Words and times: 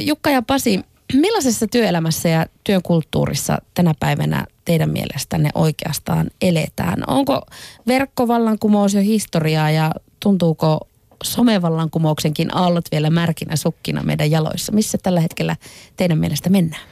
Jukka 0.00 0.30
ja 0.30 0.42
Pasi, 0.42 0.80
millaisessa 1.14 1.66
työelämässä 1.66 2.28
ja 2.28 2.46
työkulttuurissa 2.64 3.58
tänä 3.74 3.94
päivänä 4.00 4.46
teidän 4.64 4.90
mielestänne 4.90 5.50
oikeastaan 5.54 6.30
eletään? 6.42 7.04
Onko 7.06 7.42
verkkovallankumous 7.86 8.94
jo 8.94 9.00
historiaa 9.00 9.70
ja 9.70 9.92
tuntuuko 10.20 10.88
somevallankumouksenkin 11.24 12.56
aallot 12.56 12.84
vielä 12.92 13.10
märkinä 13.10 13.56
sukkina 13.56 14.02
meidän 14.02 14.30
jaloissa? 14.30 14.72
Missä 14.72 14.98
tällä 15.02 15.20
hetkellä 15.20 15.56
teidän 15.96 16.18
mielestä 16.18 16.50
mennään? 16.50 16.82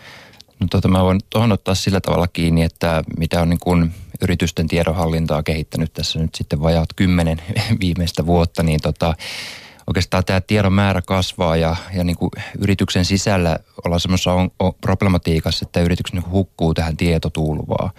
No 0.61 0.67
tota, 0.71 0.89
mä 0.89 1.03
voin 1.05 1.21
tuohon 1.31 1.53
ottaa 1.53 1.75
sillä 1.75 2.01
tavalla 2.01 2.29
kiinni, 2.29 2.63
että 2.63 3.03
mitä 3.19 3.43
on 3.43 3.49
niin 3.49 3.61
kuin 3.61 3.95
yritysten 4.23 4.69
tiedonhallintaa 4.69 5.43
kehittänyt 5.43 5.93
tässä 5.93 6.19
nyt 6.19 6.35
sitten 6.35 6.63
vajaat 6.63 6.89
kymmenen 6.97 7.43
viimeistä 7.81 8.27
vuotta, 8.27 8.63
niin 8.63 8.81
tota, 8.83 9.15
oikeastaan 9.87 10.25
tämä 10.25 10.41
tiedon 10.41 10.73
määrä 10.73 11.03
kasvaa 11.03 11.57
ja, 11.57 11.77
ja 11.95 12.05
niin 12.05 12.17
kuin 12.17 12.31
yrityksen 12.59 13.05
sisällä 13.05 13.59
ollaan 13.85 14.01
semmoisessa 14.01 14.33
on, 14.33 14.51
on 14.59 14.73
problematiikassa, 14.81 15.67
että 15.67 15.81
yritykset 15.81 16.15
niin 16.15 16.31
hukkuu 16.31 16.75
tähän 16.75 16.97
tietotulvaan. 16.97 17.91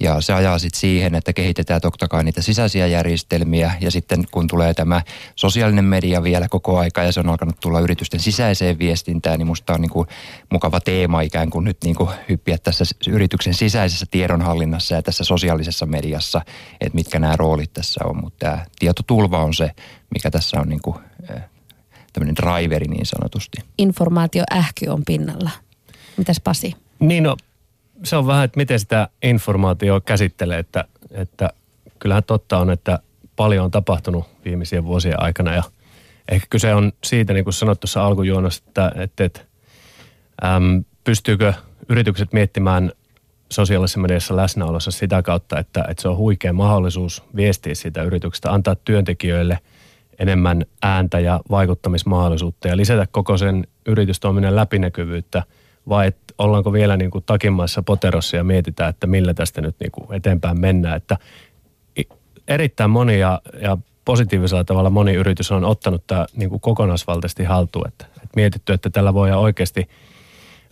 Ja 0.00 0.20
se 0.20 0.32
ajaa 0.32 0.58
sitten 0.58 0.80
siihen, 0.80 1.14
että 1.14 1.32
kehitetään 1.32 1.80
totta 1.80 2.08
kai 2.08 2.24
niitä 2.24 2.42
sisäisiä 2.42 2.86
järjestelmiä 2.86 3.72
ja 3.80 3.90
sitten 3.90 4.24
kun 4.30 4.46
tulee 4.46 4.74
tämä 4.74 5.02
sosiaalinen 5.36 5.84
media 5.84 6.22
vielä 6.22 6.48
koko 6.48 6.78
aika 6.78 7.02
ja 7.02 7.12
se 7.12 7.20
on 7.20 7.28
alkanut 7.28 7.60
tulla 7.60 7.80
yritysten 7.80 8.20
sisäiseen 8.20 8.78
viestintään, 8.78 9.38
niin 9.38 9.46
musta 9.46 9.72
on 9.72 9.80
niin 9.80 9.90
kuin 9.90 10.08
mukava 10.50 10.80
teema 10.80 11.20
ikään 11.20 11.50
kuin 11.50 11.64
nyt 11.64 11.78
niin 11.84 11.96
kuin 11.96 12.10
hyppiä 12.28 12.58
tässä 12.58 12.84
yrityksen 13.08 13.54
sisäisessä 13.54 14.06
tiedonhallinnassa 14.10 14.94
ja 14.94 15.02
tässä 15.02 15.24
sosiaalisessa 15.24 15.86
mediassa, 15.86 16.40
että 16.80 16.96
mitkä 16.96 17.18
nämä 17.18 17.36
roolit 17.36 17.72
tässä 17.72 18.00
on. 18.04 18.16
Mutta 18.16 18.38
tämä 18.38 18.64
tietotulva 18.78 19.44
on 19.44 19.54
se, 19.54 19.70
mikä 20.12 20.30
tässä 20.30 20.60
on 20.60 20.68
niin 20.68 20.82
kuin, 20.82 20.96
tämmöinen 22.12 22.36
driveri 22.36 22.86
niin 22.86 23.06
sanotusti. 23.06 23.58
Informaatioähky 23.78 24.86
on 24.88 25.02
pinnalla. 25.06 25.50
Mitäs 26.16 26.40
Pasi? 26.44 26.76
Niin 26.98 27.22
no, 27.22 27.36
se 28.04 28.16
on 28.16 28.26
vähän, 28.26 28.44
että 28.44 28.56
miten 28.56 28.80
sitä 28.80 29.08
informaatiota 29.22 30.04
käsittelee, 30.04 30.58
että, 30.58 30.84
että 31.10 31.50
kyllähän 31.98 32.24
totta 32.24 32.58
on, 32.58 32.70
että 32.70 32.98
paljon 33.36 33.64
on 33.64 33.70
tapahtunut 33.70 34.24
viimeisien 34.44 34.84
vuosien 34.84 35.22
aikana 35.22 35.54
ja 35.54 35.62
ehkä 36.28 36.46
kyse 36.50 36.74
on 36.74 36.92
siitä, 37.04 37.32
niin 37.32 37.44
kuin 37.44 37.54
sanoit 37.54 37.80
tuossa 37.80 38.06
alkujuonnossa, 38.06 38.62
että, 38.68 38.92
että, 38.96 39.24
että 39.24 39.40
äm, 40.44 40.84
pystyykö 41.04 41.52
yritykset 41.88 42.32
miettimään 42.32 42.92
sosiaalisessa 43.50 44.00
mediassa 44.00 44.36
läsnäolossa 44.36 44.90
sitä 44.90 45.22
kautta, 45.22 45.58
että, 45.58 45.84
että 45.88 46.02
se 46.02 46.08
on 46.08 46.16
huikea 46.16 46.52
mahdollisuus 46.52 47.22
viestiä 47.36 47.74
siitä 47.74 48.02
yrityksestä, 48.02 48.52
antaa 48.52 48.74
työntekijöille 48.74 49.58
enemmän 50.22 50.62
ääntä 50.82 51.20
ja 51.20 51.40
vaikuttamismahdollisuutta 51.50 52.68
ja 52.68 52.76
lisätä 52.76 53.06
koko 53.10 53.36
sen 53.36 53.66
yritystoiminnan 53.86 54.56
läpinäkyvyyttä, 54.56 55.42
vai 55.88 56.06
että 56.06 56.34
ollaanko 56.38 56.72
vielä 56.72 56.96
niin 56.96 57.10
kuin 57.10 57.24
takimaissa 57.26 57.82
poterossa 57.82 58.36
ja 58.36 58.44
mietitään, 58.44 58.90
että 58.90 59.06
millä 59.06 59.34
tästä 59.34 59.60
nyt 59.60 59.76
niin 59.80 59.92
kuin 59.92 60.14
eteenpäin 60.14 60.60
mennään. 60.60 60.96
Että 60.96 61.16
erittäin 62.48 62.90
moni 62.90 63.20
ja, 63.20 63.40
ja 63.62 63.78
positiivisella 64.04 64.64
tavalla 64.64 64.90
moni 64.90 65.14
yritys 65.14 65.52
on 65.52 65.64
ottanut 65.64 66.06
tämä 66.06 66.26
niin 66.36 66.50
kuin 66.50 66.60
kokonaisvaltaisesti 66.60 67.44
haltuun. 67.44 67.88
Että, 67.88 68.06
että 68.16 68.36
mietitty, 68.36 68.72
että 68.72 68.90
tällä 68.90 69.14
voi 69.14 69.32
oikeasti 69.32 69.88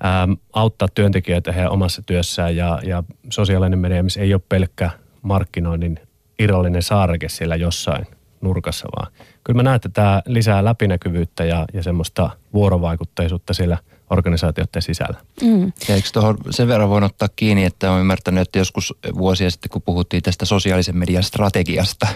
ää, 0.03 0.29
auttaa 0.53 0.89
työntekijöitä 0.95 1.53
heidän 1.53 1.73
omassa 1.73 2.03
työssään 2.07 2.57
ja, 2.57 2.79
ja 2.83 3.05
sosiaalinen 3.31 3.79
media, 3.79 4.05
ei 4.19 4.35
ole 4.35 4.43
pelkkä 4.49 4.91
markkinoinnin 5.23 6.01
irrallinen 6.39 6.83
saareke 6.83 7.29
siellä 7.29 7.57
jossain 7.57 8.07
nurkassa, 8.41 8.89
vaan 8.97 9.13
kyllä 9.51 9.59
mä 9.59 9.63
näen, 9.63 9.77
että 9.77 9.89
tämä 9.89 10.23
lisää 10.27 10.65
läpinäkyvyyttä 10.65 11.45
ja, 11.45 11.67
ja 11.73 11.83
semmoista 11.83 12.31
vuorovaikutteisuutta 12.53 13.55
siellä– 13.55 13.79
organisaatioiden 14.11 14.83
sisällä. 14.83 15.21
Mm. 15.43 15.73
Ja 15.89 15.95
eikö 15.95 16.09
tuohon 16.13 16.39
sen 16.51 16.69
verran 16.69 16.89
voin 16.89 17.05
ottaa 17.05 17.29
kiinni, 17.37 17.65
että 17.65 17.91
olen 17.91 18.01
ymmärtänyt, 18.01 18.43
että 18.43 18.59
joskus 18.59 18.95
vuosia 19.19 19.51
sitten, 19.51 19.71
kun 19.71 19.83
puhuttiin 19.83 20.23
tästä 20.23 20.45
sosiaalisen 20.45 20.97
median 20.97 21.23
strategiasta, 21.23 22.07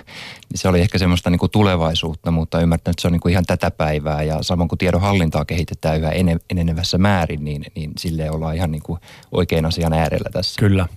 niin 0.50 0.59
se 0.59 0.69
oli 0.69 0.81
ehkä 0.81 0.99
semmoista 0.99 1.31
niin 1.31 1.39
kuin 1.39 1.50
tulevaisuutta, 1.50 2.31
mutta 2.31 2.61
ymmärtänyt, 2.61 2.95
että 2.95 3.03
se 3.03 3.09
on 3.09 3.12
niin 3.12 3.21
kuin 3.21 3.33
ihan 3.33 3.45
tätä 3.47 3.71
päivää 3.71 4.22
ja 4.22 4.43
samoin 4.43 4.69
kuin 4.69 4.78
tiedonhallintaa 4.78 5.45
kehitetään 5.45 6.01
yhä 6.01 6.12
enenevässä 6.51 6.99
määrin, 6.99 7.45
niin, 7.45 7.65
niin 7.75 7.93
sille 7.99 8.31
ollaan 8.31 8.56
ihan 8.56 8.71
niin 8.71 8.83
kuin 8.83 9.01
oikein 9.33 9.66
asian 9.66 9.93
äärellä 9.93 10.31
tässä. 10.33 10.61
Kyllä. 10.61 10.89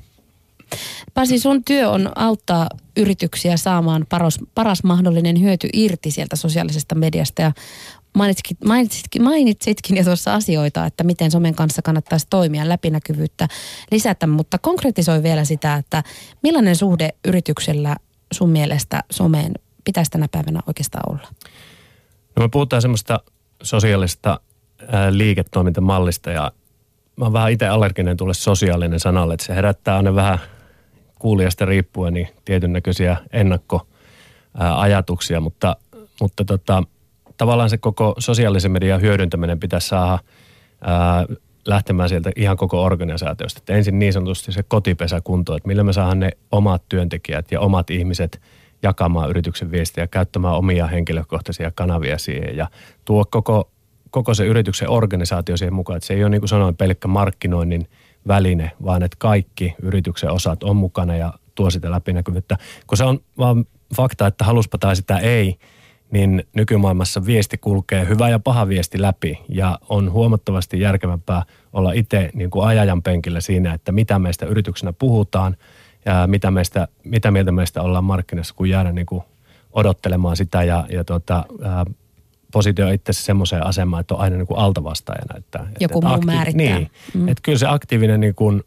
Pasi, 1.14 1.40
sun 1.40 1.64
työ 1.64 1.90
on 1.90 2.12
auttaa 2.16 2.70
yrityksiä 2.98 3.58
saamaan 3.58 4.06
paras, 4.10 4.40
paras 4.56 4.84
mahdollinen 4.84 5.42
hyöty 5.42 5.70
irti 5.74 6.12
sieltä 6.12 6.36
sosiaalisesta 6.36 6.96
mediasta 6.96 7.42
ja 7.42 7.52
mainitsitkin, 8.18 8.58
mainitsitkin, 8.66 9.24
mainitsitkin 9.24 9.98
jo 9.98 10.04
tuossa 10.04 10.34
asioita, 10.34 10.86
että 10.86 11.04
miten 11.04 11.32
somen 11.32 11.56
kanssa 11.56 11.82
kannattaisi 11.82 12.28
toimia, 12.30 12.70
läpinäkyvyyttä 12.70 13.48
lisätä, 13.92 14.28
mutta 14.28 14.58
konkretisoi 14.58 15.24
vielä 15.24 15.44
sitä, 15.44 15.76
että 15.76 16.04
millainen 16.44 16.76
suhde 16.76 17.10
yrityksellä 17.28 17.96
sun 18.34 18.50
mielestä 18.50 19.04
someen 19.12 19.54
pitäisi 19.84 20.12
tänä 20.12 20.28
päivänä 20.32 20.60
oikeastaan 20.68 21.14
olla? 21.14 21.28
No 22.36 22.44
me 22.44 22.50
puhutaan 22.50 22.82
semmoista 22.82 23.20
sosiaalista 23.64 24.40
liiketoimintamallista 25.10 26.32
ja 26.32 26.52
mä 27.16 27.26
oon 27.26 27.34
vähän 27.34 27.52
itse 27.52 27.68
allerginen 27.68 28.18
tulle 28.18 28.34
sosiaalinen 28.34 29.00
sanalle, 29.00 29.34
että 29.34 29.46
se 29.46 29.56
herättää 29.56 29.96
aina 29.98 30.16
vähän 30.16 30.40
kuulijasta 31.20 31.66
riippuen 31.66 32.14
niin 32.14 32.28
tietyn 32.46 32.74
näköisiä 32.74 33.18
ennakkoajatuksia, 33.34 35.42
mutta, 35.42 35.76
mutta 36.22 36.46
tota, 36.46 36.84
tavallaan 37.38 37.70
se 37.70 37.78
koko 37.78 38.16
sosiaalisen 38.20 38.72
median 38.72 39.02
hyödyntäminen 39.02 39.60
pitäisi 39.60 39.88
saada 39.88 40.20
ää, 40.82 41.26
lähtemään 41.66 42.10
sieltä 42.10 42.32
ihan 42.36 42.58
koko 42.58 42.84
organisaatiosta. 42.84 43.60
Että 43.60 43.74
ensin 43.74 44.00
niin 44.00 44.14
sanotusti 44.14 44.52
se 44.52 44.64
kotipesä 44.64 45.22
kuntoon, 45.24 45.58
että 45.58 45.68
millä 45.68 45.84
me 45.84 45.94
saadaan 45.94 46.20
ne 46.20 46.32
omat 46.52 46.84
työntekijät 46.90 47.52
ja 47.52 47.60
omat 47.60 47.90
ihmiset 47.90 48.42
jakamaan 48.84 49.30
yrityksen 49.30 49.72
viestiä, 49.72 50.08
käyttämään 50.08 50.56
omia 50.56 50.88
henkilökohtaisia 50.88 51.72
kanavia 51.76 52.18
siihen 52.18 52.58
ja 52.58 52.68
tuo 53.06 53.26
koko, 53.26 53.72
koko 54.10 54.34
se 54.34 54.46
yrityksen 54.46 54.90
organisaatio 54.90 55.58
siihen 55.58 55.74
mukaan. 55.74 55.98
Että 55.98 56.08
se 56.08 56.14
ei 56.14 56.24
ole 56.24 56.30
niin 56.30 56.42
kuin 56.42 56.50
sanoin 56.50 56.76
pelkkä 56.76 57.08
markkinoinnin 57.08 57.88
väline, 58.28 58.72
vaan 58.86 59.04
että 59.04 59.18
kaikki 59.20 59.76
yrityksen 59.82 60.32
osat 60.32 60.64
on 60.64 60.76
mukana 60.76 61.16
ja 61.16 61.34
tuo 61.56 61.70
sitä 61.70 61.92
läpinäkyvyyttä. 61.92 62.58
Kun 62.88 62.98
se 62.98 63.04
on 63.04 63.20
vaan 63.38 63.66
fakta, 63.96 64.28
että 64.28 64.46
haluspa 64.46 64.78
tai 64.78 64.96
sitä 64.96 65.18
ei– 65.18 65.56
niin 66.12 66.44
nykymaailmassa 66.56 67.26
viesti 67.26 67.58
kulkee 67.58 68.08
hyvä 68.08 68.30
ja 68.30 68.40
paha 68.40 68.68
viesti 68.68 69.02
läpi 69.02 69.40
ja 69.50 69.80
on 69.90 70.12
huomattavasti 70.12 70.80
järkevämpää 70.80 71.44
olla 71.74 71.92
itse 71.92 72.30
niin 72.34 72.50
kuin 72.50 72.68
ajajan 72.68 73.04
penkillä 73.04 73.42
siinä, 73.42 73.74
että 73.74 73.92
mitä 73.92 74.20
meistä 74.20 74.46
yrityksenä 74.46 74.94
puhutaan 74.94 75.58
ja 76.06 76.28
mitä, 76.28 76.52
meistä, 76.52 76.88
mitä 77.04 77.32
mieltä 77.32 77.52
meistä 77.52 77.82
ollaan 77.82 78.04
markkinassa, 78.04 78.54
kun 78.56 78.70
jäädä 78.70 78.92
niin 78.92 79.06
kuin 79.06 79.24
odottelemaan 79.72 80.38
sitä 80.38 80.64
ja, 80.64 80.86
ja 80.90 81.04
tuota, 81.04 81.46
ää, 81.64 81.86
positio 82.57 82.91
itse 82.91 83.13
semmoiseen 83.13 83.66
asemaan, 83.66 84.01
että 84.01 84.13
on 84.13 84.19
aina 84.19 84.38
niin 84.38 84.47
kuin 84.47 84.59
altavastaajana. 84.59 85.38
Että, 85.38 85.59
Joku 85.79 86.00
että 86.00 86.07
muu 86.07 86.18
akti- 86.18 86.25
määrittää. 86.25 86.66
Niin, 86.66 86.91
mm. 87.13 87.28
että 87.28 87.41
kyllä 87.41 87.57
se 87.57 87.68
aktiivinen 87.68 88.19
niin 88.19 88.35
kuin 88.35 88.63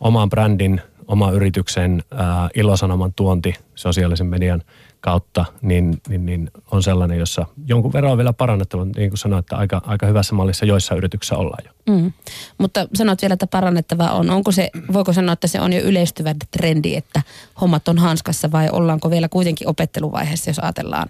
oman 0.00 0.30
brändin, 0.30 0.80
oman 1.08 1.34
yrityksen 1.34 2.02
ää, 2.14 2.48
ilosanoman 2.54 3.12
tuonti 3.12 3.54
sosiaalisen 3.74 4.26
median– 4.26 4.62
kautta, 5.06 5.44
niin, 5.62 6.00
niin, 6.08 6.26
niin 6.26 6.50
on 6.70 6.82
sellainen, 6.82 7.18
jossa 7.18 7.46
jonkun 7.66 7.92
verran 7.92 8.12
on 8.12 8.18
vielä 8.18 8.32
parannettava, 8.32 8.84
niin 8.84 9.10
kuin 9.10 9.18
sanoin, 9.18 9.40
että 9.40 9.56
aika, 9.56 9.82
aika 9.86 10.06
hyvässä 10.06 10.34
mallissa 10.34 10.66
joissa 10.66 10.94
yrityksissä 10.94 11.36
ollaan 11.36 11.64
jo. 11.64 11.94
Mm. 11.94 12.12
Mutta 12.58 12.88
sanot 12.94 13.22
vielä, 13.22 13.32
että 13.32 13.46
parannettava 13.46 14.10
on. 14.10 14.30
Onko 14.30 14.52
se, 14.52 14.70
voiko 14.92 15.12
sanoa, 15.12 15.32
että 15.32 15.46
se 15.46 15.60
on 15.60 15.72
jo 15.72 15.80
yleistyvä 15.80 16.34
trendi, 16.50 16.96
että 16.96 17.22
hommat 17.60 17.88
on 17.88 17.98
hanskassa 17.98 18.52
vai 18.52 18.68
ollaanko 18.72 19.10
vielä 19.10 19.28
kuitenkin 19.28 19.68
opetteluvaiheessa, 19.68 20.50
jos 20.50 20.58
ajatellaan 20.58 21.08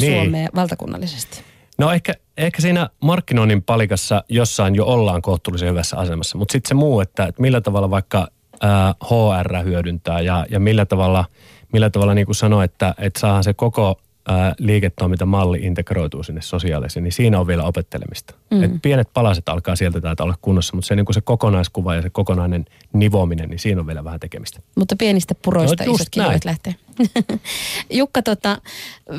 niin. 0.00 0.22
Suomea 0.22 0.48
valtakunnallisesti? 0.54 1.40
No 1.78 1.92
ehkä, 1.92 2.12
ehkä 2.36 2.62
siinä 2.62 2.90
markkinoinnin 3.00 3.62
palikassa 3.62 4.24
jossain 4.28 4.74
jo 4.74 4.86
ollaan 4.86 5.22
kohtuullisen 5.22 5.68
hyvässä 5.68 5.96
asemassa, 5.96 6.38
mutta 6.38 6.52
sitten 6.52 6.68
se 6.68 6.74
muu, 6.74 7.00
että, 7.00 7.24
että 7.24 7.42
millä 7.42 7.60
tavalla 7.60 7.90
vaikka 7.90 8.28
ää, 8.60 8.94
HR 9.04 9.64
hyödyntää 9.64 10.20
ja, 10.20 10.46
ja 10.50 10.60
millä 10.60 10.86
tavalla– 10.86 11.24
millä 11.72 11.90
tavalla 11.90 12.14
niin 12.14 12.26
kuin 12.26 12.36
sanoin, 12.36 12.64
että, 12.64 12.94
että 12.98 13.20
saadaan 13.20 13.44
se 13.44 13.54
koko 13.54 14.00
ää, 14.28 14.54
liiketoimintamalli 14.58 15.58
integroituu 15.58 16.22
sinne 16.22 16.42
sosiaaliseen, 16.42 17.04
niin 17.04 17.12
siinä 17.12 17.40
on 17.40 17.46
vielä 17.46 17.64
opettelemista. 17.64 18.34
Mm. 18.50 18.62
Et 18.62 18.70
pienet 18.82 19.08
palaset 19.14 19.48
alkaa 19.48 19.76
sieltä 19.76 20.00
täältä 20.00 20.24
olla 20.24 20.34
kunnossa, 20.42 20.76
mutta 20.76 20.88
se, 20.88 20.96
niin 20.96 21.06
kuin 21.06 21.14
se 21.14 21.20
kokonaiskuva 21.20 21.94
ja 21.94 22.02
se 22.02 22.10
kokonainen 22.10 22.64
nivominen, 22.92 23.48
niin 23.50 23.58
siinä 23.58 23.80
on 23.80 23.86
vielä 23.86 24.04
vähän 24.04 24.20
tekemistä. 24.20 24.60
Mutta 24.76 24.96
pienistä 24.96 25.34
puroista 25.44 25.84
no, 25.84 25.94
isot 25.94 26.08
kiloit 26.10 26.44
lähtee. 26.44 26.74
Jukka, 27.90 28.22
tota, 28.22 28.60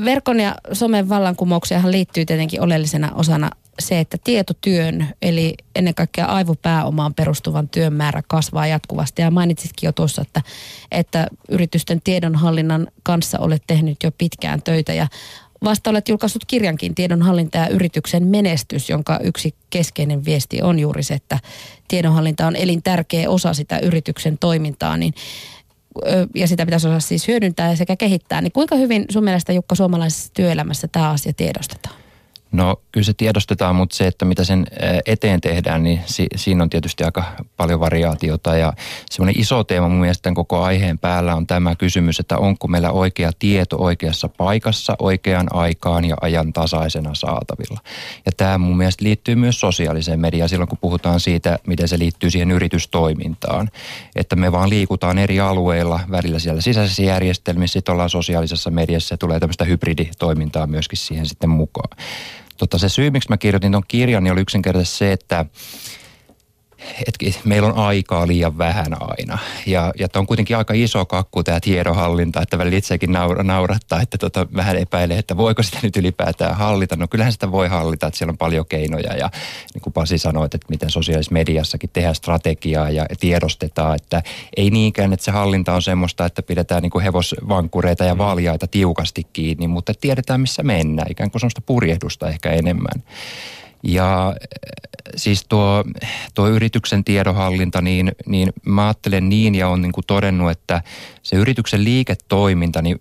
verkon 0.06 0.39
ja 0.39 0.56
somen 0.74 1.10
vallankumouksiahan 1.10 1.92
liittyy 1.92 2.25
tietenkin 2.25 2.62
oleellisena 2.62 3.12
osana 3.15 3.50
se, 3.79 4.00
että 4.00 4.18
tietotyön, 4.24 5.07
eli 5.21 5.53
ennen 5.75 5.95
kaikkea 5.95 6.25
aivopääomaan 6.25 7.13
perustuvan 7.13 7.69
työn 7.69 7.94
määrä 7.94 8.24
kasvaa 8.27 8.68
jatkuvasti. 8.68 9.21
Ja 9.21 9.31
mainitsitkin 9.31 9.88
jo 9.88 9.91
tuossa, 9.91 10.21
että, 10.21 10.41
että 10.91 11.27
yritysten 11.50 12.01
tiedonhallinnan 12.01 12.88
kanssa 13.03 13.39
olet 13.39 13.63
tehnyt 13.68 13.97
jo 14.03 14.12
pitkään 14.18 14.62
töitä 14.62 14.94
ja 14.94 15.07
vasta 15.63 15.89
olet 15.89 16.09
julkaissut 16.09 16.45
kirjankin 16.45 16.95
Tiedonhallinta 16.95 17.57
ja 17.57 17.68
yrityksen 17.68 18.27
menestys, 18.27 18.89
jonka 18.89 19.19
yksi 19.24 19.56
keskeinen 19.69 20.25
viesti 20.25 20.62
on 20.62 20.79
juuri 20.79 21.03
se, 21.03 21.13
että 21.13 21.39
tiedonhallinta 21.88 22.47
on 22.47 22.56
elintärkeä 22.56 23.29
osa 23.29 23.53
sitä 23.53 23.79
yrityksen 23.79 24.38
toimintaa, 24.38 24.97
niin 24.97 25.13
ja 26.35 26.47
sitä 26.47 26.65
pitäisi 26.65 26.88
osata 26.88 27.00
siis 27.00 27.27
hyödyntää 27.27 27.75
sekä 27.75 27.95
kehittää. 27.95 28.41
Niin 28.41 28.51
kuinka 28.51 28.75
hyvin 28.75 29.06
sun 29.09 29.24
mielestä 29.24 29.53
Jukka 29.53 29.75
suomalaisessa 29.75 30.33
työelämässä 30.33 30.88
tämä 30.88 31.09
asia 31.09 31.33
tiedostetaan? 31.33 32.06
No 32.51 32.81
kyllä 32.91 33.05
se 33.05 33.13
tiedostetaan, 33.13 33.75
mutta 33.75 33.95
se, 33.95 34.07
että 34.07 34.25
mitä 34.25 34.44
sen 34.44 34.67
eteen 35.05 35.41
tehdään, 35.41 35.83
niin 35.83 36.01
si- 36.05 36.27
siinä 36.35 36.63
on 36.63 36.69
tietysti 36.69 37.03
aika 37.03 37.23
paljon 37.57 37.79
variaatiota. 37.79 38.57
Ja 38.57 38.73
semmoinen 39.09 39.41
iso 39.41 39.63
teema 39.63 39.89
mun 39.89 39.99
mielestä 39.99 40.31
koko 40.33 40.63
aiheen 40.63 40.99
päällä 40.99 41.35
on 41.35 41.47
tämä 41.47 41.75
kysymys, 41.75 42.19
että 42.19 42.38
onko 42.38 42.67
meillä 42.67 42.91
oikea 42.91 43.31
tieto 43.39 43.77
oikeassa 43.79 44.29
paikassa, 44.29 44.95
oikeaan 44.99 45.47
aikaan 45.53 46.05
ja 46.05 46.15
ajan 46.21 46.53
tasaisena 46.53 47.15
saatavilla. 47.15 47.79
Ja 48.25 48.31
tämä 48.38 48.57
mun 48.57 48.77
mielestä 48.77 49.03
liittyy 49.03 49.35
myös 49.35 49.59
sosiaaliseen 49.59 50.19
mediaan 50.19 50.50
silloin, 50.50 50.69
kun 50.69 50.77
puhutaan 50.81 51.19
siitä, 51.19 51.59
miten 51.67 51.88
se 51.88 52.00
liittyy 52.00 52.29
siihen 52.29 52.51
yritystoimintaan. 52.51 53.69
Että 54.15 54.35
me 54.35 54.51
vaan 54.51 54.69
liikutaan 54.69 55.17
eri 55.17 55.39
alueilla, 55.39 56.00
välillä 56.11 56.39
siellä 56.39 56.61
sisäisissä 56.61 57.03
järjestelmissä, 57.03 57.73
sitten 57.73 57.93
ollaan 57.93 58.09
sosiaalisessa 58.09 58.71
mediassa 58.71 59.13
ja 59.13 59.17
tulee 59.17 59.39
tämmöistä 59.39 59.65
hybriditoimintaa 59.65 60.67
myöskin 60.67 60.97
siihen 60.97 61.25
sitten 61.25 61.50
mukaan. 61.50 61.97
Tota, 62.57 62.77
se 62.77 62.89
syy, 62.89 63.12
miksi 63.12 63.30
mä 63.30 63.38
kirjoitin 63.38 63.71
tuon 63.71 63.83
kirjan, 63.88 64.24
niin 64.24 64.31
oli 64.31 64.42
yksinkertaisesti 64.42 64.98
se, 64.98 65.12
että 65.12 65.45
että 67.07 67.39
meillä 67.44 67.68
on 67.68 67.77
aikaa 67.77 68.27
liian 68.27 68.57
vähän 68.57 68.94
aina. 69.00 69.38
Ja, 69.65 69.94
ja 70.00 70.07
on 70.15 70.27
kuitenkin 70.27 70.57
aika 70.57 70.74
iso 70.74 71.06
kakku 71.06 71.44
tämä 71.44 71.59
tiedonhallinta, 71.59 72.41
että 72.41 72.57
välillä 72.57 72.77
itsekin 72.77 73.12
naura, 73.12 73.44
naurattaa, 73.44 74.01
että 74.01 74.18
tota, 74.18 74.47
vähän 74.56 74.77
epäilee, 74.77 75.18
että 75.18 75.38
voiko 75.38 75.63
sitä 75.63 75.79
nyt 75.83 75.97
ylipäätään 75.97 76.57
hallita. 76.57 76.95
No 76.95 77.07
kyllähän 77.07 77.33
sitä 77.33 77.51
voi 77.51 77.68
hallita, 77.68 78.07
että 78.07 78.18
siellä 78.18 78.31
on 78.31 78.38
paljon 78.38 78.65
keinoja 78.65 79.13
ja 79.13 79.29
niin 79.74 79.81
kuin 79.81 79.94
Pasi 79.94 80.18
sanoi, 80.18 80.45
että 80.45 80.57
miten 80.69 80.89
sosiaalisessa 80.89 81.33
mediassakin 81.33 81.89
tehdään 81.94 82.15
strategiaa 82.15 82.89
ja 82.89 83.06
tiedostetaan, 83.19 83.95
että 83.95 84.24
ei 84.57 84.69
niinkään, 84.69 85.13
että 85.13 85.24
se 85.24 85.31
hallinta 85.31 85.74
on 85.74 85.81
semmoista, 85.81 86.25
että 86.25 86.44
pidetään 86.44 86.81
niin 86.81 86.91
kuin 86.91 87.03
hevosvankkureita 87.03 88.03
ja 88.03 88.18
valjaita 88.18 88.68
tiukasti 88.68 89.24
kiinni, 89.33 89.68
mutta 89.68 89.94
tiedetään 90.01 90.41
missä 90.41 90.63
mennään, 90.63 91.12
ikään 91.12 91.31
kuin 91.31 91.39
semmoista 91.39 91.62
purjehdusta 91.62 92.29
ehkä 92.29 92.50
enemmän. 92.50 93.03
Ja 93.83 94.35
siis 95.15 95.45
tuo, 95.50 95.83
tuo 96.35 96.47
yrityksen 96.47 97.03
tiedonhallinta, 97.03 97.81
niin, 97.81 98.12
niin 98.25 98.53
mä 98.65 98.85
ajattelen 98.88 99.29
niin 99.29 99.56
ja 99.56 99.69
on 99.69 99.81
niin 99.81 99.91
kuin 99.91 100.06
todennut, 100.07 100.51
että 100.51 100.81
se 101.24 101.35
yrityksen 101.35 101.83
liiketoiminta, 101.83 102.81
niin, 102.81 102.97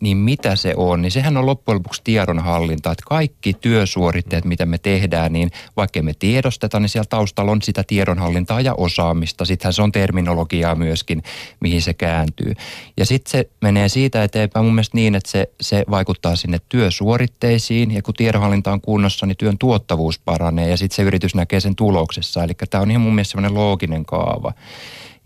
niin 0.00 0.16
mitä 0.16 0.56
se 0.56 0.74
on, 0.76 1.02
niin 1.02 1.12
sehän 1.12 1.36
on 1.36 1.46
loppujen 1.46 1.78
lopuksi 1.78 2.00
tiedonhallinta, 2.04 2.92
että 2.92 3.04
kaikki 3.08 3.54
työsuoritteet, 3.54 4.44
mitä 4.44 4.66
me 4.66 4.78
tehdään, 4.78 5.32
niin 5.32 5.50
vaikka 5.76 6.02
me 6.02 6.12
tiedosteta, 6.18 6.80
niin 6.80 6.88
siellä 6.88 7.06
taustalla 7.08 7.52
on 7.52 7.62
sitä 7.62 7.84
tiedonhallintaa 7.86 8.60
ja 8.60 8.74
osaamista. 8.74 9.44
Sittenhän 9.44 9.72
se 9.72 9.82
on 9.82 9.92
terminologiaa 9.92 10.74
myöskin, 10.74 11.22
mihin 11.60 11.82
se 11.82 11.94
kääntyy. 11.94 12.54
Ja 12.96 13.06
sitten 13.06 13.30
se 13.30 13.50
menee 13.60 13.88
siitä 13.88 14.24
eteenpäin 14.24 14.64
mun 14.64 14.74
mielestä 14.74 14.96
niin, 14.96 15.14
että 15.14 15.30
se, 15.30 15.50
se 15.60 15.84
vaikuttaa 15.90 16.36
sinne 16.36 16.58
työsuoritteisiin 16.68 17.90
ja 17.90 18.02
kun 18.02 18.14
tiedonhallinta 18.14 18.72
on 18.72 18.80
kunnossa, 18.80 19.26
niin 19.26 19.36
työn 19.36 19.58
tuottavuus 19.58 20.17
paranee 20.24 20.68
ja 20.68 20.76
sitten 20.76 20.96
se 20.96 21.02
yritys 21.02 21.34
näkee 21.34 21.60
sen 21.60 21.76
tuloksessa. 21.76 22.44
Eli 22.44 22.52
tämä 22.70 22.82
on 22.82 22.90
ihan 22.90 23.00
mun 23.00 23.14
mielestä 23.14 23.32
sellainen 23.32 23.54
looginen 23.54 24.04
kaava. 24.04 24.52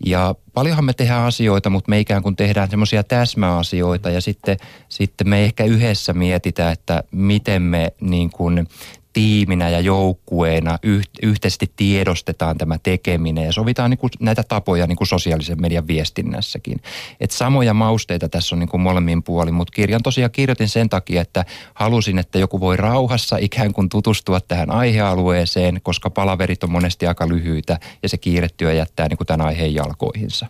Ja 0.05 0.35
paljonhan 0.53 0.85
me 0.85 0.93
tehdään 0.93 1.25
asioita, 1.25 1.69
mutta 1.69 1.89
me 1.89 1.99
ikään 1.99 2.23
kuin 2.23 2.35
tehdään 2.35 2.69
semmoisia 2.69 3.03
täsmäasioita 3.03 4.09
ja 4.09 4.21
sitten, 4.21 4.57
sitten 4.89 5.29
me 5.29 5.43
ehkä 5.43 5.63
yhdessä 5.63 6.13
mietitään, 6.13 6.73
että 6.73 7.03
miten 7.11 7.61
me 7.61 7.93
niin 8.01 8.29
kuin 8.29 8.67
tiiminä 9.13 9.69
ja 9.69 9.79
joukkueena 9.79 10.79
yhteisesti 11.23 11.71
tiedostetaan 11.75 12.57
tämä 12.57 12.77
tekeminen 12.83 13.45
ja 13.45 13.51
sovitaan 13.51 13.89
niin 13.89 13.97
kuin 13.97 14.11
näitä 14.19 14.43
tapoja 14.43 14.87
niin 14.87 14.95
kuin 14.95 15.07
sosiaalisen 15.07 15.61
median 15.61 15.87
viestinnässäkin. 15.87 16.81
Et 17.19 17.31
samoja 17.31 17.73
mausteita 17.73 18.29
tässä 18.29 18.55
on 18.55 18.59
niin 18.59 18.69
kuin 18.69 18.81
molemmin 18.81 19.23
puolin, 19.23 19.53
mutta 19.53 19.71
kirjan 19.71 20.03
tosiaan 20.03 20.31
kirjoitin 20.31 20.69
sen 20.69 20.89
takia, 20.89 21.21
että 21.21 21.45
halusin, 21.73 22.19
että 22.19 22.39
joku 22.39 22.59
voi 22.59 22.77
rauhassa 22.77 23.37
ikään 23.37 23.73
kuin 23.73 23.89
tutustua 23.89 24.39
tähän 24.41 24.71
aihealueeseen, 24.71 25.79
koska 25.83 26.09
palaverit 26.09 26.63
on 26.63 26.71
monesti 26.71 27.07
aika 27.07 27.27
lyhyitä 27.27 27.79
ja 28.03 28.09
se 28.09 28.17
kiirettyö 28.17 28.73
jättää 28.73 29.07
niin 29.07 29.17
kuin 29.17 29.27
tämän 29.27 29.47
aiheen 29.47 29.73
jalkoihinsa. 29.73 30.47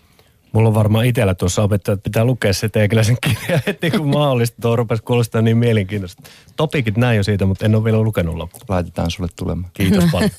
Mulla 0.53 0.67
on 0.67 0.75
varmaan 0.75 1.05
itsellä 1.05 1.35
tuossa 1.35 1.63
opettajat, 1.63 1.97
että 1.97 2.03
pitää 2.03 2.25
lukea 2.25 2.53
se 2.53 2.69
teikäläisen 2.69 3.17
kirja 3.21 3.59
heti 3.67 3.91
kun 3.91 4.07
mahdollista. 4.07 4.61
Tuo 4.61 4.75
rupesi 4.75 5.03
kuulostaa 5.03 5.41
niin 5.41 5.57
mielenkiintoista. 5.57 6.23
Topikit 6.55 6.97
näin 6.97 7.17
jo 7.17 7.23
siitä, 7.23 7.45
mutta 7.45 7.65
en 7.65 7.75
ole 7.75 7.83
vielä 7.83 8.01
lukenut 8.01 8.35
loppuun. 8.35 8.61
Laitetaan 8.69 9.11
sulle 9.11 9.29
tulemaan. 9.35 9.71
Kiitos 9.73 10.03
paljon. 10.11 10.31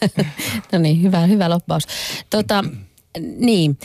no 0.72 0.78
niin, 0.78 1.02
hyvä, 1.02 1.20
hyvä 1.20 1.50
loppaus. 1.50 1.86
Tota, 2.30 2.64
niin, 3.36 3.78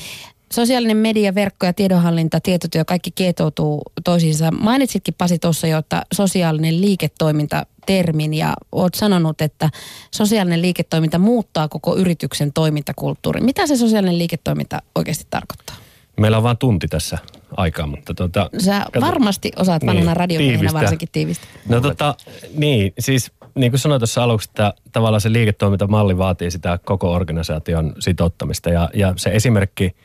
sosiaalinen 0.54 0.98
media, 0.98 1.36
verkko 1.36 1.66
ja 1.66 1.74
tiedonhallinta, 1.74 2.40
tietotyö, 2.40 2.86
kaikki 2.86 3.12
kietoutuu 3.12 3.81
toisiinsa. 4.04 4.52
Mainitsitkin 4.52 5.14
Pasi 5.18 5.40
tuossa 5.40 5.68
jo, 5.68 5.78
että 5.78 6.04
sosiaalinen 6.14 6.81
liiketoiminta 6.81 7.66
termin 7.86 8.34
ja 8.34 8.54
olet 8.72 8.94
sanonut, 8.94 9.42
että 9.42 9.70
sosiaalinen 10.16 10.62
liiketoiminta 10.62 11.20
muuttaa 11.20 11.68
koko 11.68 11.96
yrityksen 11.98 12.54
toimintakulttuurin. 12.54 13.46
Mitä 13.46 13.68
se 13.68 13.78
sosiaalinen 13.78 14.18
liiketoiminta 14.18 14.81
oikeasti 14.96 15.28
tarkoittaa? 15.30 15.76
Meillä 16.19 16.38
on 16.38 16.44
vain 16.44 16.57
tunti 16.57 16.88
tässä 16.88 17.18
aikaa, 17.57 17.88
mutta 17.88 18.13
tota... 18.13 18.50
Sä 18.57 18.86
kato, 18.94 19.06
varmasti 19.06 19.51
osaat 19.56 19.86
vanhana 19.86 20.06
niin, 20.06 20.18
radiomiehenä 20.18 20.74
varsinkin 20.74 21.10
tiivistä. 21.12 21.48
No 21.69 21.81
tota, 21.81 22.16
niin, 22.57 22.94
siis 23.00 23.31
niin 23.56 23.71
kuin 23.71 23.80
sanoin 23.80 24.00
tuossa 24.00 24.24
aluksi, 24.24 24.50
että 24.50 24.74
tavallaan 24.92 25.21
se 25.21 25.33
liiketoimintamalli 25.33 26.18
vaatii 26.18 26.51
sitä 26.51 26.80
koko 26.86 27.12
organisaation 27.12 27.94
sitouttamista 28.00 28.69
ja, 28.69 28.89
ja 28.94 29.13
se 29.16 29.30
esimerkki 29.30 29.95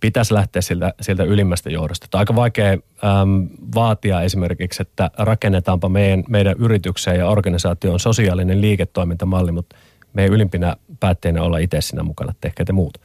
pitäisi 0.00 0.34
lähteä 0.34 0.62
siltä, 0.62 0.94
siltä 1.00 1.24
ylimmästä 1.24 1.70
johdosta. 1.70 2.04
Että 2.04 2.18
aika 2.18 2.36
vaikea 2.36 2.70
äm, 2.70 3.48
vaatia 3.74 4.22
esimerkiksi, 4.22 4.82
että 4.82 5.10
rakennetaanpa 5.18 5.88
meidän, 5.88 6.24
meidän 6.28 6.54
yritykseen 6.58 7.18
ja 7.18 7.28
organisaatioon 7.28 8.00
sosiaalinen 8.00 8.60
liiketoimintamalli, 8.60 9.52
mutta 9.52 9.76
meidän 10.12 10.34
ylimpinä 10.34 10.76
päätteinä 11.00 11.42
olla 11.42 11.58
itse 11.58 11.80
siinä 11.80 12.02
mukana, 12.02 12.34
tehkää 12.40 12.66
te 12.66 12.72
muut. 12.72 12.98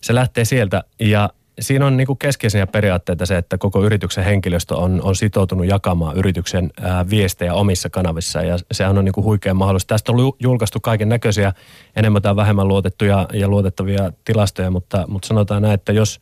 Se 0.00 0.14
lähtee 0.14 0.44
sieltä 0.44 0.84
ja 1.00 1.30
siinä 1.60 1.86
on 1.86 1.96
niin 1.96 2.18
keskeisiä 2.18 2.66
periaatteita 2.66 3.26
se, 3.26 3.36
että 3.36 3.58
koko 3.58 3.84
yrityksen 3.84 4.24
henkilöstö 4.24 4.76
on, 4.76 5.02
on 5.02 5.16
sitoutunut 5.16 5.66
jakamaan 5.66 6.16
yrityksen 6.16 6.70
ää, 6.80 7.10
viestejä 7.10 7.54
omissa 7.54 7.90
kanavissa 7.90 8.42
ja 8.42 8.58
sehän 8.72 8.98
on 8.98 9.04
niin 9.04 9.12
kuin 9.12 9.24
huikea 9.24 9.54
mahdollisuus. 9.54 9.86
Tästä 9.86 10.12
on 10.12 10.18
julkaistu 10.40 10.80
kaiken 10.80 11.08
näköisiä 11.08 11.52
enemmän 11.96 12.22
tai 12.22 12.36
vähemmän 12.36 12.68
luotettuja 12.68 13.28
ja 13.32 13.48
luotettavia 13.48 14.12
tilastoja, 14.24 14.70
mutta, 14.70 15.04
mutta 15.08 15.28
sanotaan 15.28 15.62
näin, 15.62 15.74
että 15.74 15.92
jos, 15.92 16.20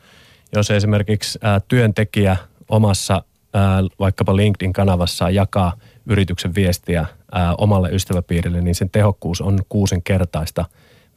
jos 0.55 0.71
esimerkiksi 0.71 1.39
ää, 1.43 1.61
työntekijä 1.69 2.37
omassa 2.69 3.23
ää, 3.55 3.83
vaikkapa 3.99 4.37
LinkedIn-kanavassa 4.37 5.31
jakaa 5.31 5.73
yrityksen 6.07 6.55
viestiä 6.55 7.07
ää, 7.33 7.55
omalle 7.59 7.89
ystäväpiirille, 7.91 8.61
niin 8.61 8.75
sen 8.75 8.91
tehokkuus 8.91 9.41
on 9.41 9.59
kuusinkertaista 9.69 10.65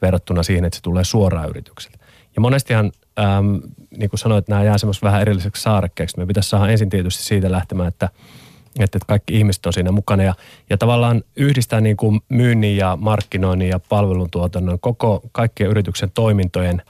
verrattuna 0.01 0.43
siihen, 0.43 0.65
että 0.65 0.77
se 0.77 0.83
tulee 0.83 1.03
suoraan 1.03 1.49
yritykseltä. 1.49 2.02
Ja 2.35 2.41
monestihan 2.41 2.91
äm, 3.19 3.61
niin 3.97 4.09
kuin 4.09 4.19
sanoit, 4.19 4.47
nämä 4.47 4.63
jää 4.63 4.77
semmoista 4.77 5.05
vähän 5.05 5.21
erilliseksi 5.21 5.61
saarekkeeksi. 5.61 6.17
Me 6.17 6.25
pitäisi 6.25 6.49
saada 6.49 6.71
ensin 6.71 6.89
tietysti 6.89 7.23
siitä 7.23 7.51
lähtemään, 7.51 7.87
että, 7.87 8.09
että 8.79 8.99
kaikki 9.07 9.37
ihmiset 9.37 9.65
on 9.65 9.73
siinä 9.73 9.91
mukana 9.91 10.23
ja, 10.23 10.33
ja 10.69 10.77
tavallaan 10.77 11.23
yhdistää 11.35 11.81
niin 11.81 11.97
kuin 11.97 12.21
myynnin 12.29 12.77
ja 12.77 12.97
markkinoinnin 13.01 13.69
ja 13.69 13.79
palveluntuotannon 13.79 14.79
koko 14.79 15.21
kaikkien 15.31 15.69
yrityksen 15.69 16.11
toimintojen 16.13 16.81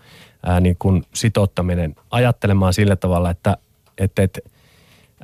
ää, 0.46 0.60
niin 0.60 0.76
kuin 0.80 1.04
sitouttaminen 1.14 1.96
ajattelemaan 2.12 2.74
sillä 2.74 2.96
tavalla, 2.96 3.30
että, 3.30 3.58
että, 3.98 4.24
että 4.24 4.40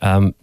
äm, 0.03 0.33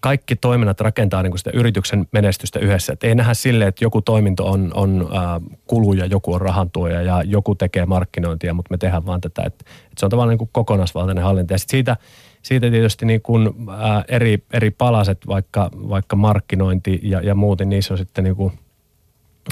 kaikki 0.00 0.36
toiminnat 0.36 0.80
rakentaa 0.80 1.22
niin 1.22 1.30
kuin 1.30 1.38
sitä 1.38 1.50
yrityksen 1.54 2.06
menestystä 2.12 2.58
yhdessä. 2.58 2.92
Et 2.92 3.04
ei 3.04 3.14
nähdä 3.14 3.34
sille, 3.34 3.66
että 3.66 3.84
joku 3.84 4.02
toiminto 4.02 4.46
on, 4.46 4.70
on 4.74 5.08
äh, 5.16 5.58
kuluja, 5.66 6.06
joku 6.06 6.34
on 6.34 6.40
rahantuoja 6.40 7.02
ja 7.02 7.22
joku 7.22 7.54
tekee 7.54 7.86
markkinointia, 7.86 8.54
mutta 8.54 8.74
me 8.74 8.78
tehdään 8.78 9.06
vaan 9.06 9.20
tätä. 9.20 9.42
Et, 9.46 9.54
et 9.60 9.98
se 9.98 10.06
on 10.06 10.10
tavallaan 10.10 10.28
niin 10.28 10.38
kuin 10.38 10.50
kokonaisvaltainen 10.52 11.24
hallinta. 11.24 11.54
Ja 11.54 11.58
sit 11.58 11.70
siitä, 11.70 11.96
siitä 12.42 12.70
tietysti 12.70 13.06
niin 13.06 13.22
kuin, 13.22 13.46
äh, 13.46 14.04
eri, 14.08 14.44
eri 14.52 14.70
palaset, 14.70 15.26
vaikka, 15.26 15.70
vaikka 15.74 16.16
markkinointi 16.16 17.00
ja, 17.02 17.20
ja 17.20 17.34
muuten, 17.34 17.68
niissä 17.68 17.94
on 17.94 17.98
sitten 17.98 18.24
niin 18.24 18.36
kuin, 18.36 18.52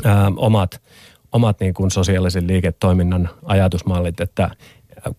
äh, 0.07 0.27
omat, 0.37 0.81
omat 1.33 1.61
niin 1.61 1.75
kuin 1.75 1.91
sosiaalisen 1.91 2.47
liiketoiminnan 2.47 3.29
ajatusmallit, 3.45 4.21
että 4.21 4.51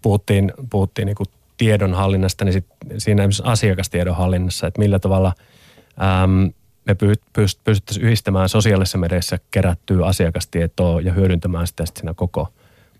puhuttiin, 0.01 0.53
puhuttiin 0.69 1.05
niin 1.05 1.15
kuin 1.15 1.27
tiedonhallinnasta, 1.59 2.45
niin 2.45 2.53
sit 2.53 2.65
siinä 2.97 3.23
esimerkiksi 3.23 3.43
asiakastiedonhallinnassa, 3.45 4.67
että 4.67 4.79
millä 4.79 4.99
tavalla 4.99 5.33
äm, 6.23 6.51
me 6.85 6.95
pystyttäisiin 7.33 8.05
yhdistämään 8.05 8.49
sosiaalisessa 8.49 8.97
mediassa 8.97 9.37
kerättyä 9.51 10.05
asiakastietoa 10.05 11.01
ja 11.01 11.13
hyödyntämään 11.13 11.67
sitä 11.67 11.85
sitten 11.85 12.01
siinä 12.01 12.13
koko 12.13 12.47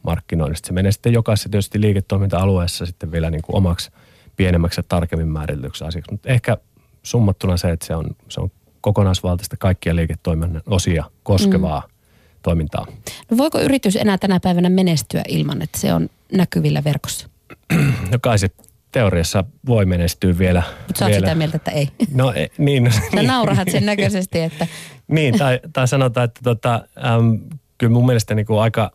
markkinoinnista. 0.03 0.67
Se 0.67 0.73
menee 0.73 0.91
sitten 0.91 1.13
jokaisessa 1.13 1.49
tietysti 1.49 1.81
liiketoiminta-alueessa 1.81 2.85
sitten 2.85 3.11
vielä 3.11 3.29
niin 3.29 3.41
kuin 3.41 3.55
omaksi 3.55 3.91
pienemmäksi 4.35 4.79
ja 4.79 4.83
tarkemmin 4.87 5.27
määritellyksi 5.27 5.83
asiaksi. 5.83 6.11
Mutta 6.11 6.29
ehkä 6.29 6.57
summattuna 7.03 7.57
se, 7.57 7.71
että 7.71 7.85
se 7.85 7.95
on, 7.95 8.05
se 8.29 8.41
on 8.41 8.51
kokonaisvaltaista 8.81 9.57
kaikkia 9.57 9.95
liiketoiminnan 9.95 10.61
osia 10.65 11.03
koskevaa 11.23 11.79
mm. 11.79 11.93
toimintaa. 12.41 12.87
No 13.31 13.37
voiko 13.37 13.59
yritys 13.59 13.95
enää 13.95 14.17
tänä 14.17 14.39
päivänä 14.39 14.69
menestyä 14.69 15.21
ilman, 15.27 15.61
että 15.61 15.79
se 15.79 15.93
on 15.93 16.09
näkyvillä 16.31 16.83
verkossa? 16.83 17.28
No 18.11 18.17
kai 18.21 18.39
se 18.39 18.49
teoriassa 18.91 19.43
voi 19.65 19.85
menestyä 19.85 20.37
vielä. 20.37 20.63
Mutta 20.87 20.99
sä 20.99 21.05
vielä. 21.05 21.19
sitä 21.19 21.35
mieltä, 21.35 21.57
että 21.57 21.71
ei. 21.71 21.89
No 22.13 22.33
e, 22.35 22.47
niin. 22.57 22.83
No, 22.83 22.91
Sä 22.91 23.01
niin. 23.13 23.27
naurahat 23.27 23.69
sen 23.71 23.85
näköisesti, 23.85 24.39
että 24.39 24.67
Niin, 25.07 25.37
tai, 25.37 25.59
tai 25.73 25.87
sanotaan, 25.87 26.23
että 26.23 26.39
tota, 26.43 26.81
äm, 27.05 27.39
kyllä 27.77 27.93
mun 27.93 28.05
mielestä 28.05 28.35
niin 28.35 28.45
kuin 28.45 28.61
aika 28.61 28.91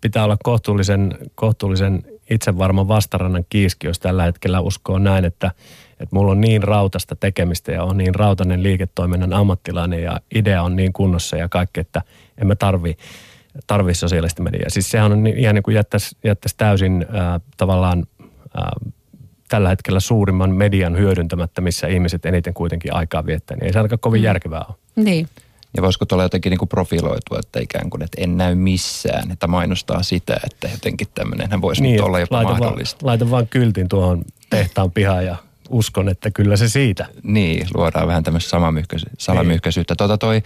pitää 0.00 0.24
olla 0.24 0.36
kohtuullisen, 0.44 1.18
kohtuullisen 1.34 2.02
itsevarman 2.30 2.88
vastarannan 2.88 3.44
kiiski, 3.48 3.86
jos 3.86 3.98
tällä 3.98 4.22
hetkellä 4.22 4.60
uskoo 4.60 4.98
näin, 4.98 5.24
että, 5.24 5.50
että 5.90 6.16
mulla 6.16 6.32
on 6.32 6.40
niin 6.40 6.62
rautasta 6.62 7.16
tekemistä 7.16 7.72
ja 7.72 7.84
on 7.84 7.96
niin 7.96 8.14
rautainen 8.14 8.62
liiketoiminnan 8.62 9.32
ammattilainen 9.32 10.02
ja 10.02 10.20
idea 10.34 10.62
on 10.62 10.76
niin 10.76 10.92
kunnossa 10.92 11.36
ja 11.36 11.48
kaikki, 11.48 11.80
että 11.80 12.02
en 12.38 12.46
mä 12.46 12.56
tarvi, 12.56 12.96
tarvi 13.66 13.94
sosiaalista 13.94 14.42
mediaa. 14.42 14.68
Siis 14.70 14.90
sehän 14.90 15.12
on 15.12 15.22
niin- 15.24 15.38
ihan 15.38 15.54
niin 15.54 15.62
kuin 15.62 15.74
jättäisi, 15.74 16.16
jättäisi 16.24 16.54
täysin 16.58 17.06
äh, 17.14 17.40
tavallaan 17.56 18.06
äh, 18.22 18.92
tällä 19.48 19.68
hetkellä 19.68 20.00
suurimman 20.00 20.50
median 20.50 20.98
hyödyntämättä, 20.98 21.60
missä 21.60 21.86
ihmiset 21.86 22.26
eniten 22.26 22.54
kuitenkin 22.54 22.94
aikaa 22.94 23.26
viettää, 23.26 23.56
niin 23.56 23.66
ei 23.66 23.72
se 23.72 23.78
ainakaan 23.78 23.98
kovin 23.98 24.22
järkevää 24.22 24.64
ole. 24.68 24.76
niin. 24.96 25.28
Ja 25.76 25.82
voisiko 25.82 26.06
tuolla 26.06 26.24
jotenkin 26.24 26.50
niin 26.50 26.58
kuin 26.58 26.68
profiloitua, 26.68 27.38
että 27.38 27.60
ikään 27.60 27.90
kuin, 27.90 28.02
että 28.02 28.20
en 28.22 28.36
näy 28.36 28.54
missään, 28.54 29.30
että 29.30 29.46
mainostaa 29.46 30.02
sitä, 30.02 30.40
että 30.44 30.68
jotenkin 30.68 31.06
tämmöinenhän 31.14 31.60
voisi 31.62 31.82
niin, 31.82 31.96
nyt 31.96 32.04
olla 32.04 32.20
jopa 32.20 32.36
laita 32.36 32.50
mahdollista. 32.50 33.02
Vaan, 33.02 33.08
laita 33.08 33.30
vaan 33.30 33.48
kyltin 33.48 33.88
tuohon 33.88 34.22
tehtaan 34.50 34.92
pihaan 34.92 35.26
ja 35.26 35.36
uskon, 35.68 36.08
että 36.08 36.30
kyllä 36.30 36.56
se 36.56 36.68
siitä. 36.68 37.06
Niin, 37.22 37.66
luodaan 37.74 38.08
vähän 38.08 38.22
tämmöistä 38.22 38.50
salamyhkäisyyttä. 39.18 39.92
Niin. 39.92 39.98
Tota 39.98 40.18
toi, 40.18 40.42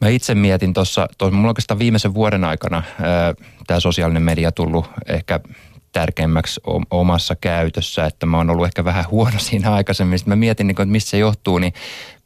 mä 0.00 0.08
itse 0.08 0.34
mietin 0.34 0.74
tuossa, 0.74 1.08
mulla 1.32 1.48
oikeastaan 1.48 1.78
viimeisen 1.78 2.14
vuoden 2.14 2.44
aikana 2.44 2.82
tämä 3.66 3.80
sosiaalinen 3.80 4.22
media 4.22 4.52
tullut 4.52 4.90
ehkä 5.06 5.40
tärkeimmäksi 5.92 6.60
omassa 6.90 7.36
käytössä, 7.36 8.06
että 8.06 8.26
mä 8.26 8.36
oon 8.36 8.50
ollut 8.50 8.66
ehkä 8.66 8.84
vähän 8.84 9.04
huono 9.10 9.38
siinä 9.48 9.72
aikaisemmin. 9.72 10.18
Sitten 10.18 10.32
mä 10.32 10.36
mietin, 10.36 10.66
niin 10.66 10.74
kuin, 10.74 10.84
että 10.84 10.92
mistä 10.92 11.10
se 11.10 11.18
johtuu, 11.18 11.58
niin 11.58 11.72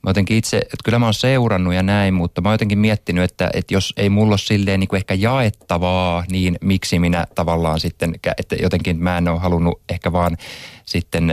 mä 0.03 0.11
jotenkin 0.11 0.37
itse, 0.37 0.57
että 0.59 0.77
kyllä 0.85 0.99
mä 0.99 1.07
oon 1.07 1.15
seurannut 1.15 1.75
ja 1.75 1.83
näin, 1.83 2.15
mutta 2.15 2.41
mä 2.41 2.49
oon 2.49 2.55
jotenkin 2.55 2.79
miettinyt, 2.79 3.25
että, 3.25 3.51
että 3.55 3.75
jos 3.75 3.93
ei 3.97 4.09
mulla 4.09 4.33
ole 4.33 4.39
silleen 4.39 4.81
niin 4.81 4.89
kuin 4.89 4.99
ehkä 4.99 5.15
jaettavaa, 5.15 6.25
niin 6.31 6.59
miksi 6.61 6.99
minä 6.99 7.27
tavallaan 7.35 7.81
sitten, 7.81 8.15
että 8.39 8.57
jotenkin 8.63 9.03
mä 9.03 9.19
en 9.19 9.29
ole 9.29 9.41
halunnut 9.41 9.81
ehkä 9.89 10.13
vaan 10.13 10.37
sitten 10.85 11.27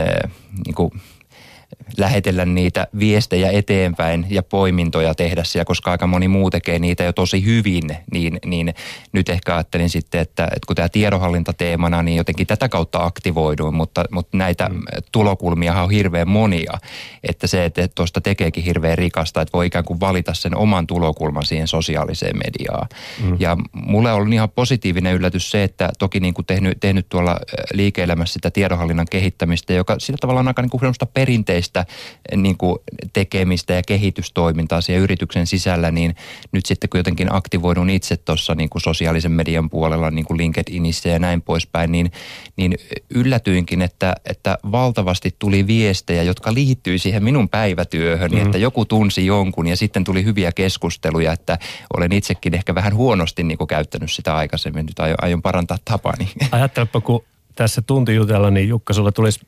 niin 0.66 0.74
kuin 0.74 0.90
lähetellä 1.96 2.44
niitä 2.44 2.86
viestejä 2.98 3.50
eteenpäin 3.50 4.26
ja 4.30 4.42
poimintoja 4.42 5.14
tehdä 5.14 5.44
siellä, 5.44 5.64
koska 5.64 5.90
aika 5.90 6.06
moni 6.06 6.28
muu 6.28 6.50
tekee 6.50 6.78
niitä 6.78 7.04
jo 7.04 7.12
tosi 7.12 7.44
hyvin, 7.44 7.96
niin, 8.12 8.38
niin 8.46 8.74
nyt 9.12 9.28
ehkä 9.28 9.54
ajattelin 9.54 9.90
sitten, 9.90 10.20
että, 10.20 10.44
että 10.44 10.66
kun 10.66 10.76
tämä 10.76 10.88
tiedonhallinta 10.88 11.52
teemana, 11.52 12.02
niin 12.02 12.16
jotenkin 12.16 12.46
tätä 12.46 12.68
kautta 12.68 13.04
aktivoiduin, 13.04 13.74
mutta, 13.74 14.04
mutta 14.10 14.36
näitä 14.36 14.68
mm. 14.68 14.80
tulokulmia 15.12 15.82
on 15.82 15.90
hirveän 15.90 16.28
monia, 16.28 16.78
että 17.28 17.46
se, 17.46 17.64
että 17.64 17.88
tuosta 17.88 18.20
tekeekin 18.20 18.64
hirveän 18.64 18.98
rikasta, 18.98 19.40
että 19.40 19.52
voi 19.52 19.66
ikään 19.66 19.84
kuin 19.84 20.00
valita 20.00 20.34
sen 20.34 20.56
oman 20.56 20.86
tulokulman 20.86 21.46
siihen 21.46 21.68
sosiaaliseen 21.68 22.36
mediaan. 22.36 22.88
Mm. 23.24 23.36
Ja 23.38 23.56
mulle 23.72 24.12
on 24.12 24.32
ihan 24.32 24.50
positiivinen 24.50 25.14
yllätys 25.14 25.50
se, 25.50 25.62
että 25.62 25.90
toki 25.98 26.20
niin 26.20 26.34
kuin 26.34 26.46
tehnyt, 26.46 26.80
tehnyt 26.80 27.08
tuolla 27.08 27.36
liike-elämässä 27.72 28.32
sitä 28.32 28.50
tiedonhallinnan 28.50 29.06
kehittämistä, 29.10 29.72
joka 29.72 29.94
sillä 29.98 30.18
tavalla 30.20 30.40
on 30.40 30.48
aika 30.48 30.62
niin 30.62 30.70
kuin 30.70 30.94
perinteistä 31.14 31.77
niin 32.36 32.58
kuin 32.58 32.78
tekemistä 33.12 33.74
ja 33.74 33.82
kehitystoimintaa 33.82 34.80
siellä 34.80 35.02
yrityksen 35.02 35.46
sisällä, 35.46 35.90
niin 35.90 36.16
nyt 36.52 36.66
sitten 36.66 36.90
kun 36.90 36.98
jotenkin 36.98 37.34
aktivoidun 37.34 37.90
itse 37.90 38.16
tuossa 38.16 38.54
niin 38.54 38.68
kuin 38.68 38.82
sosiaalisen 38.82 39.32
median 39.32 39.70
puolella, 39.70 40.10
niin 40.10 40.24
kuin 40.24 40.38
LinkedInissä 40.38 41.08
ja 41.08 41.18
näin 41.18 41.42
poispäin, 41.42 41.92
niin, 41.92 42.10
niin 42.56 42.74
yllätyinkin, 43.10 43.82
että, 43.82 44.14
että 44.24 44.58
valtavasti 44.72 45.36
tuli 45.38 45.66
viestejä, 45.66 46.22
jotka 46.22 46.54
liittyy 46.54 46.98
siihen 46.98 47.24
minun 47.24 47.48
päivätyöhön, 47.48 48.30
mm. 48.30 48.38
että 48.38 48.58
joku 48.58 48.84
tunsi 48.84 49.26
jonkun 49.26 49.66
ja 49.66 49.76
sitten 49.76 50.04
tuli 50.04 50.24
hyviä 50.24 50.52
keskusteluja, 50.52 51.32
että 51.32 51.58
olen 51.96 52.12
itsekin 52.12 52.54
ehkä 52.54 52.74
vähän 52.74 52.94
huonosti 52.94 53.42
niin 53.42 53.58
kuin 53.58 53.68
käyttänyt 53.68 54.12
sitä 54.12 54.36
aikaisemmin, 54.36 54.86
nyt 54.86 55.00
aion, 55.00 55.16
aion 55.22 55.42
parantaa 55.42 55.78
tapani. 55.84 56.28
Ajattelepa, 56.52 57.00
kun 57.00 57.24
tässä 57.54 57.82
tunti 57.82 58.14
jutella, 58.14 58.50
niin 58.50 58.68
Jukka, 58.68 58.92
sulla 58.92 59.12
tulisi 59.12 59.40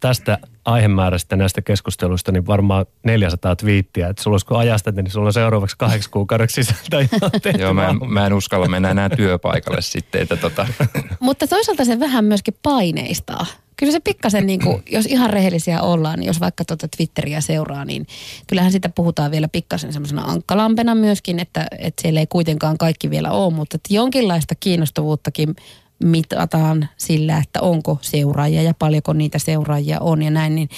tästä 0.00 0.38
aihemäärästä 0.64 1.36
näistä 1.36 1.62
keskusteluista 1.62 2.32
niin 2.32 2.46
varmaan 2.46 2.86
400 3.02 3.56
twiittiä. 3.56 4.08
Että 4.08 4.22
sulla 4.22 4.34
olisiko 4.34 4.56
ajasta, 4.56 4.92
niin 4.92 5.10
sulla 5.10 5.26
on 5.26 5.32
seuraavaksi 5.32 5.76
kahdeksi 5.78 6.10
kuukaudeksi 6.10 6.64
sisältä 6.64 6.96
Joo, 7.58 7.74
mä 7.74 7.88
en, 7.88 7.98
mä 8.06 8.26
en 8.26 8.32
uskalla 8.32 8.68
mennä 8.68 8.90
enää 8.90 9.10
työpaikalle 9.10 9.82
sitten. 9.82 10.22
Että 10.22 10.36
tota. 10.36 10.66
Mutta 11.20 11.46
toisaalta 11.46 11.84
se 11.84 12.00
vähän 12.00 12.24
myöskin 12.24 12.54
paineistaa. 12.62 13.46
Kyllä 13.76 13.92
se 13.92 14.00
pikkasen, 14.00 14.46
niin 14.46 14.60
kuin, 14.60 14.82
jos 14.90 15.06
ihan 15.06 15.30
rehellisiä 15.30 15.82
ollaan, 15.82 16.18
niin 16.18 16.26
jos 16.26 16.40
vaikka 16.40 16.64
tuota 16.64 16.88
Twitteriä 16.96 17.40
seuraa, 17.40 17.84
niin 17.84 18.06
kyllähän 18.46 18.72
sitä 18.72 18.88
puhutaan 18.88 19.30
vielä 19.30 19.48
pikkasen 19.48 19.92
semmoisena 19.92 20.22
ankkalampena 20.22 20.94
myöskin, 20.94 21.38
että, 21.38 21.66
että 21.78 22.02
siellä 22.02 22.20
ei 22.20 22.26
kuitenkaan 22.26 22.78
kaikki 22.78 23.10
vielä 23.10 23.30
ole, 23.30 23.52
mutta 23.52 23.76
että 23.76 23.94
jonkinlaista 23.94 24.54
kiinnostavuuttakin 24.54 25.56
mitataan 26.04 26.88
sillä, 26.96 27.38
että 27.38 27.60
onko 27.60 27.98
seuraajia 28.00 28.62
ja 28.62 28.74
paljonko 28.78 29.12
niitä 29.12 29.38
seuraajia 29.38 30.00
on 30.00 30.22
ja 30.22 30.30
näin, 30.30 30.54
niin, 30.54 30.68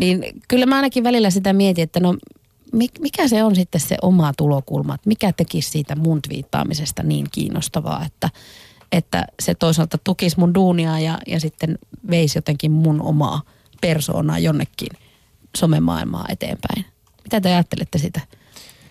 niin 0.00 0.22
kyllä 0.48 0.66
mä 0.66 0.76
ainakin 0.76 1.04
välillä 1.04 1.30
sitä 1.30 1.52
mietin, 1.52 1.84
että 1.84 2.00
no 2.00 2.16
mikä 3.00 3.28
se 3.28 3.44
on 3.44 3.56
sitten 3.56 3.80
se 3.80 3.96
oma 4.02 4.32
tulokulma, 4.36 4.94
että 4.94 5.08
mikä 5.08 5.32
tekisi 5.32 5.70
siitä 5.70 5.96
mun 5.96 6.22
twiittaamisesta 6.22 7.02
niin 7.02 7.26
kiinnostavaa, 7.32 8.04
että, 8.04 8.30
että 8.92 9.26
se 9.42 9.54
toisaalta 9.54 9.98
tukisi 10.04 10.40
mun 10.40 10.54
duunia 10.54 10.98
ja, 10.98 11.18
ja 11.26 11.40
sitten 11.40 11.78
veisi 12.10 12.38
jotenkin 12.38 12.72
mun 12.72 13.02
omaa 13.02 13.42
persoonaa 13.80 14.38
jonnekin 14.38 14.88
somemaailmaa 15.56 16.26
eteenpäin. 16.28 16.84
Mitä 17.24 17.40
te 17.40 17.48
ajattelette 17.48 17.98
sitä 17.98 18.20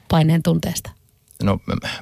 paineen 0.09 0.43
tunteesta? 0.43 0.89
No 1.43 1.59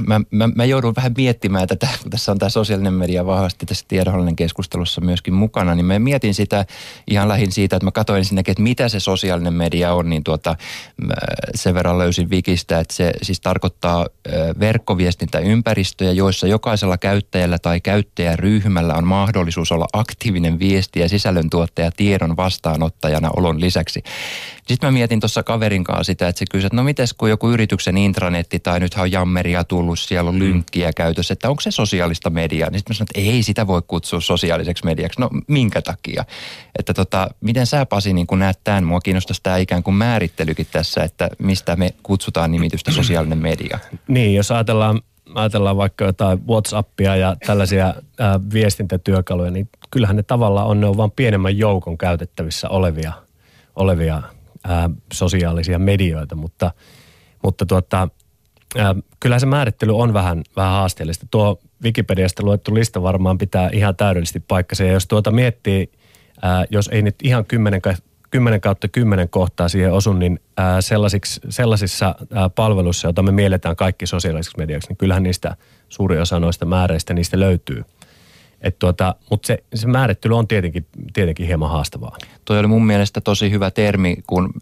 mä, 0.08 0.22
mä, 0.32 0.50
mä 0.56 0.66
joudun 0.66 0.94
vähän 0.96 1.14
miettimään 1.18 1.68
tätä, 1.68 1.88
kun 2.02 2.12
tässä 2.12 2.32
on 2.32 2.40
tämä 2.40 2.50
sosiaalinen 2.50 2.94
media 2.94 3.26
vahvasti 3.26 3.66
tässä 3.66 3.86
tiedonhallinnan 3.88 4.36
keskustelussa 4.36 5.02
myöskin 5.02 5.34
mukana, 5.34 5.76
niin 5.76 5.86
mä 5.86 6.00
mietin 6.00 6.34
sitä 6.34 6.66
ihan 7.08 7.28
lähin 7.28 7.52
siitä, 7.52 7.76
että 7.76 7.86
mä 7.86 7.92
katsoin 7.92 8.18
ensinnäkin, 8.18 8.52
että 8.52 8.64
mitä 8.64 8.90
se 8.90 9.00
sosiaalinen 9.00 9.54
media 9.54 9.94
on, 9.94 10.10
niin 10.10 10.24
tuota, 10.24 10.56
sen 11.56 11.74
verran 11.74 11.98
löysin 11.98 12.30
Wikistä, 12.30 12.80
että 12.80 12.94
se 12.94 13.14
siis 13.22 13.42
tarkoittaa 13.42 14.08
verkkoviestintäympäristöjä, 14.60 16.12
joissa 16.12 16.48
jokaisella 16.48 16.98
käyttäjällä 16.98 17.60
tai 17.60 17.82
käyttäjäryhmällä 17.82 18.94
on 18.94 19.08
mahdollisuus 19.08 19.72
olla 19.72 19.88
aktiivinen 19.94 20.60
viesti 20.60 21.00
ja 21.00 21.10
sisällöntuottaja 21.10 21.92
tiedon 21.92 22.38
vastaanottajana 22.38 23.30
olon 23.38 23.62
lisäksi. 23.62 24.04
Sitten 24.68 24.88
mä 24.88 24.92
mietin 24.92 25.20
tuossa 25.20 25.44
kaverin 25.44 25.84
kanssa 25.84 26.04
sitä, 26.04 26.28
että 26.28 26.40
se 26.40 26.46
kysyi, 26.52 26.66
että 26.66 26.76
no 26.76 26.84
mites 26.84 27.14
kun 27.14 27.30
joku 27.30 27.50
yrityksen 27.50 27.98
intranetti 27.98 28.60
tai 28.60 28.80
nythän 28.80 29.04
on 29.04 29.12
jammeria 29.12 29.64
tullut, 29.64 30.00
siellä 30.00 30.30
on 30.30 30.40
lynkkiä 30.40 30.88
mm. 30.88 30.94
käytössä, 30.96 31.34
että 31.34 31.50
onko 31.50 31.62
se 31.62 31.72
sosiaalista 31.72 32.30
mediaa? 32.30 32.70
Niin 32.70 32.80
sitten 32.80 32.94
mä 32.94 32.98
sanoin, 32.98 33.08
että 33.16 33.36
ei 33.36 33.44
sitä 33.44 33.68
voi 33.68 33.82
kutsua 33.88 34.22
sosiaaliseksi 34.22 34.86
mediaksi. 34.86 35.22
No 35.22 35.30
minkä 35.48 35.82
takia? 35.82 36.26
Että 36.80 36.94
tota, 36.94 37.30
miten 37.42 37.68
sä 37.68 37.86
Pasi 37.86 38.14
niin 38.14 38.28
kun 38.28 38.40
näet 38.40 38.60
tämän? 38.64 38.84
Mua 38.84 39.02
kiinnostaisi 39.02 39.44
tämä 39.44 39.58
ikään 39.58 39.84
kuin 39.84 39.96
määrittelykin 39.96 40.68
tässä, 40.72 41.04
että 41.04 41.30
mistä 41.40 41.76
me 41.76 41.94
kutsutaan 42.04 42.52
nimitystä 42.52 42.92
sosiaalinen 42.92 43.38
media. 43.38 43.80
Niin, 44.08 44.36
jos 44.36 44.52
ajatellaan 44.52 45.02
ajatellaan 45.36 45.78
vaikka 45.78 46.06
jotain 46.06 46.48
Whatsappia 46.48 47.16
ja 47.16 47.36
tällaisia 47.46 47.94
ää, 48.20 48.40
viestintätyökaluja, 48.54 49.52
niin 49.52 49.70
kyllähän 49.92 50.16
ne 50.16 50.24
tavallaan 50.24 50.68
on, 50.68 50.82
ne 50.82 50.88
on 50.88 50.98
vain 50.98 51.12
pienemmän 51.12 51.58
joukon 51.58 51.98
käytettävissä 51.98 52.70
olevia, 52.70 53.14
olevia 53.76 54.24
ää, 54.64 54.90
sosiaalisia 55.14 55.80
medioita, 55.80 56.36
mutta, 56.36 56.72
mutta 57.44 57.66
tuota, 57.66 58.08
ää, 58.78 58.96
kyllähän 59.20 59.40
se 59.40 59.46
määrittely 59.46 59.98
on 59.98 60.14
vähän, 60.14 60.42
vähän 60.56 60.72
haasteellista. 60.72 61.26
Tuo 61.32 61.60
Wikipediasta 61.84 62.44
luettu 62.44 62.76
lista 62.76 63.04
varmaan 63.04 63.38
pitää 63.38 63.70
ihan 63.74 63.96
täydellisesti 63.96 64.40
paikkansa. 64.40 64.84
Ja 64.84 64.92
jos 64.92 65.08
tuota 65.08 65.32
miettii, 65.32 65.92
ää, 66.42 66.66
jos 66.70 66.90
ei 66.92 67.02
nyt 67.02 67.16
ihan 67.24 67.46
kymmenen 67.46 67.82
10 68.34 68.62
kautta 68.62 68.88
10 68.88 69.30
kohtaa 69.30 69.70
siihen 69.70 69.94
osu, 69.94 70.14
niin 70.14 70.40
ää, 70.58 70.80
sellaisissa 71.50 72.16
ää, 72.34 72.50
palveluissa, 72.50 73.08
joita 73.08 73.24
me 73.24 73.32
mielletään 73.32 73.76
kaikki 73.76 74.08
sosiaaliseksi 74.08 74.58
mediaksi, 74.58 74.90
niin 74.90 74.98
kyllähän 74.98 75.24
niistä 75.24 75.56
suuri 75.90 76.20
osa 76.20 76.40
noista 76.40 76.66
määreistä 76.66 77.14
niistä 77.14 77.40
löytyy. 77.40 77.84
Et 78.64 78.80
tuota, 78.80 79.16
mutta 79.30 79.48
se, 79.48 79.64
se 79.76 79.88
määrittely 79.88 80.38
on 80.38 80.48
tietenkin, 80.48 80.86
tietenkin 81.14 81.48
hieman 81.48 81.70
haastavaa. 81.70 82.18
Toi 82.46 82.60
oli 82.60 82.68
mun 82.68 82.86
mielestä 82.86 83.22
tosi 83.22 83.52
hyvä 83.52 83.72
termi, 83.72 84.18
kun 84.28 84.54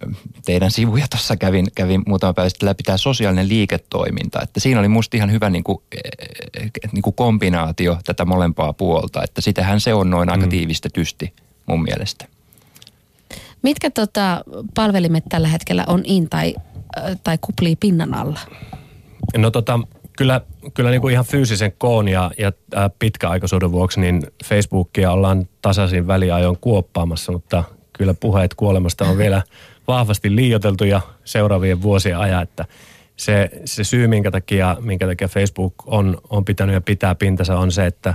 teidän 0.45 0.71
sivuja 0.71 1.05
tuossa 1.09 1.37
kävin, 1.37 1.67
kävin 1.75 2.03
muutama 2.07 2.33
päivä 2.33 2.49
sitten 2.49 2.69
läpi 2.69 2.83
tämä 2.83 2.97
sosiaalinen 2.97 3.49
liiketoiminta. 3.49 4.41
Että 4.41 4.59
siinä 4.59 4.79
oli 4.79 4.87
musta 4.87 5.17
ihan 5.17 5.31
hyvä 5.31 5.49
niin 5.49 5.63
kuin, 5.63 5.77
niin 6.91 7.01
kuin 7.01 7.13
kombinaatio 7.13 7.97
tätä 8.05 8.25
molempaa 8.25 8.73
puolta, 8.73 9.23
että 9.23 9.41
sitähän 9.41 9.81
se 9.81 9.93
on 9.93 10.09
noin 10.09 10.29
aika 10.29 10.45
mm. 10.45 10.49
tiivistetysti 10.49 11.33
mun 11.65 11.83
mielestä. 11.83 12.25
Mitkä 13.61 13.89
tota, 13.89 14.43
palvelimet 14.75 15.23
tällä 15.29 15.47
hetkellä 15.47 15.83
on 15.87 16.01
in 16.05 16.29
tai 16.29 16.55
tai 17.23 17.37
kuplii 17.41 17.75
pinnan 17.75 18.13
alla? 18.13 18.39
No 19.37 19.51
tota, 19.51 19.79
kyllä, 20.21 20.41
kyllä 20.73 20.89
niin 20.89 21.01
kuin 21.01 21.11
ihan 21.11 21.25
fyysisen 21.25 21.73
koon 21.77 22.07
ja, 22.07 22.31
ja 22.37 22.51
pitkäaikaisuuden 22.99 23.71
vuoksi 23.71 23.99
niin 23.99 24.21
Facebookia 24.45 25.11
ollaan 25.11 25.47
tasaisin 25.61 26.07
väliajoin 26.07 26.57
kuoppaamassa, 26.61 27.31
mutta 27.31 27.63
kyllä 27.93 28.13
puheet 28.13 28.53
kuolemasta 28.53 29.05
on 29.05 29.17
vielä 29.17 29.41
vahvasti 29.87 30.35
liioteltu 30.35 30.83
ja 30.83 31.01
seuraavien 31.23 31.81
vuosien 31.81 32.17
ajan, 32.17 32.43
että 32.43 32.65
se, 33.15 33.49
se 33.65 33.83
syy, 33.83 34.07
minkä 34.07 34.31
takia, 34.31 34.77
minkä 34.79 35.07
takia 35.07 35.27
Facebook 35.27 35.73
on, 35.85 36.17
on 36.29 36.45
pitänyt 36.45 36.73
ja 36.73 36.81
pitää 36.81 37.15
pintansa, 37.15 37.59
on 37.59 37.71
se, 37.71 37.85
että 37.85 38.13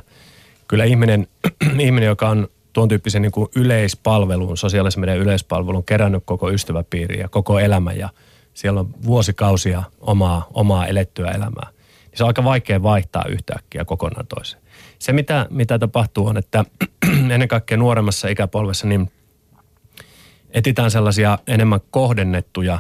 kyllä 0.68 0.84
ihminen, 0.84 1.26
ihminen 1.86 2.06
joka 2.06 2.28
on 2.28 2.48
tuon 2.72 2.88
tyyppisen 2.88 3.22
niin 3.22 3.32
kuin 3.32 3.48
yleispalvelun, 3.56 4.56
sosiaalisen 4.56 5.00
median 5.00 5.18
yleispalvelun 5.18 5.84
kerännyt 5.84 6.22
koko 6.26 6.50
ystäväpiiriä 6.50 7.20
ja 7.20 7.28
koko 7.28 7.58
elämä 7.58 7.92
ja 7.92 8.08
siellä 8.54 8.80
on 8.80 8.90
vuosikausia 9.06 9.82
omaa, 10.00 10.48
omaa 10.54 10.86
elettyä 10.86 11.30
elämää. 11.30 11.75
Se 12.16 12.24
on 12.24 12.28
aika 12.28 12.44
vaikea 12.44 12.82
vaihtaa 12.82 13.24
yhtäkkiä 13.28 13.84
kokonaan 13.84 14.26
toiseen. 14.26 14.62
Se, 14.98 15.12
mitä, 15.12 15.46
mitä 15.50 15.78
tapahtuu, 15.78 16.26
on, 16.26 16.36
että 16.36 16.64
ennen 17.32 17.48
kaikkea 17.48 17.76
nuoremmassa 17.76 18.28
ikäpolvessa 18.28 18.86
niin 18.86 19.10
etitään 20.50 20.90
sellaisia 20.90 21.38
enemmän 21.46 21.80
kohdennettuja 21.90 22.78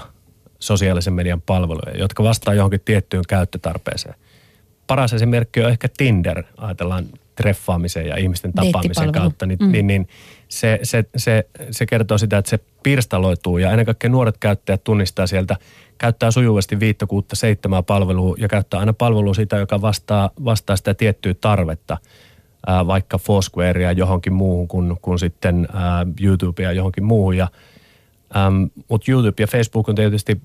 sosiaalisen 0.58 1.12
median 1.12 1.42
palveluja, 1.42 1.98
jotka 1.98 2.22
vastaa 2.22 2.54
johonkin 2.54 2.80
tiettyyn 2.84 3.24
käyttötarpeeseen. 3.28 4.14
Paras 4.86 5.12
esimerkki 5.12 5.62
on 5.62 5.70
ehkä 5.70 5.88
Tinder, 5.96 6.42
ajatellaan 6.56 7.06
treffaamisen 7.34 8.06
ja 8.06 8.16
ihmisten 8.16 8.52
tapaamisen 8.52 9.12
kautta, 9.12 9.46
niin, 9.46 9.58
mm. 9.60 9.72
niin, 9.72 9.86
niin 9.86 10.08
se, 10.48 10.78
se, 10.82 11.04
se, 11.16 11.48
se 11.70 11.86
kertoo 11.86 12.18
sitä, 12.18 12.38
että 12.38 12.50
se 12.50 12.58
pirstaloituu 12.82 13.58
ja 13.58 13.70
ennen 13.70 13.86
kaikkea 13.86 14.10
nuoret 14.10 14.38
käyttäjät 14.38 14.84
tunnistaa 14.84 15.26
sieltä, 15.26 15.56
käyttää 15.98 16.30
sujuvasti 16.30 16.80
viittä, 16.80 17.06
kuutta, 17.06 17.36
seitsemää 17.36 17.82
palvelua 17.82 18.34
ja 18.38 18.48
käyttää 18.48 18.80
aina 18.80 18.92
palvelua 18.92 19.34
sitä, 19.34 19.56
joka 19.56 19.80
vastaa, 19.80 20.30
vastaa 20.44 20.76
sitä 20.76 20.94
tiettyä 20.94 21.34
tarvetta, 21.34 21.98
ää, 22.66 22.86
vaikka 22.86 23.18
Foursquarea 23.18 23.92
johonkin 23.92 24.32
muuhun 24.32 24.68
kuin, 24.68 24.96
kuin 25.02 25.18
sitten 25.18 25.68
ää, 25.72 26.06
YouTubea 26.20 26.72
johonkin 26.72 27.04
muuhun 27.04 27.36
ja 27.36 27.48
Ähm, 28.36 28.64
Mutta 28.88 29.10
YouTube 29.10 29.42
ja 29.42 29.46
Facebook 29.46 29.88
on 29.88 29.94
tietysti 29.94 30.40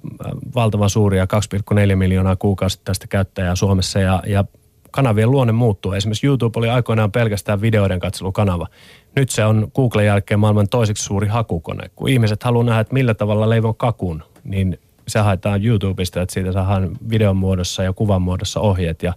valtavan 0.56 0.90
suuria, 0.90 1.28
2,4 1.74 1.96
miljoonaa 1.96 2.36
kuukausittaista 2.36 3.08
käyttäjää 3.08 3.56
Suomessa 3.56 4.00
ja, 4.00 4.24
ja 4.28 4.44
kanavien 4.92 5.32
luonne 5.32 5.54
muuttuu. 5.54 5.94
Esimerkiksi 5.94 6.28
YouTube 6.28 6.60
oli 6.60 6.70
aikoinaan 6.70 7.12
pelkästään 7.12 7.62
videoiden 7.62 8.00
katselukanava. 8.00 8.68
Nyt 9.16 9.30
se 9.30 9.46
on 9.46 9.72
Googlen 9.76 10.06
jälkeen 10.06 10.40
maailman 10.40 10.70
toiseksi 10.70 11.04
suuri 11.04 11.28
hakukone. 11.28 11.90
Kun 11.96 12.10
ihmiset 12.10 12.44
haluaa 12.44 12.66
nähdä, 12.66 12.80
että 12.80 12.94
millä 12.94 13.14
tavalla 13.14 13.50
leivon 13.50 13.76
kakun, 13.76 14.24
niin 14.44 14.80
se 15.08 15.20
haetaan 15.20 15.66
YouTubesta, 15.66 16.22
että 16.22 16.34
siitä 16.34 16.52
saadaan 16.52 16.98
videon 17.10 17.38
muodossa 17.38 17.84
ja 17.84 17.94
kuvan 17.94 18.22
muodossa 18.22 18.60
ohjeet 18.60 19.04
ja, 19.04 19.14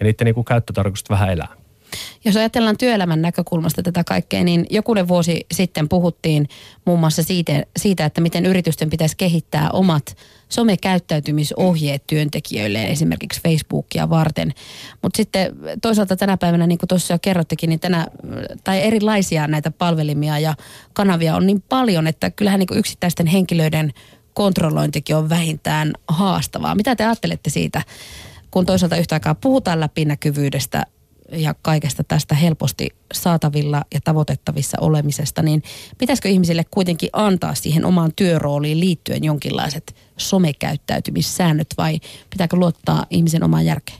ja 0.00 0.04
niiden 0.04 0.24
niin 0.24 0.44
käyttötarkoitukset 0.44 1.10
vähän 1.10 1.30
elää. 1.30 1.64
Jos 2.24 2.36
ajatellaan 2.36 2.76
työelämän 2.78 3.22
näkökulmasta 3.22 3.82
tätä 3.82 4.04
kaikkea, 4.04 4.44
niin 4.44 4.66
jokunen 4.70 5.08
vuosi 5.08 5.46
sitten 5.52 5.88
puhuttiin 5.88 6.48
muun 6.84 7.00
muassa 7.00 7.22
siitä, 7.22 7.62
siitä 7.76 8.04
että 8.04 8.20
miten 8.20 8.46
yritysten 8.46 8.90
pitäisi 8.90 9.16
kehittää 9.16 9.70
omat 9.70 10.16
somekäyttäytymisohjeet 10.48 12.06
työntekijöille, 12.06 12.84
esimerkiksi 12.84 13.40
Facebookia 13.42 14.10
varten. 14.10 14.54
Mutta 15.02 15.16
sitten 15.16 15.56
toisaalta 15.82 16.16
tänä 16.16 16.36
päivänä, 16.36 16.66
niin 16.66 16.78
kuin 16.78 16.88
tuossa 16.88 17.14
jo 17.14 17.18
kerrottekin, 17.22 17.68
niin 17.68 17.80
tänä, 17.80 18.06
tai 18.64 18.82
erilaisia 18.82 19.46
näitä 19.46 19.70
palvelimia 19.70 20.38
ja 20.38 20.54
kanavia 20.92 21.36
on 21.36 21.46
niin 21.46 21.62
paljon, 21.68 22.06
että 22.06 22.30
kyllähän 22.30 22.60
niin 22.60 22.68
kuin 22.68 22.78
yksittäisten 22.78 23.26
henkilöiden 23.26 23.92
kontrollointikin 24.34 25.16
on 25.16 25.28
vähintään 25.28 25.92
haastavaa. 26.08 26.74
Mitä 26.74 26.96
te 26.96 27.04
ajattelette 27.04 27.50
siitä, 27.50 27.82
kun 28.50 28.66
toisaalta 28.66 28.96
yhtä 28.96 29.14
aikaa 29.14 29.34
puhutaan 29.34 29.80
läpinäkyvyydestä 29.80 30.86
ja 31.32 31.54
kaikesta 31.62 32.04
tästä 32.04 32.34
helposti 32.34 32.88
saatavilla 33.12 33.82
ja 33.94 34.00
tavoitettavissa 34.04 34.78
olemisesta, 34.80 35.42
niin 35.42 35.62
pitäisikö 35.98 36.28
ihmisille 36.28 36.64
kuitenkin 36.70 37.10
antaa 37.12 37.54
siihen 37.54 37.84
omaan 37.84 38.12
työrooliin 38.16 38.80
liittyen 38.80 39.24
jonkinlaiset 39.24 39.96
somekäyttäytymissäännöt 40.16 41.68
vai 41.78 42.00
pitääkö 42.30 42.56
luottaa 42.56 43.06
ihmisen 43.10 43.44
omaan 43.44 43.64
järkeen? 43.66 43.98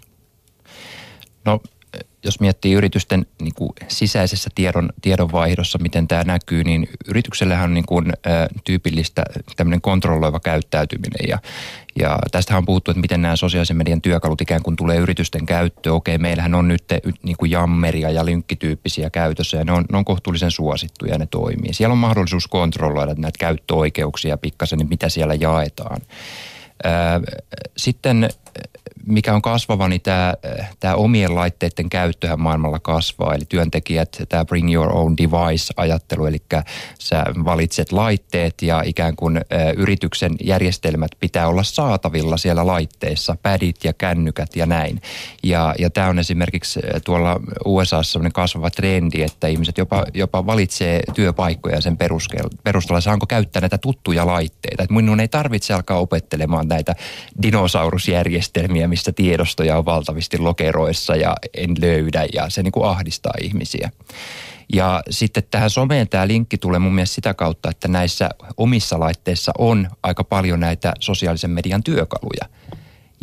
No 1.44 1.60
jos 2.24 2.40
miettii 2.40 2.72
yritysten 2.72 3.26
niin 3.40 3.54
kuin 3.54 3.70
sisäisessä 3.88 4.50
tiedon, 4.54 4.90
tiedonvaihdossa, 5.02 5.78
miten 5.78 6.08
tämä 6.08 6.24
näkyy, 6.24 6.64
niin 6.64 6.88
yrityksellähän 7.08 7.64
on 7.64 7.74
niin 7.74 7.86
kuin, 7.86 8.10
ä, 8.10 8.48
tyypillistä 8.64 9.24
tämmöinen 9.56 9.80
kontrolloiva 9.80 10.40
käyttäytyminen. 10.40 11.28
Ja, 11.28 11.38
ja 11.98 12.18
tästähän 12.30 12.58
on 12.58 12.66
puhuttu, 12.66 12.90
että 12.90 13.00
miten 13.00 13.22
nämä 13.22 13.36
sosiaalisen 13.36 13.76
median 13.76 14.00
työkalut 14.00 14.40
ikään 14.40 14.62
kuin 14.62 14.76
tulee 14.76 14.98
yritysten 14.98 15.46
käyttöön. 15.46 15.96
Okei, 15.96 16.18
meillähän 16.18 16.54
on 16.54 16.68
nyt 16.68 16.84
niin 17.22 17.36
kuin 17.36 17.50
jammeria 17.50 18.10
ja 18.10 18.24
lynkkityyppisiä 18.24 19.10
käytössä 19.10 19.56
ja 19.56 19.64
ne 19.64 19.72
on, 19.72 19.84
ne 19.92 19.98
on 19.98 20.04
kohtuullisen 20.04 20.50
suosittuja 20.50 21.12
ja 21.12 21.18
ne 21.18 21.26
toimii. 21.26 21.74
Siellä 21.74 21.92
on 21.92 21.98
mahdollisuus 21.98 22.46
kontrolloida 22.46 23.14
näitä 23.16 23.38
käyttöoikeuksia 23.38 24.36
pikkasen, 24.36 24.78
niin 24.78 24.88
mitä 24.88 25.08
siellä 25.08 25.34
jaetaan. 25.34 26.00
Sitten 27.76 28.28
mikä 29.06 29.34
on 29.34 29.42
kasvava, 29.42 29.88
niin 29.88 30.00
tämä, 30.00 30.34
tämä 30.80 30.94
omien 30.94 31.34
laitteiden 31.34 31.90
käyttöhän 31.90 32.40
maailmalla 32.40 32.78
kasvaa. 32.78 33.34
Eli 33.34 33.44
työntekijät, 33.48 34.22
tämä 34.28 34.44
bring 34.44 34.74
your 34.74 34.96
own 34.96 35.16
device-ajattelu, 35.16 36.26
eli 36.26 36.42
sä 36.98 37.24
valitset 37.44 37.92
laitteet 37.92 38.62
ja 38.62 38.82
ikään 38.84 39.16
kuin 39.16 39.40
yrityksen 39.76 40.32
järjestelmät 40.44 41.10
pitää 41.20 41.48
olla 41.48 41.62
saatavilla 41.62 42.36
siellä 42.36 42.66
laitteissa, 42.66 43.36
pädit 43.42 43.84
ja 43.84 43.92
kännykät 43.92 44.56
ja 44.56 44.66
näin. 44.66 45.02
Ja, 45.42 45.74
ja 45.78 45.90
tämä 45.90 46.08
on 46.08 46.18
esimerkiksi 46.18 46.80
tuolla 47.04 47.40
USAssa 47.64 48.12
sellainen 48.12 48.32
kasvava 48.32 48.70
trendi, 48.70 49.22
että 49.22 49.46
ihmiset 49.46 49.78
jopa, 49.78 50.04
jopa 50.14 50.46
valitsee 50.46 51.02
työpaikkoja 51.14 51.80
sen 51.80 51.96
perusteella, 51.96 53.00
saanko 53.00 53.26
käyttää 53.26 53.60
näitä 53.60 53.78
tuttuja 53.78 54.26
laitteita. 54.26 54.82
Että 54.82 54.94
minun 54.94 55.20
ei 55.20 55.28
tarvitse 55.28 55.74
alkaa 55.74 55.98
opettelemaan 55.98 56.68
näitä 56.68 56.94
dinosaurusjärjestelmiä, 57.42 58.43
missä 58.86 59.12
tiedostoja 59.12 59.78
on 59.78 59.84
valtavasti 59.84 60.38
lokeroissa 60.38 61.16
ja 61.16 61.36
en 61.54 61.70
löydä 61.80 62.26
ja 62.32 62.50
se 62.50 62.62
niin 62.62 62.72
kuin 62.72 62.86
ahdistaa 62.86 63.32
ihmisiä. 63.42 63.90
Ja 64.72 65.02
sitten 65.10 65.42
tähän 65.50 65.70
someen 65.70 66.08
tämä 66.08 66.28
linkki 66.28 66.58
tulee 66.58 66.78
mun 66.78 66.94
mielestä 66.94 67.14
sitä 67.14 67.34
kautta, 67.34 67.70
että 67.70 67.88
näissä 67.88 68.30
omissa 68.56 69.00
laitteissa 69.00 69.52
on 69.58 69.88
aika 70.02 70.24
paljon 70.24 70.60
näitä 70.60 70.92
sosiaalisen 71.00 71.50
median 71.50 71.82
työkaluja– 71.82 72.48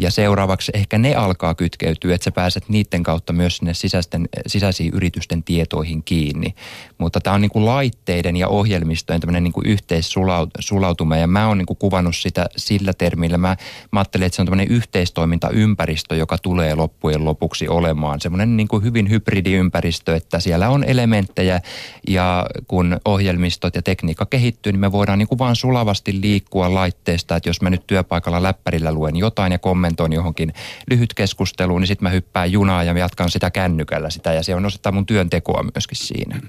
ja 0.02 0.12
seuraavaksi 0.12 0.72
ehkä 0.76 0.98
ne 0.98 1.16
alkaa 1.16 1.56
kytkeytyä, 1.56 2.16
että 2.16 2.26
sä 2.26 2.32
pääset 2.32 2.70
niiden 2.70 3.04
kautta 3.04 3.34
myös 3.34 3.58
sinne 3.58 3.74
sisäisten, 3.74 4.30
sisäisiin 4.48 4.94
yritysten 4.94 5.44
tietoihin 5.44 6.04
kiinni. 6.04 6.56
Mutta 6.98 7.20
tämä 7.20 7.34
on 7.34 7.42
niin 7.42 7.52
kuin 7.52 7.66
laitteiden 7.66 8.38
ja 8.38 8.48
ohjelmistojen 8.48 9.22
tämmöinen 9.22 9.44
niin 9.44 9.54
yhteissulautuma 9.66 11.18
ja 11.18 11.28
mä 11.28 11.48
oon 11.48 11.58
niin 11.58 11.66
kuin 11.66 11.78
kuvannut 11.78 12.16
sitä 12.16 12.46
sillä 12.58 12.94
termillä. 12.94 13.38
Mä, 13.38 13.58
mä 13.92 14.00
ajattelen, 14.00 14.26
että 14.26 14.36
se 14.36 14.42
on 14.42 14.46
tämmöinen 14.46 14.68
yhteistoimintaympäristö, 14.68 16.16
joka 16.16 16.38
tulee 16.38 16.76
loppujen 16.76 17.26
lopuksi 17.26 17.68
olemaan. 17.68 18.22
Semmoinen 18.22 18.58
niin 18.58 18.68
kuin 18.68 18.84
hyvin 18.84 19.10
hybridiympäristö, 19.10 20.16
että 20.16 20.40
siellä 20.40 20.70
on 20.70 20.84
elementtejä 20.84 21.62
ja 22.08 22.46
kun 22.68 23.00
ohjelmistot 23.06 23.76
ja 23.76 23.82
tekniikka 23.82 24.26
kehittyy, 24.26 24.72
niin 24.72 24.80
me 24.80 24.92
voidaan 24.92 25.20
niin 25.20 25.28
kuin 25.28 25.40
vaan 25.40 25.56
sulavasti 25.56 26.22
liikkua 26.22 26.74
laitteesta, 26.74 27.36
että 27.36 27.50
jos 27.50 27.62
mä 27.62 27.70
nyt 27.70 27.88
työpaikalla 27.88 28.44
läppärillä 28.44 28.92
luen 28.92 29.16
jotain 29.16 29.52
ja 29.52 29.60
kommentoin, 29.60 29.91
kommentoin 29.92 30.14
johonkin 30.14 30.54
lyhyt 30.90 31.14
keskusteluun, 31.14 31.82
niin 31.82 31.88
sitten 31.88 32.04
mä 32.04 32.10
hyppään 32.10 32.52
junaan 32.52 32.88
ja 32.88 32.98
jatkan 32.98 33.32
sitä 33.32 33.52
kännykällä 33.52 34.10
sitä 34.10 34.34
ja 34.34 34.44
se 34.44 34.56
on 34.56 34.66
osittain 34.66 34.96
mun 34.96 35.06
työntekoa 35.06 35.64
myöskin 35.64 35.98
siinä. 35.98 36.42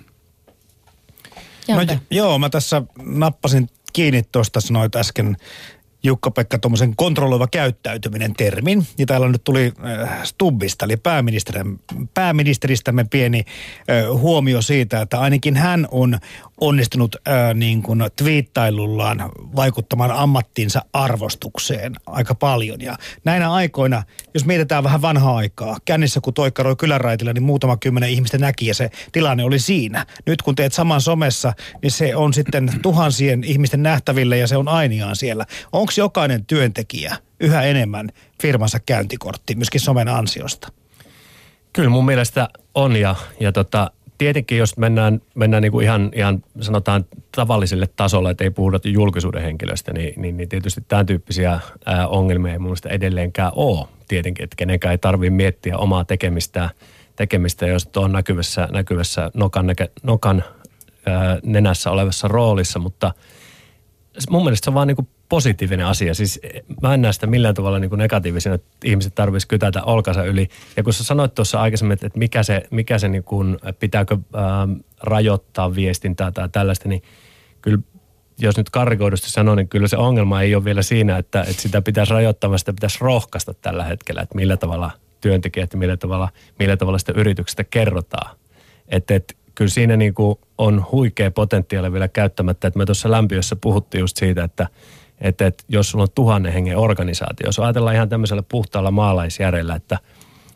No, 1.68 1.76
joo, 2.11 2.38
mä 2.38 2.48
tässä 2.48 2.83
nappasin 3.02 3.68
kiinni 3.92 4.22
tuosta, 4.22 4.61
sanoit 4.61 4.96
äsken 4.96 5.37
Jukka-Pekka 6.02 6.58
tuommoisen 6.58 6.96
kontrolloiva 6.96 7.46
käyttäytyminen 7.46 8.34
termin. 8.34 8.86
Ja 8.98 9.06
täällä 9.06 9.28
nyt 9.28 9.44
tuli 9.44 9.72
äh, 9.84 10.22
Stubbista, 10.24 10.84
eli 10.84 10.96
pääministeristämme 12.14 13.04
pieni 13.10 13.38
äh, 13.38 14.20
huomio 14.20 14.62
siitä, 14.62 15.00
että 15.00 15.20
ainakin 15.20 15.56
hän 15.56 15.88
on 15.90 16.18
onnistunut 16.60 17.16
ää, 17.26 17.54
niin 17.54 17.82
kuin 17.82 18.02
twiittailullaan 18.16 19.30
vaikuttamaan 19.56 20.10
ammattinsa 20.10 20.84
arvostukseen 20.92 21.92
aika 22.06 22.34
paljon. 22.34 22.80
Ja 22.80 22.96
näinä 23.24 23.52
aikoina, 23.52 24.02
jos 24.34 24.46
mietitään 24.46 24.84
vähän 24.84 25.02
vanhaa 25.02 25.36
aikaa, 25.36 25.76
kännissä 25.84 26.20
kun 26.20 26.34
toikkaroi 26.34 26.76
kyläraitilla, 26.76 27.32
niin 27.32 27.42
muutama 27.42 27.76
kymmenen 27.76 28.10
ihmistä 28.10 28.38
näki 28.38 28.66
ja 28.66 28.74
se 28.74 28.90
tilanne 29.12 29.44
oli 29.44 29.58
siinä. 29.58 30.06
Nyt 30.26 30.42
kun 30.42 30.54
teet 30.54 30.72
saman 30.72 31.00
somessa, 31.00 31.52
niin 31.82 31.90
se 31.90 32.16
on 32.16 32.34
sitten 32.34 32.72
tuhansien 32.82 33.44
ihmisten 33.44 33.82
nähtäville 33.82 34.38
ja 34.38 34.46
se 34.46 34.56
on 34.56 34.68
ainiaan 34.68 35.16
siellä. 35.16 35.46
Onko 35.72 35.91
jokainen 35.98 36.46
työntekijä 36.46 37.16
yhä 37.40 37.62
enemmän 37.62 38.09
firmansa 38.42 38.81
käyntikortti 38.81 39.55
myöskin 39.55 39.81
somen 39.81 40.09
ansiosta? 40.09 40.68
Kyllä 41.72 41.88
mun 41.88 42.05
mielestä 42.05 42.48
on 42.74 42.96
ja, 42.96 43.16
ja 43.40 43.52
tota, 43.52 43.90
tietenkin 44.18 44.59
jos 44.59 44.76
mennään, 44.76 45.20
mennään 45.35 45.62
niin 45.62 45.72
kuin 45.72 45.85
ihan, 45.85 46.11
ihan 46.14 46.44
sanotaan 46.61 47.05
tavalliselle 47.37 47.88
tasolle, 47.96 48.31
että 48.31 48.44
ei 48.44 48.50
puhuta 48.50 48.88
julkisuuden 48.88 49.42
henkilöstä, 49.42 49.92
niin, 49.92 50.22
niin, 50.22 50.37
niin 50.37 50.48
tietysti 50.48 50.81
tämän 50.88 51.07
tyyppisiä 51.07 51.61
ää, 51.87 52.09
ongelmia 52.09 52.52
ei 52.52 52.59
mun 52.59 52.76
edelleenkään 52.88 53.52
ole. 53.55 53.88
Tietenkin, 54.09 54.44
että 54.44 54.57
kenenkään 54.57 54.92
ei 54.92 54.98
tarvitse 54.98 55.31
miettiä 55.31 55.78
omaa 55.78 56.05
tekemistä, 56.05 56.70
tekemistä 57.16 57.66
jos 57.66 57.90
on 57.96 58.12
näkyvässä, 58.12 58.68
näkyvässä 58.72 59.31
nokan, 59.35 59.66
nokan 60.02 60.44
ää, 61.07 61.38
nenässä 61.42 61.90
olevassa 61.90 62.28
roolissa, 62.28 62.78
mutta 62.78 63.14
mun 64.31 64.44
mielestä 64.44 64.64
se 64.64 64.70
on 64.70 64.74
vaan 64.74 64.88
niin 64.88 64.96
kuin 64.96 65.09
positiivinen 65.33 65.87
asia. 65.87 66.14
Siis 66.14 66.40
mä 66.83 66.95
en 66.95 67.03
näe 67.03 67.12
sitä 67.12 67.27
millään 67.27 67.55
tavalla 67.55 67.79
niin 67.79 67.88
kuin 67.88 67.99
negatiivisena, 67.99 68.55
että 68.55 68.68
ihmiset 68.85 69.14
tarvitsisi 69.14 69.49
kytätä 69.49 69.83
olkansa 69.83 70.25
yli. 70.25 70.49
Ja 70.77 70.83
kun 70.83 70.92
sä 70.92 71.05
sanoit 71.05 71.35
tuossa 71.35 71.61
aikaisemmin, 71.61 71.92
että 71.92 72.18
mikä 72.18 72.42
se, 72.42 72.62
mikä 72.71 72.99
se 72.99 73.09
niin 73.09 73.25
kuin, 73.25 73.59
pitääkö 73.81 74.16
ää, 74.35 74.68
rajoittaa 75.03 75.75
viestintää 75.75 76.33
tai 76.33 76.49
tällaista, 76.49 76.88
niin 76.88 77.03
kyllä 77.62 77.79
jos 78.38 78.57
nyt 78.57 78.71
karikoidusti 78.71 79.31
sanoo, 79.31 79.55
niin 79.55 79.68
kyllä 79.68 79.88
se 79.88 79.97
ongelma 79.97 80.42
ei 80.42 80.55
ole 80.55 80.64
vielä 80.64 80.83
siinä, 80.83 81.18
että, 81.18 81.40
että 81.40 81.62
sitä 81.62 81.83
pitäisi 81.83 82.12
rajoittaa, 82.12 82.51
vaan 82.51 82.59
sitä 82.59 82.73
pitäisi 82.73 82.99
rohkaista 83.01 83.55
tällä 83.55 83.85
hetkellä, 83.85 84.23
että 84.23 84.35
millä 84.35 84.57
tavalla 84.57 84.90
työntekijät 85.21 85.73
ja 85.73 85.79
millä 85.79 85.97
tavalla, 85.97 86.29
millä 86.59 86.77
tavalla 86.77 86.99
sitä 86.99 87.12
yrityksestä 87.16 87.64
kerrotaan. 87.64 88.37
Että 88.88 89.14
et, 89.14 89.37
kyllä 89.55 89.71
siinä 89.71 89.97
niin 89.97 90.14
kuin 90.14 90.38
on 90.59 90.87
huikea 90.92 91.31
potentiaali 91.31 91.92
vielä 91.92 92.09
käyttämättä, 92.09 92.68
että 92.68 92.79
me 92.79 92.87
tuossa 92.87 93.11
lämpiössä 93.11 93.57
puhuttiin 93.57 94.01
just 94.01 94.16
siitä, 94.16 94.45
että– 94.45 94.66
että, 95.22 95.46
että 95.46 95.64
jos 95.68 95.90
sulla 95.90 96.02
on 96.02 96.08
tuhannen 96.14 96.52
hengen 96.52 96.78
organisaatio, 96.78 97.46
jos 97.46 97.58
ajatellaan 97.58 97.96
ihan 97.96 98.08
tämmöisellä 98.08 98.42
puhtaalla 98.42 98.90
maalaisjärjellä, 98.90 99.74
että 99.74 99.98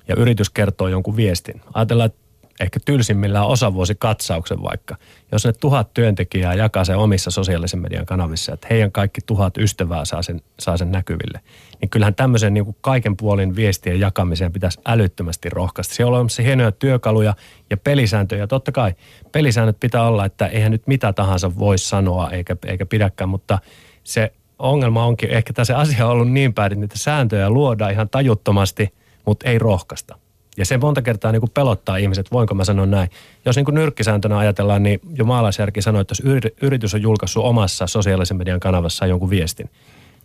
ja 0.08 0.14
yritys 0.18 0.50
kertoo 0.50 0.88
jonkun 0.88 1.16
viestin. 1.16 1.60
Ajatellaan, 1.74 2.06
että 2.06 2.26
ehkä 2.60 2.80
tylsimmillään 2.84 3.46
osavuosikatsauksen 3.46 4.62
vaikka. 4.62 4.96
Jos 5.32 5.44
ne 5.44 5.52
tuhat 5.52 5.94
työntekijää 5.94 6.54
jakaa 6.54 6.84
sen 6.84 6.96
omissa 6.96 7.30
sosiaalisen 7.30 7.80
median 7.80 8.06
kanavissa, 8.06 8.54
että 8.54 8.66
heidän 8.70 8.92
kaikki 8.92 9.20
tuhat 9.26 9.58
ystävää 9.58 10.04
saa 10.04 10.22
sen, 10.22 10.40
saa 10.60 10.76
sen 10.76 10.92
näkyville, 10.92 11.40
niin 11.80 11.90
kyllähän 11.90 12.14
tämmöisen 12.14 12.54
niin 12.54 12.64
kuin 12.64 12.76
kaiken 12.80 13.16
puolin 13.16 13.56
viestien 13.56 14.00
jakamiseen 14.00 14.52
pitäisi 14.52 14.80
älyttömästi 14.86 15.50
rohkaista. 15.50 15.94
Siellä 15.94 16.10
on 16.10 16.14
olemassa 16.14 16.42
hienoja 16.42 16.72
työkaluja 16.72 17.34
ja 17.70 17.76
pelisääntöjä. 17.76 18.46
Totta 18.46 18.72
kai 18.72 18.94
pelisäännöt 19.32 19.80
pitää 19.80 20.06
olla, 20.06 20.24
että 20.24 20.46
eihän 20.46 20.72
nyt 20.72 20.86
mitä 20.86 21.12
tahansa 21.12 21.58
voi 21.58 21.78
sanoa 21.78 22.30
eikä, 22.30 22.56
eikä 22.66 22.86
pidäkään, 22.86 23.28
mutta 23.28 23.58
se 24.04 24.32
ongelma 24.58 25.04
onkin, 25.06 25.30
ehkä 25.30 25.52
tässä 25.52 25.78
asia 25.78 26.06
on 26.06 26.12
ollut 26.12 26.30
niin 26.30 26.54
päin, 26.54 26.72
että 26.72 26.80
niitä 26.80 26.98
sääntöjä 26.98 27.50
luodaan 27.50 27.92
ihan 27.92 28.08
tajuttomasti, 28.08 28.94
mutta 29.26 29.48
ei 29.48 29.58
rohkaista. 29.58 30.18
Ja 30.56 30.64
se 30.64 30.78
monta 30.78 31.02
kertaa 31.02 31.32
niin 31.32 31.40
kuin 31.40 31.50
pelottaa 31.50 31.96
ihmiset, 31.96 32.32
voinko 32.32 32.54
mä 32.54 32.64
sanoa 32.64 32.86
näin. 32.86 33.10
Jos 33.44 33.56
niin 33.56 33.64
kuin 33.64 33.74
nyrkkisääntönä 33.74 34.38
ajatellaan, 34.38 34.82
niin 34.82 35.00
jo 35.14 35.24
maalaisjärki 35.24 35.82
sanoi, 35.82 36.00
että 36.00 36.12
jos 36.12 36.22
yritys 36.62 36.94
on 36.94 37.02
julkaissut 37.02 37.44
omassa 37.44 37.86
sosiaalisen 37.86 38.36
median 38.36 38.60
kanavassa 38.60 39.06
jonkun 39.06 39.30
viestin, 39.30 39.70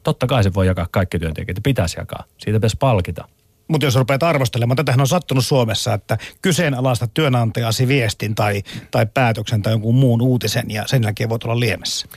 totta 0.04 0.28
kai 0.28 0.44
se 0.44 0.54
voi 0.54 0.68
jakaa 0.68 0.88
kaikki 0.92 1.20
työntekijät, 1.20 1.58
pitäisi 1.64 2.00
jakaa. 2.00 2.24
Siitä 2.38 2.58
pitäisi 2.58 2.78
palkita. 2.80 3.28
Mutta 3.68 3.86
jos 3.86 3.96
rupeat 3.96 4.24
arvostelemaan, 4.24 4.76
tätähän 4.76 5.02
on 5.02 5.08
sattunut 5.08 5.46
Suomessa, 5.46 5.94
että 5.94 6.18
kyseenalaista 6.42 7.08
työnantajasi 7.08 7.88
viestin 7.88 8.36
tai, 8.36 8.64
tai 8.92 9.06
päätöksen 9.06 9.62
tai 9.62 9.74
jonkun 9.74 9.96
muun 9.96 10.22
uutisen 10.22 10.66
ja 10.68 10.84
sen 10.88 11.04
jälkeen 11.04 11.30
voit 11.30 11.44
olla 11.44 11.60
liemessä. 11.60 12.08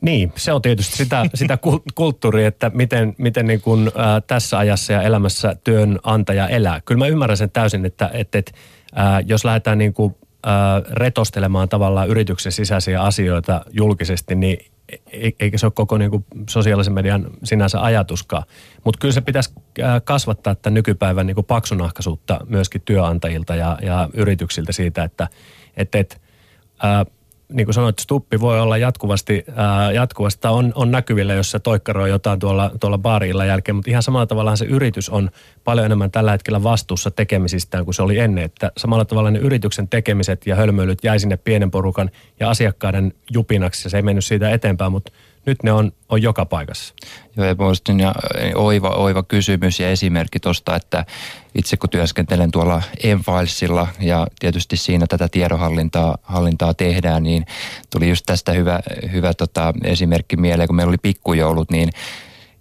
Niin, 0.00 0.32
se 0.36 0.52
on 0.52 0.62
tietysti 0.62 0.96
sitä, 0.96 1.26
sitä 1.34 1.58
kulttuuria, 1.94 2.48
että 2.48 2.70
miten, 2.74 3.14
miten 3.18 3.46
niin 3.46 3.60
kuin, 3.60 3.88
ä, 3.88 4.20
tässä 4.26 4.58
ajassa 4.58 4.92
ja 4.92 5.02
elämässä 5.02 5.56
työnantaja 5.64 6.48
elää. 6.48 6.80
Kyllä 6.84 6.98
mä 6.98 7.06
ymmärrän 7.06 7.36
sen 7.36 7.50
täysin, 7.50 7.86
että, 7.86 8.10
että, 8.12 8.38
että 8.38 8.52
ä, 8.96 9.22
jos 9.26 9.44
lähdetään 9.44 9.78
niin 9.78 9.92
kuin, 9.92 10.16
ä, 10.46 10.50
retostelemaan 10.90 11.68
tavallaan 11.68 12.08
yrityksen 12.08 12.52
sisäisiä 12.52 13.02
asioita 13.02 13.64
julkisesti, 13.70 14.34
niin 14.34 14.58
e, 14.88 14.96
e, 15.12 15.30
eikä 15.40 15.58
se 15.58 15.66
ole 15.66 15.72
koko 15.74 15.98
niin 15.98 16.10
kuin 16.10 16.24
sosiaalisen 16.50 16.92
median 16.92 17.30
sinänsä 17.44 17.82
ajatuskaan. 17.82 18.42
Mutta 18.84 18.98
kyllä 18.98 19.14
se 19.14 19.20
pitäisi 19.20 19.54
kasvattaa 20.04 20.54
tämän 20.54 20.74
nykypäivän 20.74 21.26
niin 21.26 21.34
kuin 21.34 21.46
paksunahkaisuutta 21.46 22.40
myöskin 22.48 22.82
työnantajilta 22.84 23.54
ja, 23.54 23.78
ja 23.82 24.08
yrityksiltä 24.14 24.72
siitä, 24.72 25.04
että 25.04 25.28
et, 25.76 25.94
et, 25.94 26.20
niin 27.52 27.66
kuin 27.66 27.74
sanoit, 27.74 27.98
stuppi 27.98 28.40
voi 28.40 28.60
olla 28.60 28.76
jatkuvasti, 28.76 29.44
ää, 29.56 29.92
jatkuvasti 29.92 30.48
on, 30.48 30.72
on 30.74 30.90
näkyvillä, 30.90 31.34
jos 31.34 31.50
se 31.50 31.58
toikkaroi 31.58 32.10
jotain 32.10 32.38
tuolla, 32.38 32.70
tuolla 32.80 32.98
baarilla 32.98 33.44
jälkeen, 33.44 33.76
mutta 33.76 33.90
ihan 33.90 34.02
samalla 34.02 34.26
tavalla 34.26 34.56
se 34.56 34.64
yritys 34.64 35.08
on 35.08 35.30
paljon 35.64 35.86
enemmän 35.86 36.10
tällä 36.10 36.30
hetkellä 36.30 36.62
vastuussa 36.62 37.10
tekemisistään 37.10 37.84
kuin 37.84 37.94
se 37.94 38.02
oli 38.02 38.18
ennen. 38.18 38.44
Että 38.44 38.72
samalla 38.76 39.04
tavalla 39.04 39.30
ne 39.30 39.38
yrityksen 39.38 39.88
tekemiset 39.88 40.46
ja 40.46 40.56
hölmöilyt 40.56 41.04
jäi 41.04 41.18
sinne 41.18 41.36
pienen 41.36 41.70
porukan 41.70 42.10
ja 42.40 42.50
asiakkaiden 42.50 43.12
jupinaksi 43.32 43.86
ja 43.86 43.90
se 43.90 43.96
ei 43.96 44.02
mennyt 44.02 44.24
siitä 44.24 44.50
eteenpäin, 44.50 44.92
mutta 44.92 45.12
nyt 45.46 45.62
ne 45.62 45.72
on, 45.72 45.92
on 46.08 46.22
joka 46.22 46.46
paikassa. 46.46 46.94
Joo, 47.36 47.46
ja 47.46 47.56
ja 47.98 48.14
oiva, 48.54 48.88
oiva 48.88 49.22
kysymys 49.22 49.80
ja 49.80 49.90
esimerkki 49.90 50.40
tuosta, 50.40 50.76
että 50.76 51.04
itse 51.54 51.76
kun 51.76 51.90
työskentelen 51.90 52.50
tuolla 52.50 52.82
Enfilesilla 53.02 53.88
ja 54.00 54.26
tietysti 54.40 54.76
siinä 54.76 55.06
tätä 55.06 55.28
tiedonhallintaa 55.28 56.18
hallintaa 56.22 56.74
tehdään, 56.74 57.22
niin 57.22 57.46
tuli 57.90 58.08
just 58.08 58.26
tästä 58.26 58.52
hyvä, 58.52 58.80
hyvä 59.12 59.34
tota 59.34 59.74
esimerkki 59.84 60.36
mieleen, 60.36 60.66
kun 60.66 60.76
meillä 60.76 60.90
oli 60.90 60.98
pikkujoulut, 61.02 61.70
niin 61.70 61.90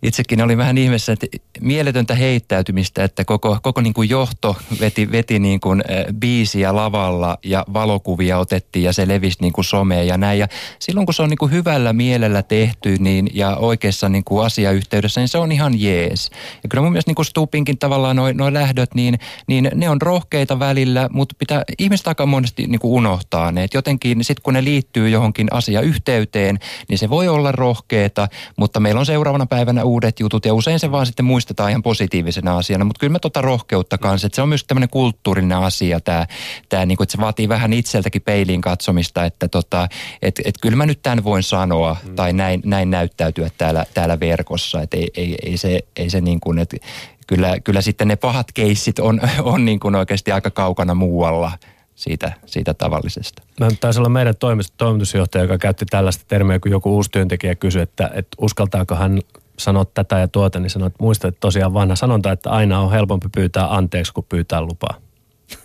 itsekin 0.03 0.41
oli 0.41 0.57
vähän 0.57 0.77
ihmeessä, 0.77 1.13
että 1.13 1.27
mieletöntä 1.61 2.15
heittäytymistä, 2.15 3.03
että 3.03 3.25
koko, 3.25 3.57
koko 3.61 3.81
niin 3.81 3.93
kuin 3.93 4.09
johto 4.09 4.55
veti, 4.79 5.11
veti 5.11 5.39
niin 5.39 5.59
kuin 5.59 5.83
biisiä 6.19 6.75
lavalla 6.75 7.37
ja 7.45 7.65
valokuvia 7.73 8.37
otettiin 8.37 8.83
ja 8.83 8.93
se 8.93 9.07
levisi 9.07 9.37
niin 9.41 9.53
kuin 9.53 9.65
someen 9.65 10.07
ja 10.07 10.17
näin. 10.17 10.39
Ja 10.39 10.47
silloin 10.79 11.05
kun 11.05 11.13
se 11.13 11.21
on 11.21 11.29
niin 11.29 11.37
kuin 11.37 11.51
hyvällä 11.51 11.93
mielellä 11.93 12.41
tehty 12.41 12.95
niin, 12.99 13.29
ja 13.33 13.55
oikeassa 13.55 14.09
niin 14.09 14.23
kuin 14.23 14.45
asiayhteydessä, 14.45 15.21
niin 15.21 15.27
se 15.27 15.37
on 15.37 15.51
ihan 15.51 15.81
jees. 15.81 16.29
Ja 16.63 16.69
kyllä 16.69 16.81
mun 16.81 16.91
mielestä 16.91 17.09
niin 17.09 17.15
kuin 17.15 17.25
Stupinkin 17.25 17.77
tavallaan 17.77 18.15
noin 18.15 18.37
noi 18.37 18.53
lähdöt, 18.53 18.95
niin, 18.95 19.19
niin 19.47 19.71
ne 19.75 19.89
on 19.89 20.01
rohkeita 20.01 20.59
välillä, 20.59 21.09
mutta 21.11 21.35
pitää 21.39 21.63
ihmiset 21.79 22.07
aika 22.07 22.25
monesti 22.25 22.67
niin 22.67 22.79
kuin 22.79 22.91
unohtaa 22.91 23.51
ne. 23.51 23.63
Et 23.63 23.73
jotenkin 23.73 24.23
sitten 24.23 24.43
kun 24.43 24.53
ne 24.53 24.63
liittyy 24.63 25.09
johonkin 25.09 25.47
asiayhteyteen, 25.51 26.59
niin 26.87 26.97
se 26.97 27.09
voi 27.09 27.27
olla 27.27 27.51
rohkeita, 27.51 28.27
mutta 28.57 28.79
meillä 28.79 28.99
on 28.99 29.05
seuraavana 29.05 29.45
päivänä 29.45 29.83
uudet 29.91 30.19
jutut 30.19 30.45
ja 30.45 30.53
usein 30.53 30.79
se 30.79 30.91
vaan 30.91 31.05
sitten 31.05 31.25
muistetaan 31.25 31.69
ihan 31.69 31.83
positiivisena 31.83 32.57
asiana, 32.57 32.85
mutta 32.85 32.99
kyllä 32.99 33.11
mä 33.11 33.19
tota 33.19 33.41
rohkeutta 33.41 33.97
kanssa, 33.97 34.27
että 34.27 34.35
se 34.35 34.41
on 34.41 34.49
myös 34.49 34.63
tämmöinen 34.63 34.89
kulttuurinen 34.89 35.57
asia 35.57 35.99
tämä, 35.99 36.27
tämä 36.69 36.85
niin 36.85 36.97
kuin, 36.97 37.05
että 37.05 37.11
se 37.11 37.21
vaatii 37.21 37.49
vähän 37.49 37.73
itseltäkin 37.73 38.21
peiliin 38.21 38.61
katsomista, 38.61 39.25
että 39.25 39.47
tota, 39.47 39.87
et, 40.21 40.41
et 40.45 40.55
kyllä 40.61 40.77
mä 40.77 40.85
nyt 40.85 40.99
tämän 41.01 41.23
voin 41.23 41.43
sanoa 41.43 41.97
mm. 42.07 42.15
tai 42.15 42.33
näin, 42.33 42.61
näin 42.65 42.89
näyttäytyä 42.89 43.49
täällä, 43.57 43.85
täällä 43.93 44.19
verkossa, 44.19 44.81
että 44.81 44.97
ei, 44.97 45.09
ei, 45.15 45.37
ei, 45.45 45.57
se, 45.57 45.79
ei 45.95 46.09
se 46.09 46.21
niin 46.21 46.39
kuin, 46.39 46.59
että 46.59 46.77
kyllä, 47.27 47.59
kyllä 47.59 47.81
sitten 47.81 48.07
ne 48.07 48.15
pahat 48.15 48.47
keissit 48.53 48.99
on, 48.99 49.21
on 49.53 49.65
niin 49.65 49.79
kuin 49.79 49.95
oikeasti 49.95 50.31
aika 50.31 50.51
kaukana 50.51 50.93
muualla 50.93 51.51
siitä, 51.95 52.33
siitä 52.45 52.73
tavallisesta. 52.73 53.43
Mä 53.59 53.67
taisi 53.79 53.99
olla 53.99 54.09
meidän 54.09 54.33
toimitusjohtaja, 54.77 55.43
joka 55.43 55.57
käytti 55.57 55.85
tällaista 55.85 56.25
termiä, 56.27 56.59
kun 56.59 56.71
joku 56.71 56.95
uusi 56.95 57.11
työntekijä 57.11 57.55
kysyi, 57.55 57.81
että, 57.81 58.11
että 58.13 58.37
uskaltaako 58.41 58.95
hän 58.95 59.19
sanoa 59.59 59.85
tätä 59.85 60.19
ja 60.19 60.27
tuota, 60.27 60.59
niin 60.59 60.69
sanoit, 60.69 60.93
että 60.93 61.03
muista, 61.03 61.27
että 61.27 61.39
tosiaan 61.39 61.73
vanha 61.73 61.95
sanonta, 61.95 62.31
että 62.31 62.49
aina 62.49 62.79
on 62.79 62.91
helpompi 62.91 63.27
pyytää 63.35 63.75
anteeksi 63.75 64.13
kuin 64.13 64.25
pyytää 64.29 64.61
lupaa. 64.61 64.95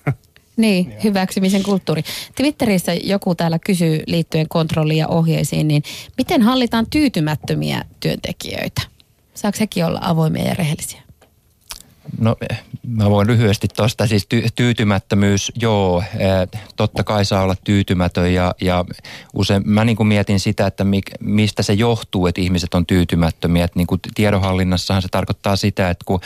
Niin, 0.56 0.94
hyväksymisen 1.04 1.62
kulttuuri. 1.62 2.02
Twitterissä 2.34 2.94
joku 2.94 3.34
täällä 3.34 3.58
kysyy 3.58 4.02
liittyen 4.06 4.48
kontrolliin 4.48 4.98
ja 4.98 5.08
ohjeisiin, 5.08 5.68
niin 5.68 5.82
miten 6.18 6.42
hallitaan 6.42 6.86
tyytymättömiä 6.90 7.84
työntekijöitä? 8.00 8.82
Saako 9.34 9.56
hekin 9.60 9.84
olla 9.84 9.98
avoimia 10.02 10.44
ja 10.44 10.54
rehellisiä? 10.54 11.05
No 12.18 12.36
mä 12.88 13.10
voin 13.10 13.26
lyhyesti 13.26 13.68
tuosta, 13.76 14.06
siis 14.06 14.26
ty- 14.34 14.48
tyytymättömyys, 14.54 15.52
joo, 15.60 16.02
totta 16.76 17.04
kai 17.04 17.24
saa 17.24 17.42
olla 17.42 17.54
tyytymätön 17.64 18.34
ja, 18.34 18.54
ja 18.60 18.84
usein 19.34 19.62
mä 19.64 19.84
niin 19.84 19.96
kuin 19.96 20.06
mietin 20.06 20.40
sitä, 20.40 20.66
että 20.66 20.84
mi, 20.84 21.00
mistä 21.20 21.62
se 21.62 21.72
johtuu, 21.72 22.26
että 22.26 22.40
ihmiset 22.40 22.74
on 22.74 22.86
tyytymättömiä. 22.86 23.64
Että 23.64 23.78
niin 23.78 23.86
kuin 23.86 24.00
tiedonhallinnassahan 24.14 25.02
se 25.02 25.08
tarkoittaa 25.08 25.56
sitä, 25.56 25.90
että 25.90 26.04
kun 26.04 26.20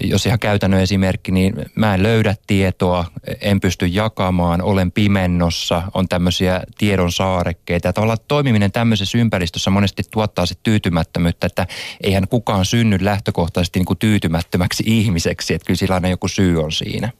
jos 0.00 0.26
ihan 0.26 0.38
käytännön 0.38 0.80
esimerkki, 0.80 1.32
niin 1.32 1.54
mä 1.74 1.94
en 1.94 2.02
löydä 2.02 2.34
tietoa, 2.46 3.04
en 3.40 3.60
pysty 3.60 3.86
jakamaan, 3.86 4.62
olen 4.62 4.92
pimennossa, 4.92 5.82
on 5.94 6.08
tämmöisiä 6.08 6.62
tiedon 6.78 7.12
saarekkeita. 7.12 7.92
Tavallaan 7.92 8.18
toimiminen 8.28 8.72
tämmöisessä 8.72 9.18
ympäristössä 9.18 9.70
monesti 9.70 10.02
tuottaa 10.10 10.46
sitten 10.46 10.62
tyytymättömyyttä, 10.62 11.46
että 11.46 11.66
eihän 12.02 12.28
kukaan 12.28 12.64
synny 12.64 12.98
lähtökohtaisesti 13.00 13.78
niin 13.78 13.86
kuin 13.86 13.98
tyytymättömäksi 13.98 14.82
ihmiseksi, 14.86 15.54
että 15.54 15.66
kyllä 15.66 15.78
sillä 15.78 15.94
aina 15.94 16.08
joku 16.08 16.28
syy 16.28 16.62
on 16.62 16.72
siinä. 16.72 17.10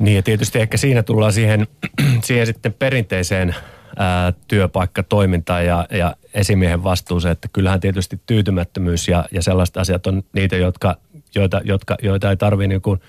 Niin 0.00 0.16
ja 0.16 0.22
tietysti 0.22 0.58
ehkä 0.58 0.76
siinä 0.76 1.02
tullaan 1.02 1.32
siihen, 1.32 1.66
siihen 2.24 2.46
sitten 2.46 2.72
perinteiseen 2.72 3.54
ää, 3.96 4.32
työpaikkatoimintaan 4.48 5.66
ja, 5.66 5.86
ja 5.90 6.16
esimiehen 6.36 6.84
vastuuseen, 6.84 7.32
että 7.32 7.48
kyllähän 7.52 7.80
tietysti 7.80 8.20
tyytymättömyys 8.26 9.08
ja, 9.08 9.24
ja 9.30 9.42
sellaiset 9.42 9.76
asiat 9.76 10.06
on 10.06 10.22
niitä, 10.32 10.56
jotka, 10.56 10.96
joita, 11.34 11.60
jotka, 11.64 11.96
joita 12.02 12.30
ei 12.30 12.36
tarvitse 12.36 12.68
niin 12.68 12.82
kuin 12.82 13.00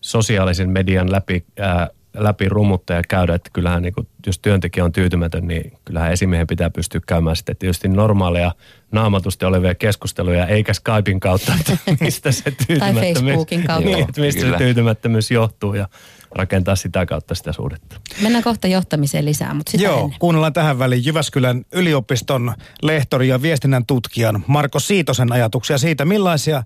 sosiaalisen 0.00 0.70
median 0.70 1.12
läpi 1.12 1.44
ää, 1.60 1.88
läpi 2.16 2.48
rumutta 2.48 2.92
ja 2.92 3.02
käydä, 3.08 3.34
että 3.34 3.50
kyllähän 3.52 3.82
niin 3.82 3.94
kuin, 3.94 4.08
jos 4.26 4.38
työntekijä 4.38 4.84
on 4.84 4.92
tyytymätön, 4.92 5.48
niin 5.48 5.72
kyllähän 5.84 6.12
esimiehen 6.12 6.46
pitää 6.46 6.70
pystyä 6.70 7.00
käymään 7.06 7.36
sitten 7.36 7.56
tietysti 7.56 7.88
normaaleja 7.88 8.52
naamatusti 8.92 9.44
olevia 9.44 9.74
keskusteluja, 9.74 10.46
eikä 10.46 10.72
Skypein 10.74 11.20
kautta, 11.20 11.52
että 11.60 11.78
mistä 12.04 12.32
se 12.32 12.50
tyytymättömyys, 12.66 13.14
tai 13.14 13.24
Facebookin 13.24 13.64
kautta. 13.64 13.90
Niin, 13.90 14.08
että 14.08 14.20
mistä 14.20 14.40
Kyllä. 14.40 14.58
se 14.58 14.64
tyytymättömyys 14.64 15.30
johtuu 15.30 15.74
ja 15.74 15.88
rakentaa 16.30 16.76
sitä 16.76 17.06
kautta 17.06 17.34
sitä 17.34 17.52
suhdetta. 17.52 17.96
Mennään 18.22 18.44
kohta 18.44 18.66
johtamiseen 18.66 19.24
lisää, 19.24 19.54
mutta 19.54 19.70
sitä 19.70 19.84
Joo, 19.84 20.00
ennen. 20.00 20.18
kuunnellaan 20.18 20.52
tähän 20.52 20.78
väliin 20.78 21.04
Jyväskylän 21.04 21.64
yliopiston 21.72 22.54
lehtori 22.82 23.28
ja 23.28 23.42
viestinnän 23.42 23.86
tutkijan 23.86 24.44
Marko 24.46 24.78
Siitosen 24.78 25.32
ajatuksia 25.32 25.78
siitä, 25.78 26.04
millaisia 26.04 26.62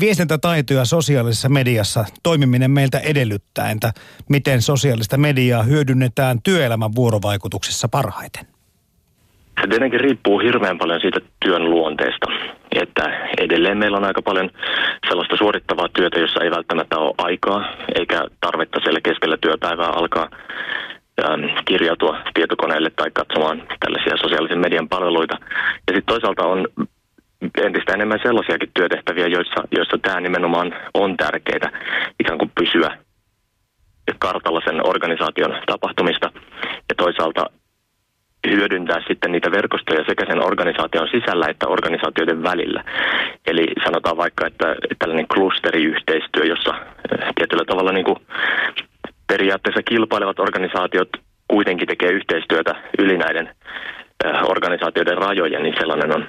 viestintätaitoja 0.00 0.84
sosiaalisessa 0.84 1.48
mediassa 1.48 2.04
toimiminen 2.22 2.70
meiltä 2.70 2.98
edellyttää, 2.98 3.70
entä 3.70 3.92
miten 4.28 4.62
sosiaalista 4.62 5.16
mediaa 5.16 5.62
hyödynnetään 5.62 6.42
työelämän 6.42 6.94
vuorovaikutuksessa 6.94 7.88
parhaiten. 7.88 8.46
Se 9.60 9.66
tietenkin 9.68 10.00
riippuu 10.00 10.38
hirveän 10.38 10.78
paljon 10.78 11.00
siitä 11.00 11.20
työn 11.44 11.70
luonteesta. 11.70 12.26
Että 12.82 13.28
edelleen 13.38 13.78
meillä 13.78 13.96
on 13.96 14.04
aika 14.04 14.22
paljon 14.22 14.50
sellaista 15.08 15.36
suorittavaa 15.36 15.88
työtä, 15.88 16.20
jossa 16.20 16.44
ei 16.44 16.50
välttämättä 16.50 16.98
ole 16.98 17.14
aikaa 17.18 17.72
eikä 17.94 18.22
tarvetta 18.40 18.80
siellä 18.82 19.00
keskellä 19.00 19.36
työpäivää 19.36 19.88
alkaa 19.88 20.28
ähm, 21.24 21.44
kirjautua 21.64 22.18
tietokoneelle 22.34 22.90
tai 22.90 23.10
katsomaan 23.10 23.62
tällaisia 23.80 24.16
sosiaalisen 24.16 24.58
median 24.58 24.88
palveluita. 24.88 25.36
Ja 25.86 25.94
sitten 25.94 26.14
toisaalta 26.14 26.42
on 26.46 26.68
entistä 27.64 27.92
enemmän 27.92 28.20
sellaisiakin 28.22 28.70
työtehtäviä, 28.74 29.26
joissa, 29.26 29.62
joissa 29.76 29.98
tämä 30.02 30.20
nimenomaan 30.20 30.74
on 30.94 31.16
tärkeää 31.16 31.70
ikään 32.20 32.38
kuin 32.38 32.52
pysyä 32.60 32.98
kartalla 34.18 34.60
sen 34.64 34.88
organisaation 34.88 35.62
tapahtumista 35.66 36.30
ja 36.88 36.94
toisaalta 36.96 37.46
hyödyntää 38.50 39.00
sitten 39.08 39.32
niitä 39.32 39.50
verkostoja 39.50 40.04
sekä 40.08 40.26
sen 40.26 40.44
organisaation 40.44 41.08
sisällä 41.08 41.46
että 41.48 41.68
organisaatioiden 41.68 42.42
välillä. 42.42 42.84
Eli 43.46 43.66
sanotaan 43.84 44.16
vaikka, 44.16 44.46
että 44.46 44.76
tällainen 44.98 45.28
klusteriyhteistyö, 45.28 46.44
jossa 46.44 46.74
eh, 46.78 47.28
tietyllä 47.34 47.64
tavalla 47.64 47.92
niin 47.92 48.04
kuin 48.04 48.18
periaatteessa 49.26 49.82
kilpailevat 49.82 50.38
organisaatiot 50.38 51.08
kuitenkin 51.48 51.88
tekee 51.88 52.10
yhteistyötä 52.10 52.74
yli 52.98 53.18
näiden 53.18 53.46
eh, 54.24 54.50
organisaatioiden 54.50 55.18
rajojen, 55.18 55.62
niin 55.62 55.74
sellainen 55.78 56.14
on 56.14 56.28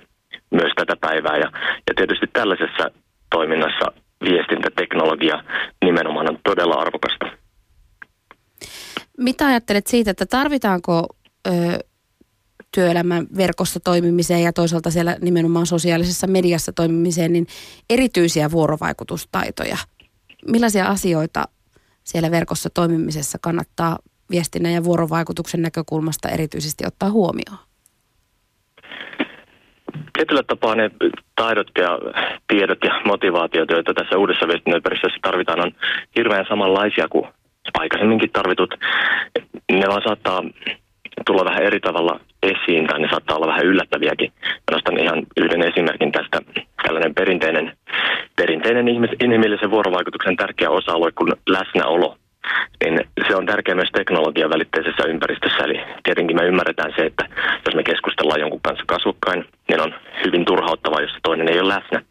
myös 0.51 0.71
tätä 0.75 0.95
päivää. 1.01 1.37
Ja, 1.37 1.51
ja 1.87 1.93
tietysti 1.95 2.27
tällaisessa 2.33 2.91
toiminnassa 3.29 3.85
viestintäteknologia 4.23 5.43
nimenomaan 5.85 6.29
on 6.29 6.39
todella 6.43 6.75
arvokasta. 6.75 7.25
Mitä 9.17 9.45
ajattelet 9.45 9.87
siitä, 9.87 10.11
että 10.11 10.25
tarvitaanko 10.25 11.07
ö, 11.47 11.51
työelämän 12.77 13.27
verkossa 13.37 13.79
toimimiseen 13.79 14.43
ja 14.43 14.53
toisaalta 14.53 14.91
siellä 14.91 15.15
nimenomaan 15.21 15.65
sosiaalisessa 15.65 16.27
mediassa 16.27 16.73
toimimiseen, 16.73 17.33
niin 17.33 17.47
erityisiä 17.89 18.51
vuorovaikutustaitoja. 18.51 19.77
Millaisia 20.47 20.85
asioita 20.85 21.45
siellä 22.03 22.31
verkossa 22.31 22.69
toimimisessa 22.69 23.37
kannattaa 23.41 23.97
viestinnän 24.31 24.73
ja 24.73 24.83
vuorovaikutuksen 24.83 25.61
näkökulmasta 25.61 26.29
erityisesti 26.29 26.83
ottaa 26.87 27.11
huomioon? 27.11 27.57
Tietyllä 30.13 30.43
tapaa 30.43 30.75
ne 30.75 30.91
taidot 31.35 31.67
ja 31.77 31.99
tiedot 32.47 32.79
ja 32.83 33.01
motivaatiot, 33.05 33.69
joita 33.69 33.93
tässä 33.93 34.17
uudessa 34.17 34.47
viestinnäympäristössä 34.47 35.19
tarvitaan, 35.21 35.59
on 35.59 35.71
hirveän 36.15 36.45
samanlaisia 36.49 37.07
kuin 37.07 37.25
aikaisemminkin 37.79 38.31
tarvitut. 38.31 38.75
Ne 39.71 39.87
vaan 39.87 40.01
saattaa 40.03 40.43
tulla 41.25 41.45
vähän 41.45 41.63
eri 41.63 41.79
tavalla 41.79 42.19
esiin 42.43 42.87
tai 42.87 42.99
ne 42.99 43.07
saattaa 43.09 43.35
olla 43.35 43.47
vähän 43.47 43.65
yllättäviäkin. 43.65 44.31
Mä 44.43 44.71
nostan 44.71 44.99
ihan 44.99 45.23
yhden 45.37 45.61
esimerkin 45.61 46.11
tästä. 46.11 46.41
Tällainen 46.83 47.15
perinteinen, 47.15 47.77
perinteinen 48.35 48.87
ihmis, 48.87 49.09
inhimillisen 49.23 49.71
vuorovaikutuksen 49.71 50.35
tärkeä 50.35 50.69
osa-alue 50.69 51.11
kuin 51.11 51.33
läsnäolo. 51.49 52.17
Niin 52.83 52.99
se 53.27 53.35
on 53.35 53.45
tärkeä 53.45 53.75
myös 53.75 53.91
teknologian 53.91 54.49
välitteisessä 54.49 55.03
ympäristössä. 55.07 55.63
Eli 55.63 55.81
tietenkin 56.03 56.37
me 56.37 56.45
ymmärretään 56.45 56.93
se, 56.95 57.05
että 57.05 57.25
jos 57.65 57.75
me 57.75 57.83
keskustellaan 57.83 58.39
jonkun 58.39 58.61
kanssa 58.61 58.83
kasvokkain, 58.87 59.45
niin 59.69 59.81
on 59.81 59.93
hyvin 60.25 60.45
turhauttavaa, 60.45 61.01
jos 61.01 61.17
toinen 61.23 61.49
ei 61.49 61.59
ole 61.59 61.73
läsnä. 61.75 62.01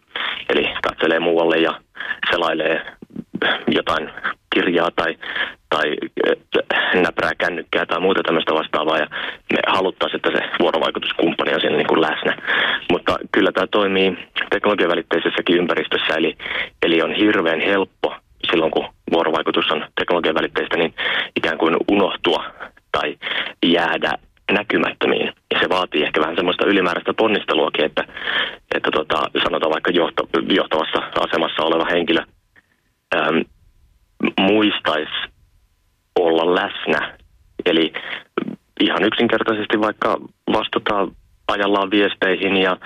Eli 0.48 0.72
katselee 0.82 1.20
muualle 1.20 1.56
ja 1.56 1.80
selailee 2.30 2.95
jotain 3.68 4.10
kirjaa 4.54 4.90
tai, 4.96 5.16
tai 5.70 5.96
äh, 6.28 7.02
näprää 7.02 7.32
kännykkää 7.38 7.86
tai 7.86 8.00
muuta 8.00 8.22
tämmöistä 8.22 8.54
vastaavaa 8.54 8.98
ja 8.98 9.06
me 9.52 9.58
haluttaisiin, 9.66 10.16
että 10.16 10.30
se 10.30 10.50
vuorovaikutuskumppani 10.58 11.54
on 11.54 11.60
siinä 11.60 11.76
niin 11.76 11.86
kuin 11.86 12.00
läsnä. 12.00 12.36
Mutta 12.92 13.18
kyllä 13.32 13.52
tämä 13.52 13.66
toimii 13.66 14.18
teknologian 14.50 14.90
välitteisessäkin 14.90 15.56
ympäristössä, 15.56 16.14
eli, 16.16 16.36
eli 16.82 17.02
on 17.02 17.14
hirveän 17.14 17.60
helppo 17.60 18.14
silloin, 18.50 18.70
kun 18.70 18.88
vuorovaikutus 19.12 19.70
on 19.70 19.86
teknologian 20.00 20.34
välitteistä, 20.34 20.76
niin 20.76 20.94
ikään 21.36 21.58
kuin 21.58 21.76
unohtua 21.90 22.44
tai 22.92 23.16
jäädä 23.66 24.12
näkymättömiin. 24.52 25.32
Ja 25.54 25.60
se 25.60 25.68
vaatii 25.68 26.02
ehkä 26.02 26.20
vähän 26.20 26.36
semmoista 26.36 26.66
ylimääräistä 26.66 27.14
ponnisteluakin, 27.14 27.84
että, 27.84 28.04
että 28.74 28.90
tota, 28.90 29.30
sanotaan 29.42 29.72
vaikka 29.72 29.90
johto, 29.90 30.28
johtavassa 30.48 30.98
asemassa 31.20 31.62
oleva 31.62 31.84
henkilö 31.90 32.22
äm, 33.16 33.44
muistaisi 34.40 35.12
olla 36.20 36.54
läsnä. 36.54 37.18
Eli 37.66 37.92
ihan 38.80 39.04
yksinkertaisesti 39.04 39.80
vaikka 39.80 40.18
vastata 40.52 41.08
ajallaan 41.48 41.90
viesteihin 41.90 42.56
ja, 42.56 42.76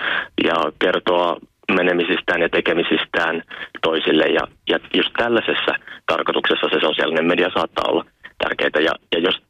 ja 0.43 0.55
kertoa 0.79 1.37
menemisistään 1.71 2.41
ja 2.41 2.49
tekemisistään 2.49 3.43
toisille. 3.81 4.23
Ja, 4.23 4.47
ja 4.69 4.79
just 4.93 5.09
tällaisessa 5.17 5.75
tarkoituksessa 6.05 6.69
se 6.69 6.79
sosiaalinen 6.81 7.25
media 7.25 7.49
saattaa 7.53 7.91
olla 7.91 8.05
tärkeää. 8.37 8.83
Ja, 8.85 8.91
ja 9.11 9.19
jos, 9.19 9.41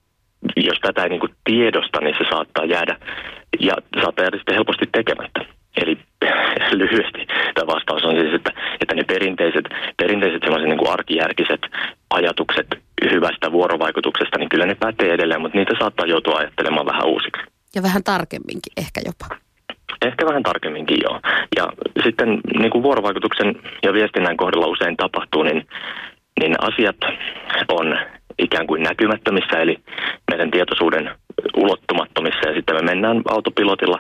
jos 0.56 0.80
tätä 0.82 1.04
ei 1.04 1.10
niin 1.10 1.36
tiedosta, 1.44 2.00
niin 2.02 2.16
se 2.18 2.26
saattaa 2.30 2.66
jäädä 2.66 2.98
ja 3.60 3.76
saattaa 4.02 4.24
jäädä 4.24 4.38
sitten 4.38 4.56
helposti 4.56 4.86
tekemättä. 4.92 5.61
Eli 5.78 5.98
lyhyesti 6.82 7.28
tämä 7.54 7.68
vastaus 7.68 8.04
on 8.04 8.16
siis, 8.16 8.34
että, 8.34 8.52
että 8.82 8.96
ne 8.96 9.04
perinteiset, 9.04 9.66
perinteiset 9.98 10.42
sellaiset 10.44 10.70
niin 10.70 10.78
kuin 10.78 10.92
arkijärkiset 10.92 11.62
ajatukset 12.10 12.68
hyvästä 13.12 13.52
vuorovaikutuksesta, 13.52 14.38
niin 14.38 14.50
kyllä 14.50 14.66
ne 14.66 14.76
pätee 14.76 15.14
edelleen, 15.14 15.42
mutta 15.42 15.58
niitä 15.58 15.74
saattaa 15.80 16.06
joutua 16.06 16.38
ajattelemaan 16.38 16.86
vähän 16.86 17.08
uusiksi. 17.08 17.42
Ja 17.76 17.84
vähän 17.84 18.04
tarkemminkin 18.04 18.74
ehkä 18.78 19.02
jopa. 19.06 19.36
Ehkä 20.06 20.26
vähän 20.26 20.44
tarkemminkin 20.44 20.98
joo. 21.04 21.20
Ja 21.56 21.68
sitten 22.04 22.42
niin 22.60 22.72
kuin 22.72 22.84
vuorovaikutuksen 22.84 23.56
ja 23.84 23.94
viestinnän 23.94 24.38
kohdalla 24.38 24.68
usein 24.68 24.98
tapahtuu, 24.98 25.44
niin, 25.44 25.68
niin 26.40 26.56
asiat 26.60 26.98
on 27.68 28.00
ikään 28.40 28.68
kuin 28.68 28.84
näkymättömissä, 28.84 29.58
eli 29.58 29.80
meidän 30.32 30.52
tietoisuuden 30.52 31.10
ulottumattomissa, 31.56 32.50
ja 32.50 32.56
sitten 32.56 32.76
me 32.76 32.82
mennään 32.82 33.22
autopilotilla 33.30 34.00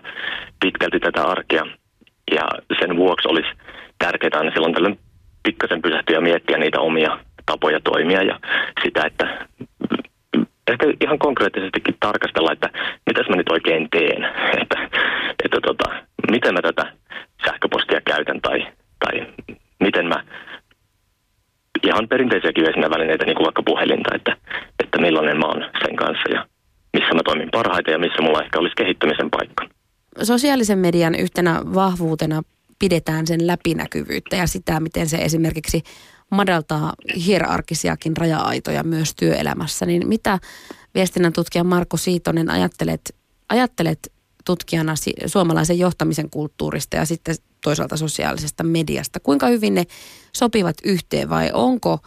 pitkälti 0.59 0.99
tätä 0.99 1.23
arkea, 1.23 1.65
ja 2.31 2.47
sen 2.79 2.97
vuoksi 2.97 3.27
olisi 3.27 3.49
tärkeää 3.99 4.39
aina 4.39 4.51
silloin 4.51 4.73
tällöin 4.73 4.99
pikkasen 5.43 5.81
pysähtyä 5.81 6.15
ja 6.15 6.21
miettiä 6.21 6.57
niitä 6.57 6.79
omia 6.79 7.19
tapoja 7.45 7.79
toimia 7.83 8.23
ja 8.23 8.39
sitä, 8.83 9.05
että 9.05 9.47
ehkä 10.67 10.85
ihan 11.01 11.19
konkreettisestikin 11.19 11.95
tarkastella, 11.99 12.51
että 12.51 12.69
mitäs 13.05 13.29
mä 13.29 13.35
nyt 13.35 13.49
oikein 13.49 13.87
teen, 13.91 14.23
että, 14.61 14.89
että 15.43 15.59
tota, 15.61 15.89
miten 16.31 16.53
mä 16.53 16.61
tätä 16.61 16.93
sähköpostia 17.45 18.01
käytän 18.01 18.41
tai, 18.41 18.67
tai 18.99 19.27
miten 19.79 20.05
mä 20.05 20.23
ihan 21.83 22.07
perinteisiäkin 22.07 22.65
välineitä, 22.65 23.25
niin 23.25 23.35
kuin 23.35 23.45
vaikka 23.45 23.63
puhelinta, 23.63 24.15
että, 24.15 24.37
että 24.83 25.01
millainen 25.01 25.37
mä 25.37 25.45
oon 25.45 25.69
sen 25.85 25.95
kanssa 25.95 26.29
ja 26.33 26.45
missä 26.93 27.13
mä 27.13 27.21
toimin 27.25 27.49
parhaiten 27.51 27.91
ja 27.91 27.99
missä 27.99 28.21
mulla 28.21 28.43
ehkä 28.43 28.59
olisi 28.59 28.75
kehittämisen 28.75 29.29
paikka. 29.29 29.67
Sosiaalisen 30.23 30.79
median 30.79 31.15
yhtenä 31.15 31.61
vahvuutena 31.73 32.41
pidetään 32.79 33.27
sen 33.27 33.47
läpinäkyvyyttä 33.47 34.35
ja 34.35 34.47
sitä, 34.47 34.79
miten 34.79 35.09
se 35.09 35.17
esimerkiksi 35.17 35.83
madaltaa 36.29 36.93
hierarkisiakin 37.25 38.17
raja-aitoja 38.17 38.83
myös 38.83 39.15
työelämässä. 39.15 39.85
Niin 39.85 40.07
mitä 40.07 40.39
viestinnän 40.95 41.33
tutkija 41.33 41.63
Marko 41.63 41.97
Siitonen 41.97 42.49
ajattelet, 42.49 43.15
ajattelet 43.49 44.11
tutkijana 44.45 44.93
suomalaisen 45.25 45.79
johtamisen 45.79 46.29
kulttuurista 46.29 46.97
ja 46.97 47.05
sitten 47.05 47.35
toisaalta 47.63 47.97
sosiaalisesta 47.97 48.63
mediasta? 48.63 49.19
Kuinka 49.19 49.47
hyvin 49.47 49.75
ne 49.75 49.83
sopivat 50.33 50.75
yhteen 50.83 51.29
vai 51.29 51.51
onko 51.53 51.99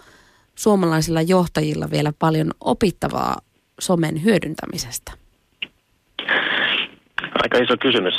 suomalaisilla 0.54 1.22
johtajilla 1.22 1.90
vielä 1.90 2.12
paljon 2.18 2.50
opittavaa 2.60 3.38
somen 3.80 4.24
hyödyntämisestä? 4.24 5.12
Aika 7.42 7.58
iso 7.58 7.76
kysymys. 7.80 8.14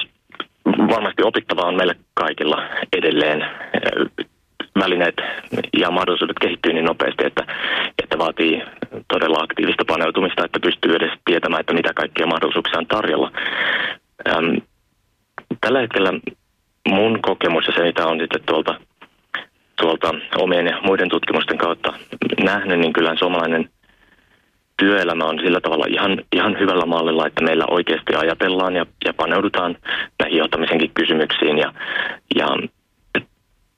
Varmasti 0.66 1.24
opittavaa 1.24 1.66
on 1.66 1.76
meille 1.76 1.96
kaikilla 2.14 2.64
edelleen. 2.94 3.46
Välineet 4.80 5.16
ja 5.78 5.92
mahdollisuudet 5.92 6.40
kehittyy 6.40 6.74
niin 6.74 6.86
nopeasti, 6.86 7.26
että, 7.26 7.46
että 8.04 8.18
vaatii 8.18 8.62
todella 9.08 9.44
aktiivista 9.44 9.84
paneutumista, 9.88 10.46
että 10.46 10.60
pystyy 10.60 10.96
edes 10.96 11.12
tietämään, 11.26 11.60
että 11.60 11.74
mitä 11.74 11.94
kaikkia 11.94 12.28
mahdollisuuksia 12.28 12.80
on 12.80 12.88
tarjolla. 12.88 13.32
Ähm, 14.30 14.58
tällä 15.62 15.80
hetkellä 15.80 16.14
mun 16.88 17.20
kokemus 17.22 17.68
ja 17.68 17.74
se, 17.74 17.84
mitä 17.84 18.08
on 18.08 18.20
sitten 18.20 18.44
tuolta, 18.46 18.80
tuolta 19.82 20.14
omien 20.38 20.66
ja 20.66 20.82
muiden 20.82 21.10
tutkimusten 21.10 21.58
kautta 21.58 21.94
nähnyt, 22.44 22.80
niin 22.80 22.94
kyllä 22.94 23.16
suomalainen 23.20 23.70
työelämä 24.78 25.26
on 25.26 25.40
sillä 25.40 25.62
tavalla 25.62 25.86
ihan, 25.90 26.22
ihan 26.36 26.60
hyvällä 26.60 26.86
mallilla, 26.86 27.28
että 27.28 27.44
meillä 27.44 27.66
oikeasti 27.70 28.16
ajatellaan 28.16 28.76
ja, 28.76 28.86
ja 29.06 29.14
paneudutaan 29.14 29.78
näihin 30.20 30.38
johtamisenkin 30.38 30.92
kysymyksiin 30.94 31.58
ja, 31.58 31.74
ja 32.36 32.48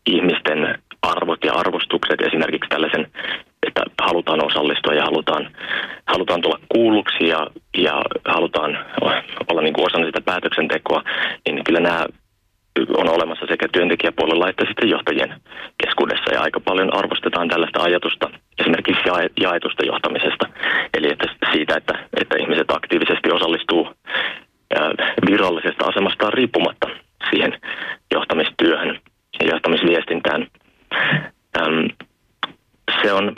ihmisten 0.06 0.80
arvot 1.02 1.44
ja 1.44 1.54
arvostukset 1.54 2.22
esimerkiksi 2.22 2.70
tällaisen, 2.70 3.08
että 3.68 3.82
halutaan 4.02 4.46
osallistua 4.46 4.94
ja 4.94 5.04
halutaan, 5.04 5.52
halutaan 6.08 6.42
tulla 6.42 6.60
kuulluksi 6.70 7.28
ja, 7.28 7.48
ja 7.78 8.02
halutaan 8.26 8.86
olla 9.52 9.62
niin 9.62 9.74
kuin 9.74 9.86
osana 9.86 10.06
sitä 10.06 10.22
päätöksentekoa, 10.22 11.04
niin 11.46 11.64
kyllä 11.64 11.80
nämä 11.80 12.06
on 12.98 13.10
olemassa 13.10 13.46
sekä 13.50 13.68
työntekijäpuolella 13.72 14.50
että 14.50 14.66
sitten 14.68 14.90
johtajien 14.90 15.42
keskuudessa 15.84 16.34
ja 16.34 16.42
aika 16.42 16.60
paljon 16.60 16.98
arvostetaan 16.98 17.48
tällaista 17.48 17.84
ajatusta 17.84 18.30
esimerkiksi 18.60 19.04
jaetusta 19.42 19.86
johtamisesta. 19.86 20.46
Eli 20.98 21.12
että 21.12 21.28
siitä, 21.52 21.78
että, 21.78 21.94
että 22.22 22.36
ihmiset 22.40 22.72
aktiivisesti 22.72 23.32
osallistuu 23.32 23.94
virallisesta 25.30 25.86
asemastaan 25.86 26.34
riippumatta 26.34 26.88
siihen 27.30 27.60
johtamistyöhön 28.14 29.00
ja 29.40 29.48
johtamisviestintään. 29.52 30.48
Se 33.02 33.14
on 33.14 33.34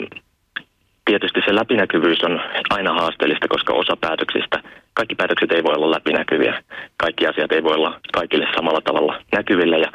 tietysti 1.04 1.40
se 1.46 1.54
läpinäkyvyys 1.54 2.24
on 2.24 2.40
aina 2.70 2.92
haasteellista, 2.92 3.48
koska 3.48 3.72
osa 3.72 3.96
päätöksistä, 4.00 4.62
kaikki 4.94 5.14
päätökset 5.14 5.52
ei 5.52 5.64
voi 5.64 5.74
olla 5.74 5.90
läpinäkyviä. 5.90 6.62
Kaikki 6.96 7.26
asiat 7.26 7.52
ei 7.52 7.62
voi 7.62 7.74
olla 7.74 8.00
kaikille 8.12 8.46
samalla 8.56 8.80
tavalla 8.80 9.22
näkyvillä 9.32 9.76
ja 9.76 9.92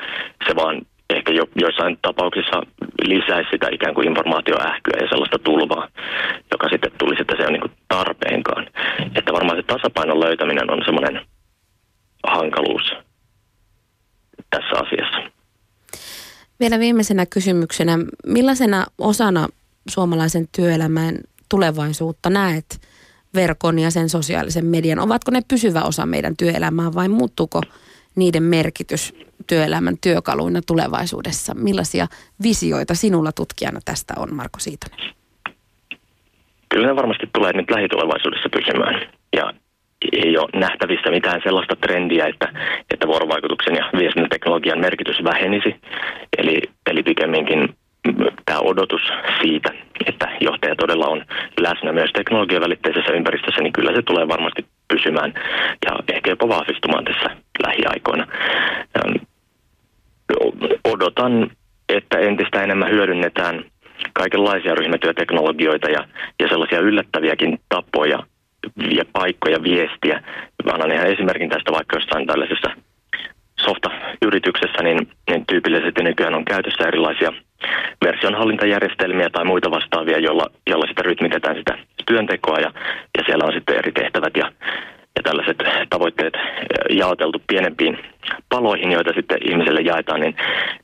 se 0.48 0.56
vaan 0.56 0.82
ehkä 1.10 1.34
jo, 1.34 1.44
joissain 1.56 1.98
tapauksissa 2.02 2.62
lisäisi 3.08 3.50
sitä 3.52 3.68
ikään 3.72 3.94
kuin 3.94 4.08
informaatioähkyä 4.08 4.98
ja 5.02 5.10
sellaista 5.10 5.40
tulvaa, 5.40 5.88
joka 6.52 6.70
sitten 6.70 6.92
tulisi, 6.98 7.22
että 7.22 7.36
se 7.38 7.48
on 7.48 7.54
niin 7.54 7.72
tarpeenkaan. 7.88 8.68
Että 9.16 9.34
varmaan 9.34 9.58
se 9.58 9.64
tasapainon 9.64 10.20
löytäminen 10.20 10.72
on 10.72 10.82
semmoinen 10.86 11.22
hankaluus 12.28 12.94
tässä 14.50 14.76
asiassa. 14.84 15.36
Vielä 16.76 16.86
viimeisenä 16.86 17.26
kysymyksenä, 17.26 17.98
millaisena 18.26 18.86
osana 18.98 19.48
suomalaisen 19.90 20.48
työelämän 20.56 21.18
tulevaisuutta 21.50 22.30
näet 22.30 22.82
verkon 23.36 23.80
ja 23.80 23.92
sen 23.92 24.10
sosiaalisen 24.10 24.66
median? 24.66 25.00
Ovatko 25.00 25.32
ne 25.32 25.42
pysyvä 25.48 25.82
osa 25.82 26.06
meidän 26.06 26.38
työelämää 26.38 26.94
vai 26.94 27.08
muuttuuko 27.08 27.62
niiden 28.16 28.44
merkitys 28.44 29.14
työelämän 29.48 29.96
työkaluina 30.02 30.62
tulevaisuudessa? 30.68 31.54
Millaisia 31.54 32.08
visioita 32.44 32.96
sinulla 32.96 33.32
tutkijana 33.32 33.80
tästä 33.86 34.14
on, 34.18 34.36
Marko 34.36 34.60
Siitonen? 34.60 35.00
Kyllä 36.70 36.88
ne 36.88 36.96
varmasti 36.96 37.30
tulee 37.34 37.54
nyt 37.54 37.72
lähitulevaisuudessa 37.72 38.50
pysymään. 38.50 39.12
Ja 39.36 39.54
ei 40.12 40.38
ole 40.38 40.50
nähtävissä 40.54 41.10
mitään 41.12 41.42
sellaista 41.44 41.76
trendiä, 41.76 42.26
että, 42.26 42.54
että 42.94 43.08
vuorovaikutuksen 43.08 43.76
ja 43.76 43.90
viestintäteknologian 43.98 44.80
merkitys 44.80 45.24
vähenisi. 45.24 45.76
Eli, 46.38 46.62
eli 46.90 47.04
pikemminkin 47.04 47.76
tämä 48.46 48.60
odotus 48.60 49.02
siitä, 49.42 49.70
että 50.06 50.28
johtaja 50.42 50.76
todella 50.76 51.08
on 51.08 51.26
läsnä 51.60 51.92
myös 51.92 52.12
teknologiavälitteisessä 52.14 53.14
ympäristössä, 53.14 53.62
niin 53.62 53.74
kyllä 53.74 53.96
se 53.96 54.02
tulee 54.02 54.28
varmasti 54.28 54.66
pysymään 54.88 55.34
ja 55.86 55.92
ehkä 56.14 56.30
jopa 56.30 56.48
vahvistumaan 56.48 57.06
tässä 57.06 57.30
lähiaikoina. 57.68 58.28
Odotan, 60.84 61.52
että 61.90 62.20
entistä 62.20 62.64
enemmän 62.64 62.92
hyödynnetään 62.92 63.64
kaikenlaisia 64.14 64.76
ryhmätyöteknologioita 64.76 65.90
ja, 65.90 66.08
ja 66.40 66.48
sellaisia 66.48 66.80
yllättäviäkin 66.80 67.60
tapoja 67.70 68.20
ja 68.98 69.04
paikkoja 69.14 69.64
viestiä. 69.64 70.24
Mä 70.66 70.72
annan 70.72 70.92
ihan 70.92 71.08
esimerkin 71.08 71.50
tästä 71.50 71.72
vaikka 71.72 71.98
jossain 71.98 72.28
tällaisessa 72.28 72.70
softa-yrityksessä, 73.60 74.84
niin, 74.84 75.08
niin 75.30 75.46
tyypillisesti 75.46 76.04
nykyään 76.04 76.36
on 76.36 76.46
käytössä 76.46 76.88
erilaisia 76.88 77.34
versionhallintajärjestelmiä 78.06 79.30
tai 79.30 79.46
muita 79.46 79.72
vastaavia, 79.72 80.20
jolla, 80.20 80.46
jolla 80.68 80.88
sitä 80.88 81.02
rytmitetään 81.02 81.56
sitä 81.56 81.78
työntekoa 82.08 82.60
ja, 82.60 82.72
ja 83.18 83.24
siellä 83.26 83.46
on 83.46 83.54
sitten 83.54 83.78
eri 83.78 83.92
tehtävät 83.92 84.34
ja, 84.38 84.52
ja 85.16 85.24
tällaiset 85.24 85.58
tavoitteet 85.90 86.34
jaoteltu 86.90 87.42
pienempiin 87.48 88.00
paloihin, 88.50 88.92
joita 88.92 89.14
sitten 89.16 89.38
ihmiselle 89.50 89.82
jaetaan, 89.82 90.22
niin, 90.22 90.36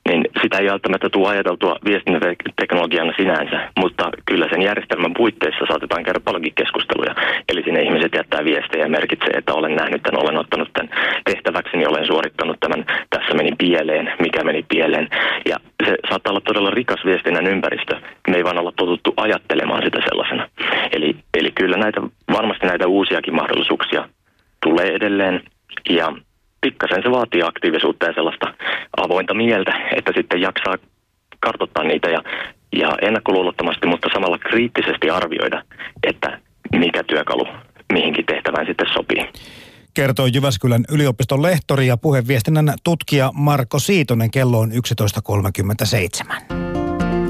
niin 0.09 0.21
sitä 0.41 0.57
ei 0.57 0.67
välttämättä 0.67 1.09
tule 1.09 1.27
ajateltua 1.29 1.75
viestintäteknologiana 1.85 3.13
sinänsä, 3.17 3.69
mutta 3.79 4.09
kyllä 4.25 4.47
sen 4.49 4.61
järjestelmän 4.61 5.13
puitteissa 5.13 5.65
saatetaan 5.67 6.03
käydä 6.03 6.19
paljonkin 6.19 6.55
keskusteluja. 6.55 7.15
Eli 7.49 7.63
sinne 7.63 7.81
ihmiset 7.81 8.13
jättää 8.15 8.45
viestejä 8.45 8.85
ja 8.85 8.89
merkitsee, 8.89 9.33
että 9.37 9.53
olen 9.53 9.75
nähnyt 9.75 10.03
tämän, 10.03 10.23
olen 10.23 10.37
ottanut 10.37 10.69
tämän 10.73 10.89
tehtäväkseni, 11.25 11.85
olen 11.85 12.07
suorittanut 12.07 12.57
tämän, 12.59 12.85
tässä 13.09 13.33
meni 13.33 13.51
pieleen, 13.57 14.13
mikä 14.19 14.43
meni 14.43 14.65
pieleen. 14.69 15.07
Ja 15.49 15.57
se 15.85 15.95
saattaa 16.09 16.31
olla 16.31 16.41
todella 16.41 16.69
rikas 16.69 17.05
viestinnän 17.05 17.47
ympäristö. 17.47 17.95
Me 18.27 18.37
ei 18.37 18.43
vaan 18.43 18.59
olla 18.59 18.73
totuttu 18.75 19.13
ajattelemaan 19.17 19.83
sitä 19.83 19.99
sellaisena. 20.09 20.47
Eli, 20.91 21.15
eli 21.33 21.51
kyllä 21.51 21.77
näitä, 21.77 22.01
varmasti 22.31 22.67
näitä 22.67 22.87
uusiakin 22.87 23.35
mahdollisuuksia 23.35 24.09
tulee 24.63 24.87
edelleen. 24.87 25.41
Ja 25.89 26.13
pikkasen 26.61 27.03
se 27.03 27.11
vaatii 27.11 27.41
aktiivisuutta 27.43 28.05
ja 28.05 28.13
sellaista 28.13 28.53
avointa 28.97 29.33
mieltä, 29.33 29.73
että 29.95 30.11
sitten 30.15 30.41
jaksaa 30.41 30.75
kartoittaa 31.39 31.83
niitä 31.83 32.09
ja, 32.09 32.21
ja 32.75 32.97
ennakkoluulottomasti, 33.01 33.87
mutta 33.87 34.09
samalla 34.13 34.37
kriittisesti 34.37 35.09
arvioida, 35.09 35.63
että 36.03 36.39
mikä 36.71 37.03
työkalu 37.03 37.47
mihinkin 37.93 38.25
tehtävään 38.25 38.65
sitten 38.65 38.87
sopii. 38.93 39.25
Kertoo 39.93 40.25
Jyväskylän 40.25 40.85
yliopiston 40.91 41.41
lehtori 41.41 41.87
ja 41.87 41.97
puheviestinnän 41.97 42.73
tutkija 42.83 43.31
Marko 43.33 43.79
Siitonen 43.79 44.31
kello 44.31 44.59
on 44.59 44.71
11.37. 44.71 44.75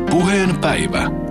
Puheen 0.09 0.57
päivä. 0.61 1.30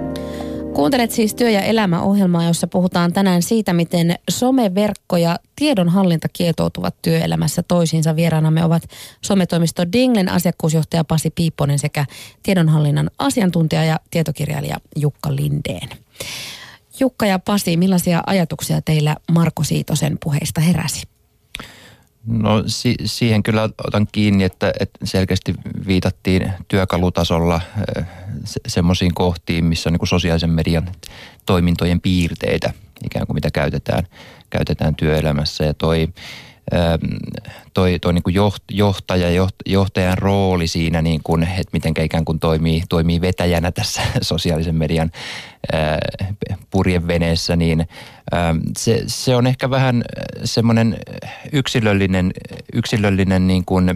Kuuntelet 0.75 1.11
siis 1.11 1.35
työ- 1.35 1.51
ja 1.51 1.61
elämäohjelmaa, 1.61 2.45
jossa 2.45 2.67
puhutaan 2.67 3.13
tänään 3.13 3.43
siitä, 3.43 3.73
miten 3.73 4.15
someverkko 4.31 5.17
ja 5.17 5.39
tiedonhallinta 5.57 6.29
kietoutuvat 6.33 6.95
työelämässä 7.03 7.63
toisiinsa. 7.63 8.17
Vieraanamme 8.17 8.65
ovat 8.65 8.83
sometoimisto 9.23 9.83
Dinglen 9.93 10.29
asiakkuusjohtaja 10.29 11.05
Pasi 11.05 11.31
Piipponen 11.31 11.79
sekä 11.79 12.05
tiedonhallinnan 12.43 13.11
asiantuntija 13.19 13.85
ja 13.85 14.01
tietokirjailija 14.11 14.77
Jukka 14.97 15.37
Lindeen. 15.37 15.89
Jukka 17.01 17.27
ja 17.27 17.39
Pasi, 17.39 17.77
millaisia 17.77 18.23
ajatuksia 18.27 18.83
teillä 18.83 19.17
Marko 19.33 19.65
Siitosen 19.65 20.19
puheista 20.23 20.61
heräsi? 20.61 21.10
No 22.27 22.63
si- 22.67 22.97
siihen 23.05 23.43
kyllä 23.43 23.69
otan 23.87 24.07
kiinni, 24.13 24.45
että, 24.45 24.73
että 24.81 24.99
selkeästi 25.05 25.55
viitattiin 25.87 26.53
työkalutasolla 26.69 27.61
se- 28.45 28.61
semmoisiin 28.67 29.15
kohtiin, 29.15 29.65
missä 29.65 29.89
on 29.89 29.93
niin 29.93 29.99
kuin 29.99 30.09
sosiaalisen 30.09 30.51
median 30.51 30.89
toimintojen 31.47 32.01
piirteitä, 32.01 32.73
ikään 33.05 33.27
kuin 33.27 33.35
mitä 33.35 33.51
käytetään, 33.51 34.07
käytetään 34.51 34.95
työelämässä. 34.95 35.65
Ja 35.65 35.75
toi, 35.75 36.09
toi, 37.75 37.99
toi 37.99 38.13
niin 38.13 38.23
kuin 38.23 38.35
johtaja, 38.71 39.49
johtajan 39.67 40.19
rooli 40.19 40.67
siinä, 40.67 41.03
niin 41.03 41.21
kuin, 41.25 41.43
että 41.43 41.71
miten 41.73 41.95
ikään 42.05 42.25
kuin 42.25 42.41
toimii, 42.41 42.83
toimii 42.89 43.21
vetäjänä 43.21 43.73
tässä 43.73 44.03
sosiaalisen 44.23 44.75
median 44.75 45.11
purjeveneessä, 46.70 47.57
niin 47.57 47.87
se, 48.79 49.03
se 49.07 49.37
on 49.37 49.46
ehkä 49.46 49.70
vähän 49.70 50.05
semmoinen 50.44 50.96
yksilöllinen, 51.53 52.33
yksilöllinen 52.73 53.46
niin 53.46 53.64
kuin 53.64 53.94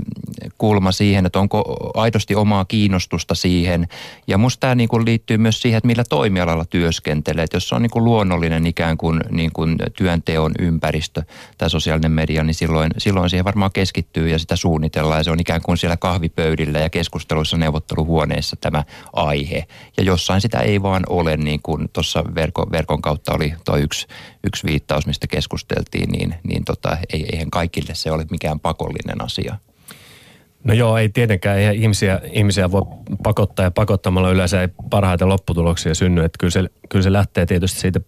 kulma 0.58 0.92
siihen, 0.92 1.26
että 1.26 1.38
onko 1.38 1.76
aidosti 1.94 2.34
omaa 2.34 2.64
kiinnostusta 2.64 3.34
siihen. 3.34 3.88
Ja 4.26 4.38
musta 4.38 4.60
tämä 4.60 4.74
niin 4.74 4.88
kuin 4.88 5.04
liittyy 5.04 5.38
myös 5.38 5.62
siihen, 5.62 5.78
että 5.78 5.86
millä 5.86 6.04
toimialalla 6.08 6.64
työskentelee. 6.64 7.44
Että 7.44 7.56
jos 7.56 7.68
se 7.68 7.74
on 7.74 7.82
niin 7.82 7.90
kuin 7.90 8.04
luonnollinen 8.04 8.66
ikään 8.66 8.96
kuin, 8.96 9.20
niin 9.30 9.52
kuin 9.52 9.76
työnteon 9.96 10.52
ympäristö 10.58 11.22
tai 11.58 11.70
sosiaalinen 11.70 12.12
media, 12.12 12.44
niin 12.44 12.54
silloin, 12.54 12.90
silloin 12.98 13.30
siihen 13.30 13.44
varmaan 13.44 13.72
keskittyy 13.72 14.28
ja 14.28 14.38
sitä 14.38 14.56
suunnitellaan. 14.56 15.20
Ja 15.20 15.24
se 15.24 15.30
on 15.30 15.40
ikään 15.40 15.62
kuin 15.62 15.78
siellä 15.78 15.96
kahvipöydillä 15.96 16.78
ja 16.78 16.90
keskusteluissa 16.90 17.56
neuvotteluhuoneessa 17.56 18.56
tämä 18.60 18.84
aihe. 19.12 19.66
Ja 19.96 20.02
jossain 20.02 20.40
sitä 20.40 20.58
ei 20.58 20.82
vaan 20.82 21.02
ole, 21.08 21.36
niin 21.36 21.53
kuin 21.62 21.88
tuossa 21.92 22.24
verkon, 22.34 22.70
verkon 22.70 23.02
kautta 23.02 23.34
oli 23.34 23.54
tuo 23.64 23.76
yksi, 23.76 24.06
yksi 24.44 24.66
viittaus, 24.66 25.06
mistä 25.06 25.26
keskusteltiin, 25.26 26.10
niin, 26.10 26.34
niin 26.42 26.64
tota, 26.64 26.96
ei, 27.12 27.26
eihän 27.32 27.50
kaikille 27.50 27.94
se 27.94 28.10
ole 28.10 28.26
mikään 28.30 28.60
pakollinen 28.60 29.24
asia. 29.24 29.58
No 30.64 30.74
joo, 30.74 30.98
ei 30.98 31.08
tietenkään. 31.08 31.58
Ei 31.58 31.82
ihmisiä, 31.82 32.20
ihmisiä 32.32 32.70
voi 32.70 32.82
pakottaa 33.22 33.64
ja 33.64 33.70
pakottamalla 33.70 34.30
yleensä 34.30 34.60
ei 34.60 34.68
parhaita 34.90 35.28
lopputuloksia 35.28 35.94
synny. 35.94 36.24
Että 36.24 36.36
kyllä, 36.38 36.50
se, 36.50 36.64
kyllä 36.88 37.02
se 37.02 37.12
lähtee 37.12 37.46
tietysti 37.46 37.80
siitä 37.80 38.00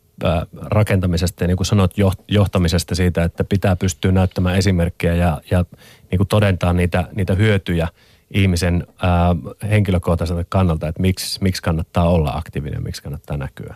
rakentamisesta 0.62 1.44
ja 1.44 1.48
niin 1.48 1.56
kuin 1.56 1.66
sanot, 1.66 1.94
johtamisesta 2.28 2.94
siitä, 2.94 3.24
että 3.24 3.44
pitää 3.44 3.76
pystyä 3.76 4.12
näyttämään 4.12 4.56
esimerkkejä 4.56 5.14
ja, 5.14 5.40
ja 5.50 5.64
niin 6.10 6.16
kuin 6.16 6.28
todentaa 6.28 6.72
niitä, 6.72 7.04
niitä 7.14 7.34
hyötyjä 7.34 7.88
ihmisen 8.30 8.86
ää, 9.02 9.36
henkilökohtaiselta 9.70 10.44
kannalta, 10.48 10.88
että 10.88 11.02
miksi, 11.02 11.42
miksi 11.42 11.62
kannattaa 11.62 12.08
olla 12.08 12.30
aktiivinen, 12.30 12.82
miksi 12.82 13.02
kannattaa 13.02 13.36
näkyä. 13.36 13.74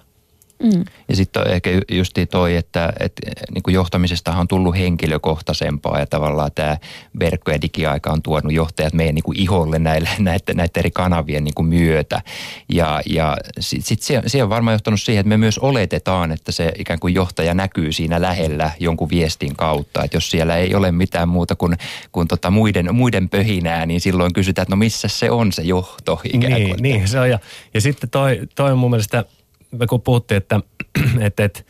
Mm. 0.62 0.84
Ja 1.08 1.16
sitten 1.16 1.46
ehkä 1.46 1.70
just 1.92 2.18
toi, 2.30 2.56
että, 2.56 2.92
että 3.00 3.22
niin 3.54 3.62
kuin 3.62 3.74
johtamisesta 3.74 4.32
on 4.32 4.48
tullut 4.48 4.76
henkilökohtaisempaa 4.76 5.98
ja 5.98 6.06
tavallaan 6.06 6.50
tämä 6.54 6.76
verkko- 7.20 7.50
ja 7.50 7.62
digiaika 7.62 8.10
on 8.10 8.22
tuonut 8.22 8.52
johtajat 8.52 8.92
meidän 8.92 9.14
niin 9.14 9.22
kuin 9.22 9.40
iholle 9.40 9.78
näille, 9.78 10.08
näiden, 10.18 10.56
näiden 10.56 10.78
eri 10.78 10.90
kanavien 10.90 11.44
niin 11.44 11.54
kuin 11.54 11.68
myötä. 11.68 12.22
Ja, 12.68 13.00
ja 13.06 13.36
sitten 13.60 13.86
sit 13.86 14.02
se, 14.02 14.22
se 14.26 14.42
on 14.42 14.48
varmaan 14.48 14.74
johtanut 14.74 15.00
siihen, 15.00 15.20
että 15.20 15.28
me 15.28 15.36
myös 15.36 15.58
oletetaan, 15.58 16.32
että 16.32 16.52
se 16.52 16.72
ikään 16.78 17.00
kuin 17.00 17.14
johtaja 17.14 17.54
näkyy 17.54 17.92
siinä 17.92 18.20
lähellä 18.20 18.70
jonkun 18.80 19.10
viestin 19.10 19.56
kautta. 19.56 20.04
Että 20.04 20.16
jos 20.16 20.30
siellä 20.30 20.56
ei 20.56 20.74
ole 20.74 20.92
mitään 20.92 21.28
muuta 21.28 21.54
kuin, 21.54 21.76
kuin 22.12 22.28
tota 22.28 22.50
muiden, 22.50 22.94
muiden 22.94 23.28
pöhinää, 23.28 23.86
niin 23.86 24.00
silloin 24.00 24.32
kysytään, 24.32 24.62
että 24.62 24.72
no 24.72 24.78
missä 24.78 25.08
se 25.08 25.30
on 25.30 25.52
se 25.52 25.62
johto 25.62 26.20
ikään 26.24 26.52
kuin. 26.52 26.62
Niin, 26.62 26.82
niin 26.82 27.08
se 27.08 27.20
on. 27.20 27.30
Ja, 27.30 27.38
ja 27.74 27.80
sitten 27.80 28.10
toi, 28.10 28.40
toi 28.54 28.72
on 28.72 28.78
mun 28.78 28.90
mielestä– 28.90 29.24
me 29.70 29.86
kun 29.86 30.00
puhuttiin, 30.00 30.36
että, 30.36 30.60
että, 31.26 31.44
että 31.44 31.62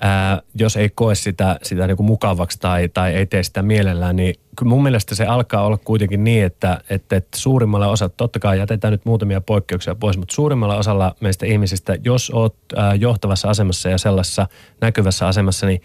ää, 0.00 0.42
jos 0.54 0.76
ei 0.76 0.88
koe 0.94 1.14
sitä, 1.14 1.58
sitä 1.62 1.86
niin 1.86 1.96
kuin 1.96 2.06
mukavaksi 2.06 2.58
tai, 2.60 2.88
tai 2.88 3.14
ei 3.14 3.26
tee 3.26 3.42
sitä 3.42 3.62
mielellään, 3.62 4.16
niin 4.16 4.34
mun 4.64 4.82
mielestä 4.82 5.14
se 5.14 5.26
alkaa 5.26 5.64
olla 5.64 5.78
kuitenkin 5.78 6.24
niin, 6.24 6.44
että, 6.44 6.80
että, 6.90 7.16
että 7.16 7.38
suurimmalla 7.38 7.88
osalla, 7.88 8.14
totta 8.16 8.38
kai 8.38 8.58
jätetään 8.58 8.92
nyt 8.92 9.04
muutamia 9.04 9.40
poikkeuksia 9.40 9.94
pois, 9.94 10.18
mutta 10.18 10.34
suurimmalla 10.34 10.76
osalla 10.76 11.14
meistä 11.20 11.46
ihmisistä, 11.46 11.96
jos 12.04 12.30
oot 12.30 12.56
ää, 12.76 12.94
johtavassa 12.94 13.50
asemassa 13.50 13.88
ja 13.88 13.98
sellaisessa 13.98 14.46
näkyvässä 14.80 15.26
asemassa, 15.26 15.66
niin 15.66 15.82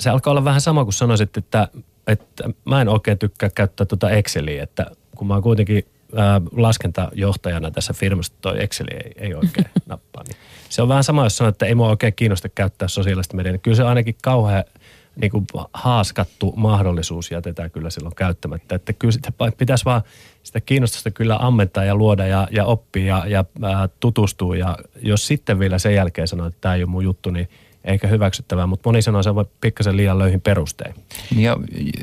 se 0.00 0.10
alkaa 0.10 0.30
olla 0.30 0.44
vähän 0.44 0.60
sama 0.60 0.84
kuin 0.84 0.94
sanoisit, 0.94 1.36
että, 1.36 1.68
että 2.06 2.50
mä 2.64 2.80
en 2.80 2.88
oikein 2.88 3.18
tykkää 3.18 3.50
käyttää 3.54 3.86
tuota 3.86 4.10
Exceliä, 4.10 4.62
että 4.62 4.86
kun 5.16 5.26
mä 5.26 5.34
oon 5.34 5.42
kuitenkin 5.42 5.84
ää, 6.16 6.40
laskentajohtajana 6.56 7.70
tässä 7.70 7.92
firmassa, 7.92 8.32
toi 8.40 8.62
Excel 8.62 8.86
ei, 8.90 9.12
ei 9.16 9.34
oikein 9.34 9.66
nappaa, 9.86 10.22
niin 10.28 10.36
se 10.68 10.82
on 10.82 10.88
vähän 10.88 11.04
sama, 11.04 11.24
jos 11.24 11.36
sanoo, 11.36 11.48
että 11.48 11.66
ei 11.66 11.74
mua 11.74 11.88
oikein 11.88 12.14
kiinnosta 12.14 12.48
käyttää 12.48 12.88
sosiaalista 12.88 13.36
mediaa. 13.36 13.52
Niin 13.52 13.60
kyllä 13.60 13.76
se 13.76 13.82
on 13.82 13.88
ainakin 13.88 14.16
kauhean 14.22 14.64
niin 15.16 15.30
kuin 15.30 15.46
haaskattu 15.74 16.52
mahdollisuus 16.56 17.30
jätetään 17.30 17.70
kyllä 17.70 17.90
silloin 17.90 18.14
käyttämättä. 18.14 18.74
Että 18.74 18.92
kyllä 18.92 19.12
sitä 19.12 19.32
pitäisi 19.56 19.84
vaan 19.84 20.02
sitä 20.42 20.60
kiinnostusta 20.60 21.10
kyllä 21.10 21.36
ammentaa 21.40 21.84
ja 21.84 21.94
luoda 21.94 22.26
ja, 22.26 22.48
ja 22.50 22.64
oppia 22.64 23.06
ja, 23.06 23.26
ja 23.26 23.44
ää, 23.62 23.88
tutustua. 24.00 24.56
Ja 24.56 24.78
jos 25.02 25.26
sitten 25.26 25.58
vielä 25.58 25.78
sen 25.78 25.94
jälkeen 25.94 26.28
sanoo, 26.28 26.46
että 26.46 26.58
tämä 26.60 26.74
ei 26.74 26.82
ole 26.82 26.90
mun 26.90 27.04
juttu, 27.04 27.30
niin– 27.30 27.48
eikä 27.84 28.08
hyväksyttävää, 28.08 28.66
mutta 28.66 28.88
moni 28.88 29.02
sanoo 29.02 29.22
sen 29.22 29.34
pikkasen 29.60 29.96
liian 29.96 30.18
löyhin 30.18 30.40
perustein. 30.40 30.94
Ja 31.36 31.56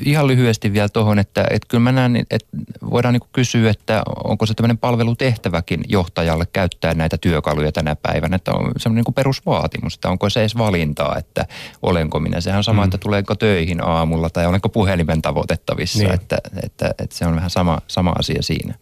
ihan 0.05 0.27
lyhyesti 0.27 0.73
vielä 0.73 0.89
tuohon, 0.89 1.19
että, 1.19 1.41
että 1.41 1.67
kyllä 1.67 1.81
mä 1.81 1.91
näen, 1.91 2.15
että 2.15 2.47
voidaan 2.91 3.13
niin 3.13 3.29
kysyä, 3.33 3.71
että 3.71 4.03
onko 4.23 4.45
se 4.45 4.53
tämmöinen 4.53 4.77
palvelutehtäväkin 4.77 5.83
johtajalle 5.87 6.45
käyttää 6.53 6.93
näitä 6.93 7.17
työkaluja 7.17 7.71
tänä 7.71 7.95
päivänä, 7.95 8.35
että 8.35 8.51
on 8.51 8.71
semmoinen 8.77 9.03
niin 9.07 9.13
perusvaatimus, 9.13 9.95
että 9.95 10.09
onko 10.09 10.29
se 10.29 10.39
edes 10.39 10.57
valintaa, 10.57 11.17
että 11.17 11.45
olenko 11.81 12.19
minä. 12.19 12.41
Sehän 12.41 12.57
on 12.57 12.63
sama, 12.63 12.81
mm. 12.81 12.85
että 12.85 12.97
tuleeko 12.97 13.35
töihin 13.35 13.83
aamulla 13.83 14.29
tai 14.29 14.45
olenko 14.45 14.69
puhelimen 14.69 15.21
tavoitettavissa, 15.21 15.99
niin. 15.99 16.13
että, 16.13 16.37
että, 16.63 16.89
että, 16.89 17.15
se 17.15 17.25
on 17.25 17.35
vähän 17.35 17.49
sama, 17.49 17.81
sama 17.87 18.13
asia 18.19 18.41
siinä 18.41 18.73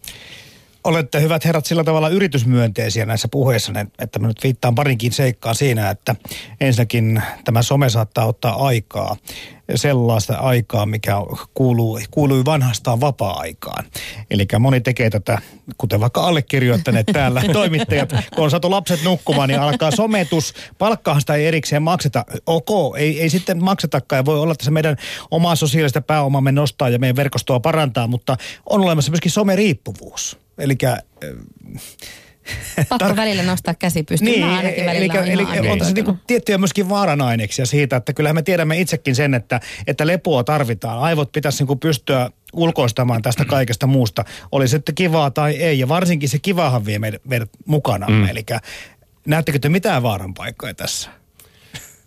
olette 0.88 1.20
hyvät 1.20 1.44
herrat 1.44 1.66
sillä 1.66 1.84
tavalla 1.84 2.08
yritysmyönteisiä 2.08 3.06
näissä 3.06 3.28
puheissa, 3.28 3.72
että 3.98 4.18
mä 4.18 4.26
nyt 4.26 4.42
viittaan 4.42 4.74
parinkin 4.74 5.12
seikkaan 5.12 5.54
siinä, 5.54 5.90
että 5.90 6.14
ensinnäkin 6.60 7.22
tämä 7.44 7.62
some 7.62 7.90
saattaa 7.90 8.26
ottaa 8.26 8.66
aikaa, 8.66 9.16
sellaista 9.74 10.34
aikaa, 10.36 10.86
mikä 10.86 11.14
kuuluu, 11.54 12.00
kuului 12.10 12.44
vanhastaan 12.44 13.00
vapaa-aikaan. 13.00 13.84
Eli 14.30 14.46
moni 14.58 14.80
tekee 14.80 15.10
tätä, 15.10 15.38
kuten 15.78 16.00
vaikka 16.00 16.20
allekirjoittaneet 16.20 17.06
täällä 17.12 17.42
toimittajat, 17.52 18.12
kun 18.34 18.44
on 18.44 18.50
saatu 18.50 18.70
lapset 18.70 19.04
nukkumaan, 19.04 19.48
niin 19.48 19.60
alkaa 19.60 19.90
sometus. 19.90 20.54
Palkkaahan 20.78 21.20
sitä 21.20 21.34
ei 21.34 21.46
erikseen 21.46 21.82
makseta. 21.82 22.24
Ok, 22.46 22.96
ei, 22.96 23.20
ei 23.20 23.30
sitten 23.30 23.64
maksetakaan 23.64 24.18
ja 24.18 24.24
voi 24.24 24.40
olla, 24.40 24.52
että 24.52 24.64
se 24.64 24.70
meidän 24.70 24.96
omaa 25.30 25.56
sosiaalista 25.56 26.00
pääomamme 26.00 26.52
nostaa 26.52 26.88
ja 26.88 26.98
meidän 26.98 27.16
verkostoa 27.16 27.60
parantaa, 27.60 28.06
mutta 28.06 28.36
on 28.70 28.80
olemassa 28.80 29.10
myöskin 29.10 29.32
someriippuvuus. 29.32 30.47
Eli 30.58 30.76
Pakko 32.88 33.08
tar- 33.08 33.16
välillä 33.16 33.42
nostaa 33.42 33.74
käsi 33.74 34.02
pystyyn. 34.02 34.32
Niin, 34.32 34.60
eli, 34.60 35.08
eli 35.26 35.70
on 35.70 35.78
tässä 35.78 35.94
niinku 35.94 36.16
tiettyjä 36.26 36.58
myöskin 36.58 36.88
vaaranaineksia 36.88 37.66
siitä, 37.66 37.96
että 37.96 38.12
kyllähän 38.12 38.34
me 38.34 38.42
tiedämme 38.42 38.80
itsekin 38.80 39.14
sen, 39.14 39.34
että, 39.34 39.60
että 39.86 40.06
lepoa 40.06 40.44
tarvitaan. 40.44 40.98
Aivot 40.98 41.32
pitäisi 41.32 41.58
niinku 41.58 41.76
pystyä 41.76 42.30
ulkoistamaan 42.52 43.22
tästä 43.22 43.44
kaikesta 43.44 43.86
muusta. 43.86 44.24
Oli 44.52 44.68
se 44.68 44.70
sitten 44.70 44.94
kivaa 44.94 45.30
tai 45.30 45.56
ei. 45.56 45.78
Ja 45.78 45.88
varsinkin 45.88 46.28
se 46.28 46.38
kivahan 46.38 46.86
vie 46.86 46.98
meidät, 46.98 47.24
meidät 47.24 47.50
mukana. 47.66 48.06
Mm. 48.06 48.28
Eli 48.28 48.46
näettekö 49.26 49.58
te 49.58 49.68
mitään 49.68 50.02
vaaran 50.02 50.34
paikkoja 50.34 50.74
tässä? 50.74 51.10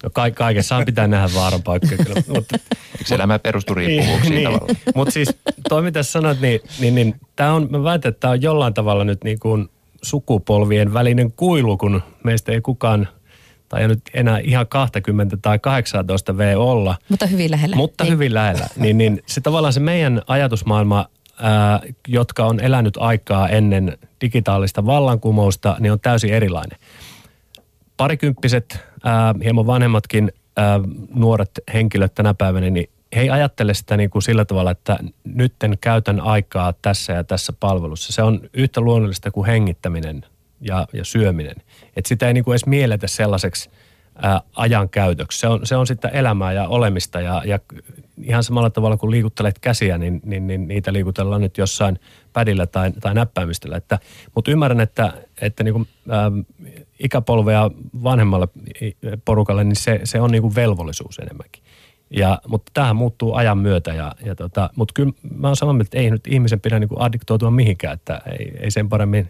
No 0.04 0.10
ka- 0.14 0.32
kaikessahan 0.32 0.86
pitää 0.86 1.08
nähdä 1.08 1.30
vaaran 1.36 1.64
paikkoja 1.64 1.98
kyllä. 2.06 2.22
Mutta, 2.28 2.58
Eikö 2.98 3.16
elämä 3.16 3.40
perustu 3.40 3.74
riippuvuuksiin 3.74 4.36
niin, 4.36 4.44
tavallaan? 4.44 4.76
Mutta 4.96 5.12
siis 5.12 5.30
toi 5.70 5.82
mitä 5.82 6.04
sanoit, 6.04 6.42
niin, 6.42 6.62
niin, 6.80 6.96
niin 6.96 7.16
tämä 7.36 7.54
on, 7.54 7.68
mä 7.70 7.84
väitän, 7.84 8.10
että 8.10 8.20
tämä 8.20 8.32
on 8.32 8.42
jollain 8.42 8.74
tavalla 8.74 9.04
nyt 9.04 9.24
niin 9.24 9.40
kuin 9.40 9.70
sukupolvien 10.02 10.94
välinen 10.94 11.32
kuilu, 11.32 11.78
kun 11.78 12.02
meistä 12.24 12.52
ei 12.52 12.62
kukaan 12.62 13.08
tai 13.70 13.88
nyt 13.88 14.02
enää 14.14 14.40
ihan 14.40 14.68
20 14.68 15.38
tai 15.42 15.60
18 15.60 16.38
V 16.38 16.54
olla. 16.58 16.96
Mutta 17.10 17.26
hyvin 17.26 17.52
lähellä. 17.52 17.76
Mutta 17.76 18.04
ei. 18.04 18.10
hyvin 18.10 18.34
lähellä. 18.34 18.68
Niin, 18.76 18.98
niin 18.98 19.24
se 19.26 19.42
tavallaan 19.42 19.74
se 19.74 19.80
meidän 19.80 20.22
ajatusmaailma, 20.28 21.06
ää, 21.40 21.82
jotka 22.08 22.46
on 22.46 22.60
elänyt 22.60 22.98
aikaa 23.00 23.50
ennen 23.50 23.98
digitaalista 24.22 24.86
vallankumousta, 24.86 25.76
niin 25.80 25.92
on 25.92 26.00
täysin 26.00 26.34
erilainen. 26.34 26.80
Parikymppiset, 28.02 28.80
ää, 29.04 29.36
hieman 29.44 29.68
vanhemmatkin 29.68 30.32
ää, 30.58 30.80
nuoret 31.14 31.52
henkilöt 31.74 32.16
tänä 32.16 32.34
päivänä, 32.34 32.70
niin 32.70 32.90
he 33.16 33.22
ei 33.22 33.30
ajattele 33.30 33.74
sitä 33.74 33.98
niin 33.98 34.10
kuin 34.10 34.22
sillä 34.22 34.46
tavalla, 34.46 34.72
että 34.72 35.00
nytten 35.24 35.78
käytän 35.82 36.20
aikaa 36.20 36.74
tässä 36.82 37.14
ja 37.14 37.24
tässä 37.24 37.54
palvelussa. 37.60 38.14
Se 38.14 38.24
on 38.24 38.42
yhtä 38.54 38.82
luonnollista 38.82 39.32
kuin 39.32 39.48
hengittäminen 39.48 40.26
ja, 40.62 40.88
ja 40.94 41.06
syöminen. 41.06 41.56
Että 41.96 42.08
sitä 42.08 42.28
ei 42.28 42.34
niin 42.34 42.44
kuin 42.44 42.54
edes 42.54 42.66
mielletä 42.66 43.08
sellaiseksi 43.08 43.70
ää, 44.22 44.42
ajankäytöksi. 44.56 45.40
Se 45.40 45.48
on, 45.48 45.60
se 45.64 45.76
on 45.76 45.88
sitten 45.88 46.12
elämää 46.14 46.54
ja 46.54 46.68
olemista 46.68 47.22
ja, 47.22 47.42
ja 47.46 47.60
ihan 48.24 48.44
samalla 48.44 48.70
tavalla 48.70 48.98
kuin 48.98 49.12
liikuttelet 49.12 49.60
käsiä, 49.60 49.98
niin, 49.98 50.22
niin, 50.26 50.48
niin 50.48 50.68
niitä 50.68 50.94
liikutellaan 50.94 51.42
nyt 51.42 51.58
jossain 51.58 52.00
pädillä 52.34 52.68
tai, 52.68 52.92
tai 52.92 53.14
näppäimistöllä. 53.14 53.78
Että, 53.78 54.00
mutta 54.36 54.52
ymmärrän, 54.52 54.82
että, 54.82 55.14
että 55.42 55.64
niin 55.64 55.74
kuin, 55.74 55.88
ää, 56.10 56.32
ikäpolvea 57.00 57.72
vanhemmalle 58.04 58.48
porukalle, 59.26 59.64
niin 59.64 59.76
se, 59.76 60.00
se 60.04 60.22
on 60.22 60.32
niin 60.32 60.42
kuin 60.42 60.56
velvollisuus 60.56 61.20
enemmänkin. 61.20 61.64
Ja, 62.10 62.42
mutta 62.48 62.72
tähän 62.74 62.96
muuttuu 62.96 63.34
ajan 63.34 63.58
myötä. 63.58 63.94
Ja, 63.94 64.16
ja 64.26 64.36
tota, 64.36 64.70
mutta 64.76 64.94
kyllä 64.96 65.14
mä 65.36 65.48
oon 65.48 65.56
samaa 65.56 65.74
mieltä, 65.74 65.88
että 65.88 65.98
ei 65.98 66.12
nyt 66.12 66.28
ihmisen 66.28 66.62
pidä 66.62 66.80
niin 66.80 66.90
kuin 66.90 67.02
addiktoitua 67.02 67.52
mihinkään, 67.52 67.94
että 67.94 68.22
ei, 68.40 68.58
ei 68.60 68.72
sen 68.72 68.90
paremmin 68.90 69.30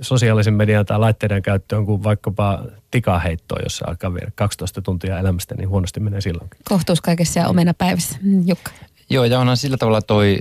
sosiaalisen 0.00 0.54
median 0.54 0.86
tai 0.86 0.98
laitteiden 0.98 1.42
käyttöön 1.42 1.86
kuin 1.86 2.02
vaikkapa 2.02 2.64
tikaheittoa, 2.90 3.58
jossa 3.62 3.84
alkaa 3.88 4.14
viedä 4.14 4.32
12 4.34 4.82
tuntia 4.82 5.18
elämästä, 5.18 5.54
niin 5.54 5.68
huonosti 5.68 6.00
menee 6.00 6.20
silloin. 6.20 6.50
Kohtuus 6.64 7.00
kaikessa 7.00 7.40
ja 7.40 7.48
omena 7.48 7.74
päivässä. 7.74 8.18
Mm, 8.22 8.48
Jukka. 8.48 8.70
Joo, 9.10 9.24
ja 9.24 9.40
onhan 9.40 9.56
sillä 9.56 9.76
tavalla 9.76 10.02
toi 10.02 10.38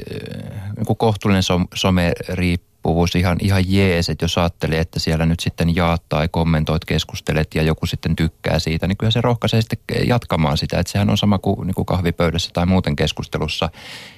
niin 0.78 0.98
kohtuullinen 0.98 1.44
some 1.76 2.14
riippuu 2.30 2.72
riippuvuus 2.82 3.16
ihan, 3.16 3.38
ihan 3.42 3.64
jees, 3.68 4.10
että 4.10 4.26
jos 4.26 4.38
ajattelee, 4.38 4.80
että 4.80 5.00
siellä 5.00 5.26
nyt 5.26 5.40
sitten 5.40 5.76
jaat 5.76 6.04
tai 6.10 6.28
kommentoit, 6.32 6.86
keskustelet 6.86 7.56
ja 7.56 7.64
joku 7.64 7.86
sitten 7.86 8.16
tykkää 8.16 8.60
siitä, 8.60 8.88
niin 8.88 8.98
kyllä 8.98 9.12
se 9.12 9.22
rohkaisee 9.22 9.62
sitten 9.62 10.08
jatkamaan 10.08 10.58
sitä, 10.58 10.80
että 10.80 10.92
sehän 10.92 11.10
on 11.10 11.18
sama 11.18 11.40
kuin, 11.40 11.68
niin 11.68 11.76
kuin 11.76 11.86
kahvipöydässä 11.86 12.50
tai 12.54 12.66
muuten 12.66 12.96
keskustelussa, 12.96 13.70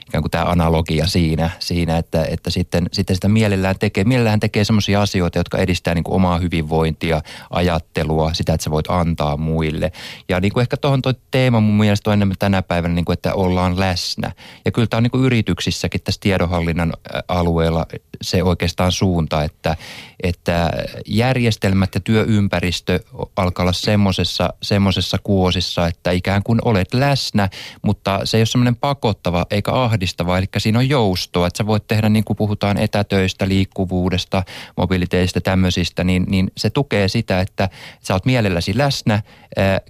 ikään 0.07 0.21
kuin 0.21 0.31
tämä 0.31 0.45
analogia 0.45 1.07
siinä, 1.07 1.49
siinä 1.59 1.97
että, 1.97 2.25
että 2.29 2.49
sitten, 2.49 2.89
sitten 2.91 3.15
sitä 3.15 3.29
mielellään 3.29 3.75
tekee, 3.79 4.03
mielellään 4.03 4.39
tekee 4.39 4.63
sellaisia 4.63 5.01
asioita, 5.01 5.39
jotka 5.39 5.57
edistää 5.57 5.95
niin 5.95 6.03
kuin 6.03 6.15
omaa 6.15 6.37
hyvinvointia, 6.37 7.21
ajattelua, 7.49 8.33
sitä, 8.33 8.53
että 8.53 8.63
sä 8.63 8.71
voit 8.71 8.89
antaa 8.89 9.37
muille. 9.37 9.91
Ja 10.29 10.39
niin 10.39 10.53
kuin 10.53 10.61
ehkä 10.61 10.77
tuohon 10.77 11.01
toi 11.01 11.13
teema 11.31 11.59
mun 11.59 11.77
mielestä 11.77 12.09
on 12.09 12.13
enemmän 12.13 12.37
tänä 12.39 12.61
päivänä, 12.61 12.95
niin 12.95 13.05
kuin, 13.05 13.13
että 13.13 13.33
ollaan 13.33 13.79
läsnä. 13.79 14.31
Ja 14.65 14.71
kyllä 14.71 14.87
tämä 14.87 14.97
on 14.97 15.03
niin 15.03 15.11
kuin 15.11 15.23
yrityksissäkin 15.23 16.01
tässä 16.01 16.21
tiedonhallinnan 16.21 16.93
alueella 17.27 17.85
se 18.21 18.43
oikeastaan 18.43 18.91
suunta, 18.91 19.43
että, 19.43 19.77
että 20.23 20.69
järjestelmät 21.07 21.95
ja 21.95 22.01
työympäristö 22.01 22.99
alkaa 23.35 23.63
olla 23.63 23.73
semmoisessa, 23.73 24.53
semmoisessa 24.61 25.17
kuosissa, 25.23 25.87
että 25.87 26.11
ikään 26.11 26.43
kuin 26.43 26.59
olet 26.65 26.93
läsnä, 26.93 27.49
mutta 27.81 28.19
se 28.23 28.37
ei 28.37 28.41
ole 28.41 28.45
semmoinen 28.45 28.75
pakottava 28.75 29.45
eikä 29.51 29.71
ahdistava, 30.03 30.37
eli 30.37 30.45
siinä 30.57 30.79
on 30.79 30.89
joustoa, 30.89 31.47
että 31.47 31.57
sä 31.57 31.65
voit 31.65 31.87
tehdä 31.87 32.09
niin 32.09 32.23
kuin 32.23 32.37
puhutaan 32.37 32.77
etätöistä, 32.77 33.47
liikkuvuudesta, 33.47 34.43
mobiliteista, 34.77 35.41
tämmöisistä, 35.41 36.03
niin, 36.03 36.25
niin 36.27 36.51
se 36.57 36.69
tukee 36.69 37.07
sitä, 37.07 37.41
että 37.41 37.69
sä 38.01 38.13
oot 38.13 38.25
mielelläsi 38.25 38.77
läsnä, 38.77 39.21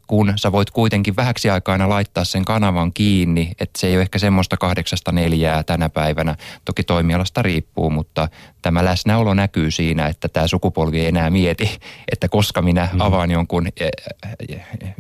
kun 0.07 0.34
sä 0.36 0.51
voit 0.51 0.72
kuitenkin 0.72 1.16
vähäksi 1.16 1.49
aikana 1.49 1.89
laittaa 1.89 2.24
sen 2.24 2.45
kanavan 2.45 2.93
kiinni, 2.93 3.51
että 3.59 3.80
se 3.80 3.88
ei 3.88 3.95
ole 3.95 4.01
ehkä 4.01 4.20
semmoista 4.20 4.57
kahdeksasta 4.57 5.11
neljää 5.11 5.64
tänä 5.64 5.89
päivänä, 5.89 6.36
toki 6.66 6.84
toimialasta 6.84 7.41
riippuu, 7.41 7.89
mutta 7.89 8.30
tämä 8.64 8.86
läsnäolo 8.86 9.34
näkyy 9.34 9.72
siinä, 9.72 10.07
että 10.07 10.28
tämä 10.28 10.47
sukupolvi 10.47 10.99
ei 10.99 11.07
enää 11.07 11.30
mieti, 11.30 11.80
että 12.11 12.28
koska 12.28 12.61
minä 12.61 12.89
mm. 12.93 13.01
avaan 13.01 13.32
jonkun 13.32 13.68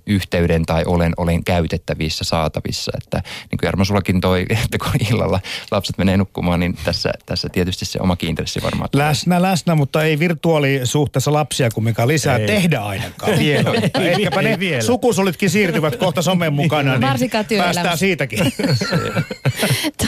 yhteyden 0.05 0.65
tai 0.65 0.83
olen, 0.85 1.13
olen 1.17 1.43
käytettävissä, 1.43 2.23
saatavissa. 2.23 2.91
Että 2.97 3.17
niin 3.51 3.57
kuin 3.59 3.67
Jarmo 3.67 3.85
sullakin 3.85 4.21
toi, 4.21 4.45
että 4.63 4.77
kun 4.77 4.91
illalla 5.11 5.39
lapset 5.71 5.97
menee 5.97 6.17
nukkumaan, 6.17 6.59
niin 6.59 6.77
tässä, 6.83 7.11
tässä 7.25 7.49
tietysti 7.49 7.85
se 7.85 7.99
omakin 8.01 8.29
intressi 8.29 8.63
varmaan. 8.63 8.89
Läsnä, 8.93 9.41
läsnä, 9.41 9.75
mutta 9.75 10.03
ei 10.03 10.19
virtuaalisuhteessa 10.19 11.33
lapsia 11.33 11.69
kumminkaan 11.71 12.07
lisää 12.07 12.37
ei. 12.37 12.47
tehdä 12.47 12.79
ainakaan 12.79 13.39
vielä. 13.45 13.71
Ehkäpä 13.99 14.41
ne 14.41 14.59
vielä. 14.59 14.81
sukusolitkin 14.81 15.49
siirtyvät 15.49 15.95
kohta 15.95 16.21
somen 16.21 16.53
mukana, 16.53 16.91
niin 16.91 17.01
Varsinkaan 17.01 17.45
päästään 17.57 17.97
siitäkin. 17.97 18.39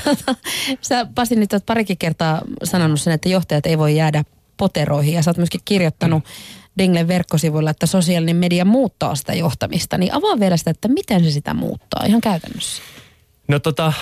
tota, 0.04 0.36
sä 0.82 1.08
Pasi 1.16 1.36
nyt 1.36 1.54
olet 1.54 1.66
parikin 1.66 1.98
kertaa 1.98 2.42
sanonut 2.64 3.02
sen, 3.02 3.14
että 3.14 3.30
johtajat 3.46 3.66
ei 3.66 3.78
voi 3.78 3.96
jäädä 3.96 4.24
poteroihin 4.58 5.14
ja 5.14 5.24
sä 5.24 5.30
oot 5.30 5.38
myöskin 5.38 5.62
kirjoittanut 5.66 6.24
mm. 6.24 6.30
Dinglen 6.78 7.08
verkkosivuilla, 7.08 7.70
että 7.70 7.86
sosiaalinen 7.86 8.36
media 8.36 8.66
muuttaa 8.66 9.16
sitä 9.16 9.34
johtamista. 9.34 9.98
Niin 9.98 10.14
avaa 10.14 10.40
vielä 10.40 10.58
sitä, 10.58 10.72
että 10.72 10.88
miten 10.88 11.24
se 11.24 11.32
sitä 11.32 11.54
muuttaa 11.54 12.06
ihan 12.06 12.22
käytännössä. 12.22 12.84
No 13.48 13.60
tota, 13.60 13.94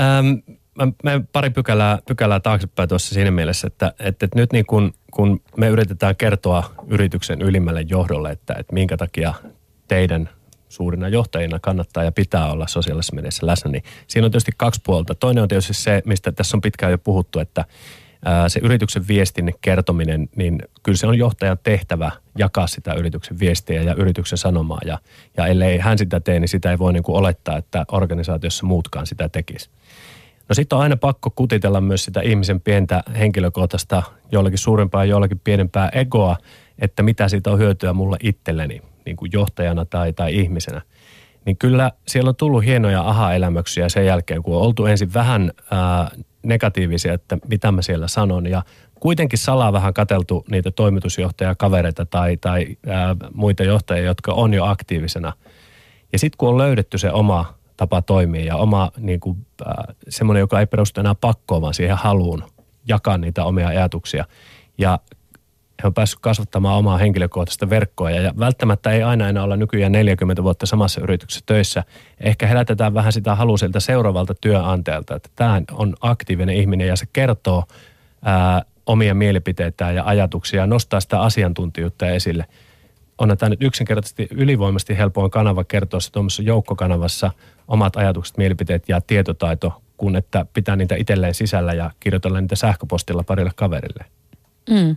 ähm, 0.00 0.26
mä, 0.74 0.92
mä 1.02 1.20
pari 1.32 1.50
pykälää, 1.50 1.98
pykälää 2.08 2.40
taaksepäin 2.40 2.88
tuossa 2.88 3.14
siinä 3.14 3.30
mielessä, 3.30 3.66
että, 3.66 3.92
että, 3.98 4.26
että 4.26 4.38
nyt 4.38 4.52
niin 4.52 4.66
kun, 4.66 4.92
kun 5.10 5.40
me 5.56 5.68
yritetään 5.68 6.16
kertoa 6.16 6.74
yrityksen 6.88 7.42
ylimmälle 7.42 7.84
johdolle, 7.88 8.30
että, 8.30 8.54
että 8.58 8.72
minkä 8.72 8.96
takia 8.96 9.34
teidän 9.88 10.30
suurina 10.68 11.08
johtajina 11.08 11.58
kannattaa 11.58 12.04
ja 12.04 12.12
pitää 12.12 12.52
olla 12.52 12.66
sosiaalisessa 12.66 13.16
mediassa 13.16 13.46
läsnä, 13.46 13.70
niin 13.70 13.84
siinä 14.06 14.24
on 14.26 14.30
tietysti 14.30 14.52
kaksi 14.56 14.80
puolta. 14.84 15.14
Toinen 15.14 15.42
on 15.42 15.48
tietysti 15.48 15.74
se, 15.74 16.02
mistä 16.06 16.32
tässä 16.32 16.56
on 16.56 16.60
pitkään 16.60 16.92
jo 16.92 16.98
puhuttu, 16.98 17.38
että 17.38 17.64
se 18.48 18.60
yrityksen 18.62 19.08
viestin 19.08 19.54
kertominen, 19.60 20.28
niin 20.36 20.62
kyllä 20.82 20.98
se 20.98 21.06
on 21.06 21.18
johtajan 21.18 21.58
tehtävä 21.62 22.10
jakaa 22.38 22.66
sitä 22.66 22.94
yrityksen 22.94 23.38
viestiä 23.38 23.82
ja 23.82 23.94
yrityksen 23.94 24.38
sanomaa. 24.38 24.80
Ja, 24.84 24.98
ja 25.36 25.46
ellei 25.46 25.78
hän 25.78 25.98
sitä 25.98 26.20
tee, 26.20 26.40
niin 26.40 26.48
sitä 26.48 26.70
ei 26.70 26.78
voi 26.78 26.92
niin 26.92 27.02
kuin 27.02 27.16
olettaa, 27.16 27.56
että 27.56 27.84
organisaatiossa 27.92 28.66
muutkaan 28.66 29.06
sitä 29.06 29.28
tekisi. 29.28 29.70
No 30.48 30.54
sitten 30.54 30.76
on 30.76 30.82
aina 30.82 30.96
pakko 30.96 31.30
kutitella 31.30 31.80
myös 31.80 32.04
sitä 32.04 32.20
ihmisen 32.20 32.60
pientä 32.60 33.02
henkilökohtaista, 33.18 34.02
jollakin 34.32 34.58
suurempaa 34.58 35.04
ja 35.04 35.10
jollakin 35.10 35.40
pienempää 35.44 35.88
egoa, 35.88 36.36
että 36.78 37.02
mitä 37.02 37.28
siitä 37.28 37.50
on 37.50 37.58
hyötyä 37.58 37.92
mulle 37.92 38.16
itselleni 38.22 38.82
niin 39.06 39.16
kuin 39.16 39.32
johtajana 39.32 39.84
tai, 39.84 40.12
tai 40.12 40.36
ihmisenä. 40.36 40.82
Niin 41.44 41.56
kyllä 41.56 41.92
siellä 42.08 42.28
on 42.28 42.36
tullut 42.36 42.64
hienoja 42.64 43.08
aha-elämyksiä 43.08 43.88
sen 43.88 44.06
jälkeen, 44.06 44.42
kun 44.42 44.56
on 44.56 44.62
oltu 44.62 44.86
ensin 44.86 45.14
vähän 45.14 45.50
ää, 45.70 46.10
negatiivisia, 46.42 47.14
että 47.14 47.38
mitä 47.48 47.72
mä 47.72 47.82
siellä 47.82 48.08
sanon 48.08 48.46
ja 48.46 48.62
kuitenkin 49.00 49.38
salaa 49.38 49.72
vähän 49.72 49.94
kateltu 49.94 50.44
niitä 50.50 50.70
toimitusjohtajakavereita 50.70 52.06
tai, 52.06 52.36
tai 52.36 52.66
ää, 52.86 53.16
muita 53.34 53.62
johtajia, 53.62 54.04
jotka 54.04 54.32
on 54.32 54.54
jo 54.54 54.64
aktiivisena. 54.64 55.32
Ja 56.12 56.18
sitten 56.18 56.36
kun 56.38 56.48
on 56.48 56.58
löydetty 56.58 56.98
se 56.98 57.12
oma 57.12 57.54
tapa 57.76 58.02
toimia 58.02 58.44
ja 58.44 58.56
oma 58.56 58.90
niin 58.98 59.20
kuin, 59.20 59.46
äh, 59.66 59.96
semmoinen, 60.08 60.40
joka 60.40 60.60
ei 60.60 60.66
perustu 60.66 61.00
enää 61.00 61.14
pakkoon, 61.14 61.62
vaan 61.62 61.74
siihen 61.74 61.96
haluun 61.96 62.44
jakaa 62.88 63.18
niitä 63.18 63.44
omia 63.44 63.68
ajatuksia. 63.68 64.24
Ja 64.78 64.98
he 65.82 65.86
on 65.86 65.94
päässyt 65.94 66.18
kasvattamaan 66.20 66.78
omaa 66.78 66.98
henkilökohtaista 66.98 67.70
verkkoa 67.70 68.10
ja 68.10 68.32
välttämättä 68.38 68.90
ei 68.90 69.02
aina 69.02 69.28
enää 69.28 69.42
olla 69.42 69.56
nykyään 69.56 69.92
40 69.92 70.42
vuotta 70.42 70.66
samassa 70.66 71.00
yrityksessä 71.00 71.42
töissä. 71.46 71.84
Ehkä 72.20 72.46
herätetään 72.46 72.94
vähän 72.94 73.12
sitä 73.12 73.34
halua 73.34 73.56
sieltä 73.56 73.80
seuraavalta 73.80 74.34
työnantajalta, 74.40 75.16
että 75.16 75.28
tämä 75.36 75.62
on 75.72 75.94
aktiivinen 76.00 76.56
ihminen 76.56 76.88
ja 76.88 76.96
se 76.96 77.06
kertoo 77.12 77.64
ää, 78.24 78.62
omia 78.86 79.14
mielipiteitään 79.14 79.94
ja 79.94 80.04
ajatuksia 80.04 80.60
ja 80.60 80.66
nostaa 80.66 81.00
sitä 81.00 81.20
asiantuntijuutta 81.20 82.10
esille. 82.10 82.46
On 83.18 83.36
tämä 83.38 83.50
nyt 83.50 83.62
yksinkertaisesti 83.62 84.28
ylivoimasti 84.30 84.98
helpoin 84.98 85.30
kanava 85.30 85.64
kertoa 85.64 86.00
se 86.00 86.12
tuommoisessa 86.12 86.42
joukkokanavassa 86.42 87.30
omat 87.68 87.96
ajatukset, 87.96 88.36
mielipiteet 88.36 88.88
ja 88.88 89.00
tietotaito, 89.00 89.82
kun 89.96 90.16
että 90.16 90.46
pitää 90.54 90.76
niitä 90.76 90.94
itselleen 90.94 91.34
sisällä 91.34 91.72
ja 91.72 91.90
kirjoitella 92.00 92.40
niitä 92.40 92.56
sähköpostilla 92.56 93.22
parille 93.22 93.50
kaverille. 93.56 94.04
Mm. 94.70 94.96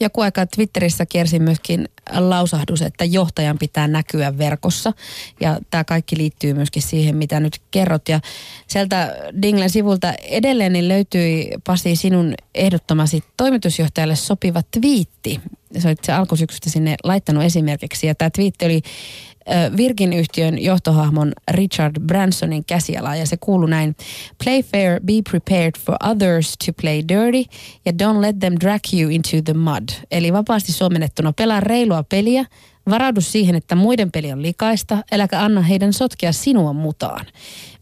Joku 0.00 0.20
aika 0.20 0.46
Twitterissä 0.46 1.06
kiersi 1.06 1.38
myöskin 1.38 1.88
lausahdus, 2.12 2.82
että 2.82 3.04
johtajan 3.04 3.58
pitää 3.58 3.88
näkyä 3.88 4.38
verkossa. 4.38 4.92
Ja 5.40 5.58
tämä 5.70 5.84
kaikki 5.84 6.16
liittyy 6.18 6.54
myöskin 6.54 6.82
siihen, 6.82 7.16
mitä 7.16 7.40
nyt 7.40 7.62
kerrot. 7.70 8.08
Ja 8.08 8.20
sieltä 8.66 9.16
Dinglen 9.42 9.70
sivulta 9.70 10.14
edelleen 10.22 10.72
niin 10.72 10.88
löytyi 10.88 11.50
Pasi 11.66 11.96
sinun 11.96 12.34
ehdottomasi 12.54 13.24
toimitusjohtajalle 13.36 14.16
sopiva 14.16 14.60
twiitti. 14.70 15.40
Se 15.78 15.88
olit 15.88 16.04
se 16.04 16.12
alkusyksystä 16.12 16.70
sinne 16.70 16.94
laittanut 17.04 17.44
esimerkiksi. 17.44 18.06
Ja 18.06 18.14
tämä 18.14 18.30
twiitti 18.30 18.64
oli 18.64 18.82
Virgin-yhtiön 19.76 20.62
johtohahmon 20.62 21.32
Richard 21.50 22.00
Bransonin 22.00 22.64
käsiala 22.64 23.16
ja 23.16 23.26
se 23.26 23.36
kuuluu 23.36 23.66
näin. 23.66 23.96
Play 24.44 24.62
fair, 24.62 25.00
be 25.00 25.12
prepared 25.30 25.72
for 25.78 25.96
others 26.10 26.54
to 26.66 26.72
play 26.80 27.02
dirty 27.08 27.44
ja 27.86 27.92
don't 27.92 28.20
let 28.20 28.38
them 28.38 28.54
drag 28.60 28.80
you 28.92 29.10
into 29.10 29.36
the 29.44 29.54
mud. 29.54 29.88
Eli 30.10 30.32
vapaasti 30.32 30.72
suomennettuna 30.72 31.32
pelaa 31.32 31.60
reilua 31.60 32.02
peliä, 32.02 32.44
Varaudu 32.90 33.20
siihen, 33.20 33.54
että 33.54 33.74
muiden 33.74 34.10
peli 34.10 34.32
on 34.32 34.42
likaista, 34.42 34.98
äläkä 35.12 35.40
anna 35.40 35.60
heidän 35.60 35.92
sotkea 35.92 36.32
sinua 36.32 36.72
mutaan. 36.72 37.26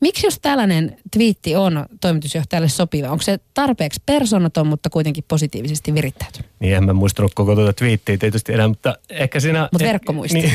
Miksi 0.00 0.26
jos 0.26 0.38
tällainen 0.42 0.96
twiitti 1.12 1.56
on 1.56 1.86
toimitusjohtajalle 2.00 2.68
sopiva? 2.68 3.10
Onko 3.10 3.22
se 3.22 3.38
tarpeeksi 3.54 4.02
persoonaton, 4.06 4.66
mutta 4.66 4.90
kuitenkin 4.90 5.24
positiivisesti 5.28 5.94
virittäytynyt? 5.94 6.50
Niin, 6.60 6.76
en 6.76 6.84
mä 6.84 6.92
muistanut 6.92 7.34
koko 7.34 7.54
tuota 7.54 7.72
twiittiä 7.72 8.16
tietysti 8.16 8.52
enää, 8.52 8.68
mutta 8.68 8.94
ehkä 9.10 9.40
siinä... 9.40 9.68
Mutta 9.72 9.84
verkko 9.84 10.12
muisti. 10.12 10.38
Niin, 10.38 10.52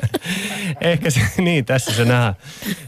ehkä 0.80 1.10
se, 1.10 1.20
niin, 1.38 1.64
tässä 1.64 1.92
se 1.92 2.04
nähdään. 2.04 2.34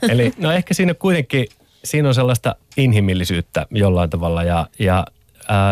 Eli 0.09 0.33
no 0.37 0.53
ehkä 0.53 0.75
siinä 0.75 0.95
kuitenkin, 0.95 1.47
siinä 1.85 2.09
on 2.09 2.15
sellaista 2.15 2.57
inhimillisyyttä 2.77 3.67
jollain 3.71 4.11
tavalla 4.11 4.43
ja, 4.43 4.67
ja 4.79 5.07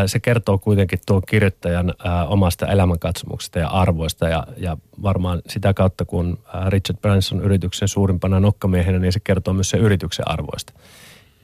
se 0.07 0.21
kertoo 0.21 0.59
kuitenkin 0.59 0.99
tuon 1.07 1.23
kirjoittajan 1.29 1.95
omasta 2.29 2.67
elämänkatsomuksesta 2.67 3.59
ja 3.59 3.69
arvoista 3.69 4.29
ja, 4.29 4.47
ja 4.57 4.77
varmaan 5.03 5.43
sitä 5.49 5.75
kautta, 5.75 6.05
kun 6.05 6.39
Richard 6.69 6.99
Branson 7.01 7.41
yrityksen 7.41 7.89
suurimpana 7.89 8.41
nokkamiehenä, 8.41 8.99
niin 8.99 9.13
se 9.13 9.21
kertoo 9.21 9.55
myös 9.55 9.71
sen 9.71 9.81
yrityksen 9.81 10.29
arvoista. 10.29 10.73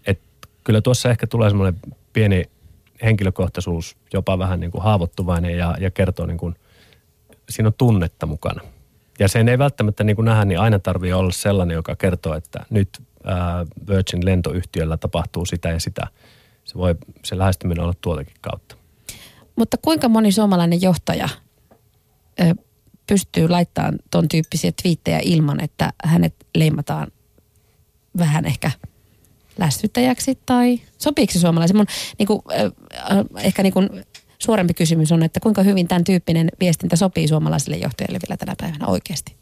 Et 0.06 0.20
kyllä 0.64 0.80
tuossa 0.80 1.10
ehkä 1.10 1.26
tulee 1.26 1.50
semmoinen 1.50 1.80
pieni 2.12 2.44
henkilökohtaisuus, 3.02 3.96
jopa 4.12 4.38
vähän 4.38 4.60
niin 4.60 4.70
kuin 4.70 4.82
haavoittuvainen 4.82 5.58
ja, 5.58 5.74
ja 5.80 5.90
kertoo 5.90 6.26
niin 6.26 6.38
kuin, 6.38 6.54
siinä 7.50 7.66
on 7.66 7.74
tunnetta 7.78 8.26
mukana. 8.26 8.60
Ja 9.18 9.28
sen 9.28 9.48
ei 9.48 9.58
välttämättä 9.58 10.04
niin 10.04 10.16
kuin 10.16 10.26
nähdä, 10.26 10.44
niin 10.44 10.60
aina 10.60 10.78
tarvii 10.78 11.12
olla 11.12 11.32
sellainen, 11.32 11.74
joka 11.74 11.96
kertoo, 11.96 12.34
että 12.34 12.66
nyt 12.70 12.88
Virgin 13.88 14.24
lentoyhtiöllä 14.24 14.96
tapahtuu 14.96 15.46
sitä 15.46 15.68
ja 15.68 15.80
sitä– 15.80 16.06
se 16.68 16.74
voi 16.74 16.94
se 17.24 17.38
lähestyminen 17.38 17.84
olla 17.84 17.94
tuoltakin 18.00 18.36
kautta. 18.40 18.76
Mutta 19.56 19.76
kuinka 19.76 20.08
moni 20.08 20.32
suomalainen 20.32 20.82
johtaja 20.82 21.28
ö, 22.40 22.54
pystyy 23.06 23.48
laittamaan 23.48 23.98
ton 24.10 24.28
tyyppisiä 24.28 24.72
twiittejä 24.82 25.20
ilman, 25.22 25.64
että 25.64 25.92
hänet 26.04 26.34
leimataan 26.54 27.12
vähän 28.18 28.44
ehkä 28.44 28.70
lässyttäjäksi 29.58 30.38
tai 30.46 30.80
sopiiko 30.98 31.32
se 31.32 31.38
suomalaisen? 31.38 31.76
Mun 31.76 31.86
niin 32.18 32.26
kuin, 32.26 32.40
ö, 32.50 32.72
ehkä 33.40 33.62
niin 33.62 33.72
kuin 33.72 33.90
suorempi 34.38 34.74
kysymys 34.74 35.12
on, 35.12 35.22
että 35.22 35.40
kuinka 35.40 35.62
hyvin 35.62 35.88
tämän 35.88 36.04
tyyppinen 36.04 36.48
viestintä 36.60 36.96
sopii 36.96 37.28
suomalaisille 37.28 37.76
johtajille 37.76 38.18
vielä 38.28 38.36
tänä 38.36 38.54
päivänä 38.60 38.86
oikeasti? 38.86 39.36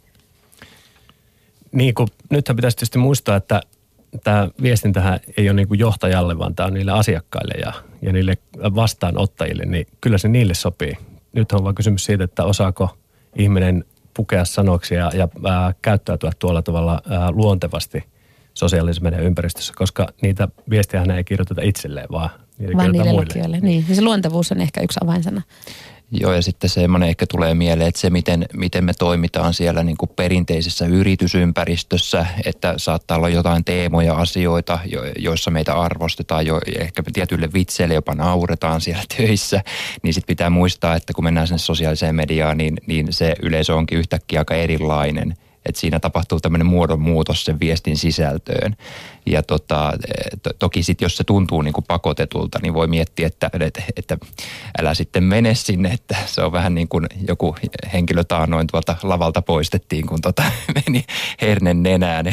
Niin 1.73 1.95
kuin, 1.95 2.09
nythän 2.31 2.57
pitäisi 2.57 2.77
tietysti 2.77 2.99
muistaa, 2.99 3.37
että 3.37 3.61
tämä 4.25 4.49
viestintähän 4.63 5.21
ei 5.37 5.49
ole 5.49 5.57
niin 5.57 5.69
kuin 5.69 5.81
johtajalle, 5.81 6.39
vaan 6.39 6.55
tämä 6.55 6.67
on 6.67 6.75
niille 6.75 6.93
asiakkaille 6.93 7.55
ja, 7.61 7.73
ja 8.03 8.13
niille 8.13 8.35
vastaanottajille, 8.59 9.65
niin 9.65 9.87
kyllä 10.01 10.19
se 10.19 10.29
niille 10.29 10.55
sopii. 10.55 10.93
Nyt 11.33 11.53
on 11.53 11.65
vaan 11.65 11.75
kysymys 11.75 12.05
siitä, 12.05 12.25
että 12.25 12.45
osaako 12.45 12.97
ihminen 13.37 13.85
pukea 14.17 14.45
sanoksia 14.45 14.99
ja, 14.99 15.11
ja 15.15 15.29
ää, 15.45 15.75
käyttäytyä 15.83 16.31
tuolla 16.39 16.63
tavalla 16.63 17.03
ää, 17.11 17.31
luontevasti 17.31 18.05
sosiaalisen 18.55 19.03
median 19.03 19.23
ympäristössä, 19.23 19.73
koska 19.77 20.09
niitä 20.23 20.49
viestejä 20.71 21.05
ei 21.17 21.25
kirjoiteta 21.25 21.63
itselleen, 21.65 22.07
vaan 22.13 22.31
niitä 22.59 22.77
vaan 22.77 22.93
niille 22.93 23.13
muille. 23.13 23.61
Niin, 23.61 23.85
ja 23.89 23.95
se 23.95 24.03
luontevuus 24.03 24.53
on 24.53 24.61
ehkä 24.61 24.81
yksi 24.81 24.99
avainsana. 25.03 25.43
Joo, 26.11 26.33
ja 26.33 26.43
sitten 26.43 26.71
semmoinen 26.71 27.09
ehkä 27.09 27.27
tulee 27.27 27.55
mieleen, 27.55 27.89
että 27.89 28.01
se 28.01 28.11
miten, 28.11 28.47
miten 28.53 28.85
me 28.85 28.95
toimitaan 28.95 29.55
siellä 29.55 29.83
niin 29.83 29.97
kuin 29.97 30.11
perinteisessä 30.17 30.87
yritysympäristössä, 30.87 32.27
että 32.45 32.75
saattaa 32.77 33.17
olla 33.17 33.29
jotain 33.29 33.65
teemoja, 33.65 34.15
asioita, 34.15 34.79
jo, 34.85 35.01
joissa 35.19 35.51
meitä 35.51 35.75
arvostetaan, 35.75 36.47
jo, 36.47 36.61
ehkä 36.79 37.03
tietyille 37.13 37.49
vitseille 37.55 37.95
jopa 37.95 38.15
nauretaan 38.15 38.81
siellä 38.81 39.03
töissä, 39.17 39.63
niin 40.03 40.15
sitten 40.15 40.33
pitää 40.33 40.51
muistaa, 40.51 40.97
että 40.97 41.13
kun 41.13 41.25
mennään 41.25 41.47
sinne 41.47 41.59
sosiaaliseen 41.59 42.15
mediaan, 42.15 42.59
niin, 42.59 42.77
niin 42.87 43.13
se 43.13 43.35
yleisö 43.43 43.75
onkin 43.75 43.99
yhtäkkiä 43.99 44.41
aika 44.41 44.55
erilainen 44.55 45.37
että 45.69 45.81
siinä 45.81 46.01
tapahtuu 46.01 46.41
tämmöinen 46.41 46.67
muodonmuutos 46.67 47.45
sen 47.45 47.61
viestin 47.61 47.97
sisältöön. 47.97 48.77
Ja 49.27 49.43
tota, 49.43 49.93
to, 50.43 50.51
toki 50.59 50.83
sitten 50.83 51.07
jos 51.07 51.17
se 51.17 51.25
tuntuu 51.25 51.63
niin 51.63 51.73
kuin 51.73 51.85
pakotetulta, 51.89 52.59
niin 52.63 52.75
voi 52.75 52.87
miettiä, 52.87 53.27
että, 53.27 53.51
että, 53.61 53.83
että 53.97 54.19
älä 54.81 54.95
sitten 54.95 55.25
mene 55.25 55.55
sinne, 55.55 55.89
että 55.89 56.17
se 56.27 56.43
on 56.43 56.53
vähän 56.53 56.75
niin 56.75 56.89
kuin 56.89 57.07
joku 57.29 57.57
henkilö 57.93 58.25
taanoin 58.25 58.67
tuolta 58.67 58.97
lavalta 59.03 59.43
poistettiin, 59.43 60.07
kun 60.07 60.21
tota 60.21 60.43
meni 60.75 61.05
hernen 61.41 61.83
nenään. 61.83 62.27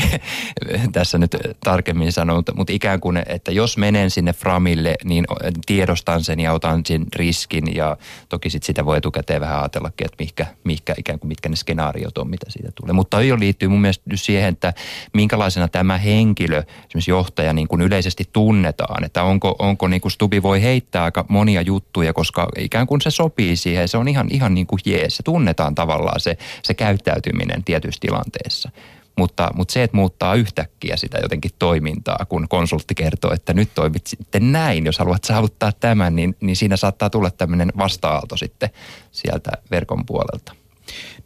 Tässä 0.91 1.17
nyt 1.17 1.38
tarkemmin 1.63 2.11
sanon, 2.11 2.36
mutta, 2.36 2.53
mutta 2.55 2.73
ikään 2.73 2.99
kuin, 2.99 3.23
että 3.25 3.51
jos 3.51 3.77
menen 3.77 4.09
sinne 4.09 4.34
framille, 4.34 4.95
niin 5.03 5.25
tiedostan 5.65 6.23
sen 6.23 6.39
ja 6.39 6.53
otan 6.53 6.81
sen 6.86 7.05
riskin 7.15 7.75
ja 7.75 7.97
toki 8.29 8.49
sit 8.49 8.63
sitä 8.63 8.86
voi 8.86 8.97
etukäteen 8.97 9.41
vähän 9.41 9.59
ajatellakin, 9.59 10.05
että 10.05 10.17
mihinkä, 10.19 10.45
mihinkä 10.63 10.93
ikään 10.97 11.19
kuin 11.19 11.27
mitkä 11.27 11.49
ne 11.49 11.55
skenaariot 11.55 12.17
on, 12.17 12.29
mitä 12.29 12.45
siitä 12.49 12.69
tulee. 12.75 12.93
Mutta 12.93 13.21
jo 13.28 13.39
liittyy 13.39 13.67
mun 13.67 13.82
mielestä 13.82 14.03
siihen, 14.15 14.49
että 14.49 14.74
minkälaisena 15.13 15.67
tämä 15.67 15.97
henkilö, 15.97 16.57
esimerkiksi 16.57 17.11
johtaja 17.11 17.53
niin 17.53 17.67
kuin 17.67 17.82
yleisesti 17.82 18.30
tunnetaan, 18.34 19.03
että 19.03 19.24
onko, 19.24 19.55
onko 19.59 19.88
niin 19.88 20.01
kuin 20.01 20.11
Stubi 20.11 20.43
voi 20.43 20.61
heittää 20.61 21.03
aika 21.03 21.26
monia 21.30 21.61
juttuja, 21.61 22.13
koska 22.13 22.47
ikään 22.57 22.88
kuin 22.88 23.01
se 23.01 23.11
sopii 23.11 23.55
siihen, 23.55 23.88
se 23.88 23.97
on 23.97 24.07
ihan, 24.07 24.28
ihan 24.32 24.53
niin 24.53 24.67
kuin 24.67 24.80
jees, 24.86 25.17
se 25.17 25.24
tunnetaan 25.24 25.76
tavallaan 25.76 26.19
se, 26.19 26.38
se 26.63 26.74
käyttäytyminen 26.74 27.63
tietyissä 27.63 27.99
tilanteissa. 28.01 28.69
Mutta, 29.17 29.51
mutta 29.55 29.71
se, 29.71 29.84
että 29.84 29.97
muuttaa 29.97 30.36
yhtäkkiä 30.36 30.97
sitä 30.97 31.17
jotenkin 31.21 31.51
toimintaa, 31.59 32.26
kun 32.30 32.47
konsultti 32.49 32.95
kertoo, 32.95 33.34
että 33.34 33.53
nyt 33.53 33.69
toimit 33.76 34.07
sitten 34.07 34.51
näin, 34.51 34.86
jos 34.86 34.99
haluat 34.99 35.24
saavuttaa 35.24 35.71
tämän, 35.71 36.15
niin, 36.15 36.36
niin 36.41 36.55
siinä 36.55 36.78
saattaa 36.78 37.09
tulla 37.09 37.32
tämmöinen 37.32 37.71
vasta-aalto 37.78 38.38
sitten 38.38 38.69
sieltä 39.11 39.51
verkon 39.71 40.05
puolelta. 40.05 40.62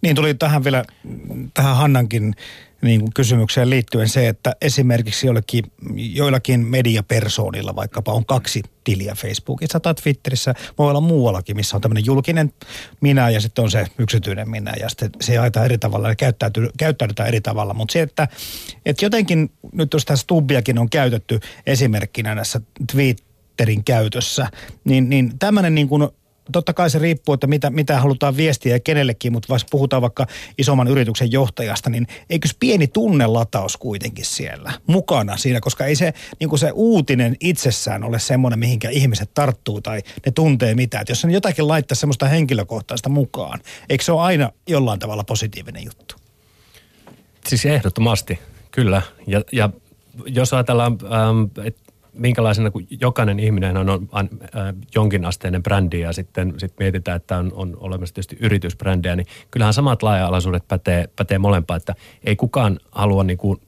Niin 0.01 0.15
tuli 0.15 0.34
tähän 0.34 0.63
vielä, 0.63 0.84
tähän 1.53 1.76
Hannankin 1.76 2.36
niin 2.82 2.99
kuin 2.99 3.13
kysymykseen 3.13 3.70
liittyen 3.70 4.09
se, 4.09 4.28
että 4.28 4.55
esimerkiksi 4.61 5.28
joillekin, 5.28 5.65
joillakin 5.95 6.68
mediapersoonilla 6.68 7.76
vaikkapa 7.76 8.13
on 8.13 8.26
kaksi 8.26 8.63
tiliä 8.84 9.15
Facebookissa 9.15 9.80
tai 9.80 9.93
Twitterissä, 9.95 10.53
voi 10.78 10.89
olla 10.89 11.01
muuallakin, 11.01 11.55
missä 11.55 11.78
on 11.78 11.82
tämmöinen 11.82 12.05
julkinen 12.05 12.53
minä 13.01 13.30
ja 13.30 13.41
sitten 13.41 13.63
on 13.63 13.72
se 13.72 13.88
yksityinen 13.97 14.49
minä 14.49 14.74
ja 14.80 14.89
sitten 14.89 15.09
se 15.22 15.34
jaetaan 15.34 15.65
eri 15.65 15.78
tavalla 15.78 16.09
ja 16.09 16.15
käyttäydytään 16.78 17.28
eri 17.28 17.41
tavalla. 17.41 17.74
Mutta 17.74 17.93
se, 17.93 18.01
että, 18.01 18.28
että 18.86 19.05
jotenkin 19.05 19.51
nyt 19.72 19.93
jos 19.93 20.05
tässä 20.05 20.24
Stubbiakin 20.24 20.80
on 20.80 20.89
käytetty 20.89 21.39
esimerkkinä 21.65 22.36
näissä 22.36 22.61
Twitterin 22.91 23.84
käytössä, 23.84 24.47
niin, 24.84 25.09
niin 25.09 25.39
tämmöinen 25.39 25.76
niin 25.76 25.88
kuin 25.88 26.07
totta 26.52 26.74
kai 26.74 26.89
se 26.89 27.00
riippuu, 27.00 27.34
että 27.34 27.48
mitä, 27.48 27.70
mitä 27.70 28.00
halutaan 28.00 28.38
viestiä 28.38 28.76
ja 28.76 28.80
kenellekin, 28.80 29.32
mutta 29.32 29.50
vaikka 29.50 29.68
puhutaan 29.72 30.02
vaikka 30.02 30.28
isomman 30.58 30.88
yrityksen 30.88 31.32
johtajasta, 31.32 31.89
niin 31.89 32.08
eikös 32.30 32.56
pieni 32.60 32.88
tunnelataus 32.88 33.78
kuitenkin 33.78 34.26
siellä 34.26 34.72
mukana 34.88 35.38
siinä, 35.38 35.60
koska 35.60 35.86
ei 35.86 35.95
se, 35.95 36.14
niin 36.39 36.50
kuin 36.50 36.60
se 36.60 36.72
uutinen 36.74 37.36
itsessään 37.39 38.04
ole 38.04 38.20
semmoinen, 38.20 38.60
mihinkä 38.60 38.89
ihmiset 38.89 39.34
tarttuu 39.34 39.82
tai 39.82 40.02
ne 40.26 40.32
tuntee 40.32 40.76
mitään. 40.76 41.02
Että 41.02 41.12
jos 41.12 41.22
sen 41.22 41.32
jotakin 41.32 41.68
laittaa 41.68 41.95
semmoista 41.95 42.28
henkilökohtaista 42.28 43.10
mukaan, 43.10 43.60
eikö 43.89 44.04
se 44.04 44.12
ole 44.12 44.22
aina 44.22 44.52
jollain 44.68 45.00
tavalla 45.00 45.24
positiivinen 45.24 45.86
juttu? 45.86 46.16
Siis 47.48 47.66
ehdottomasti, 47.66 48.39
kyllä. 48.72 49.02
Ja, 49.28 49.41
ja 49.52 49.70
jos 50.26 50.54
ajatellaan, 50.54 50.98
ähm, 51.04 51.68
että 51.68 51.87
minkälaisena, 52.18 52.72
kun 52.72 52.88
jokainen 53.01 53.39
ihminen 53.39 53.78
on, 53.78 53.89
on, 53.89 54.07
äh, 54.11 54.74
jonkinasteinen 54.95 55.63
brändi 55.63 55.99
ja 55.99 56.13
sitten 56.13 56.53
sit 56.57 56.74
mietitään, 56.80 57.15
että 57.15 57.38
on, 57.38 57.51
on 57.55 57.78
olemassa 57.80 58.15
tietysti 58.15 58.38
yritysbrändejä, 58.39 59.15
niin 59.15 59.28
kyllähän 59.51 59.74
samat 59.74 60.03
laaja-alaisuudet 60.03 60.68
pätee, 60.68 61.09
pätee 61.15 61.38
molempaa, 61.38 61.78
että 61.78 61.95
ei 62.24 62.36
kukaan 62.36 62.80
halua 62.91 63.24
niin 63.24 63.38
kuin, 63.38 63.61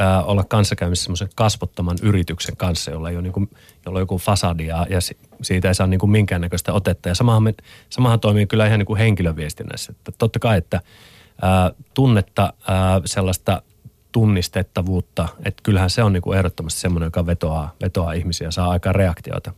äh, 0.00 0.28
olla 0.28 0.44
kanssakäymissä 0.44 1.04
semmoisen 1.04 1.28
kasvottoman 1.34 1.96
yrityksen 2.02 2.56
kanssa, 2.56 2.90
jolla, 2.90 3.10
ei 3.10 3.16
ole 3.16 3.22
niin 3.22 3.32
kuin, 3.32 3.50
jolla 3.86 3.98
on 3.98 4.02
joku 4.02 4.18
fasadi 4.18 4.66
ja, 4.66 4.86
ja 4.90 4.98
siitä 5.42 5.68
ei 5.68 5.74
saa 5.74 5.86
niin 5.86 6.00
kuin 6.00 6.10
minkäännäköistä 6.10 6.72
otetta. 6.72 7.08
Ja 7.08 7.14
samahan, 7.14 7.42
me, 7.42 7.54
samahan 7.90 8.20
toimii 8.20 8.46
kyllä 8.46 8.66
ihan 8.66 8.78
niin 8.78 8.86
kuin 8.86 8.98
henkilöviestinnässä. 8.98 9.92
Että 9.92 10.12
totta 10.18 10.38
kai, 10.38 10.58
että 10.58 10.76
äh, 10.76 11.72
tunnetta, 11.94 12.52
äh, 12.68 13.02
sellaista– 13.04 13.62
tunnistettavuutta. 14.14 15.28
Että 15.44 15.62
kyllähän 15.62 15.90
se 15.90 16.02
on 16.02 16.12
niin 16.12 16.22
kuin 16.22 16.38
ehdottomasti 16.38 16.80
semmoinen, 16.80 17.06
joka 17.06 17.26
vetoaa, 17.26 17.72
vetoaa 17.82 18.12
ihmisiä, 18.12 18.50
saa 18.50 18.70
aika 18.70 18.92
reaktioita. 18.92 19.52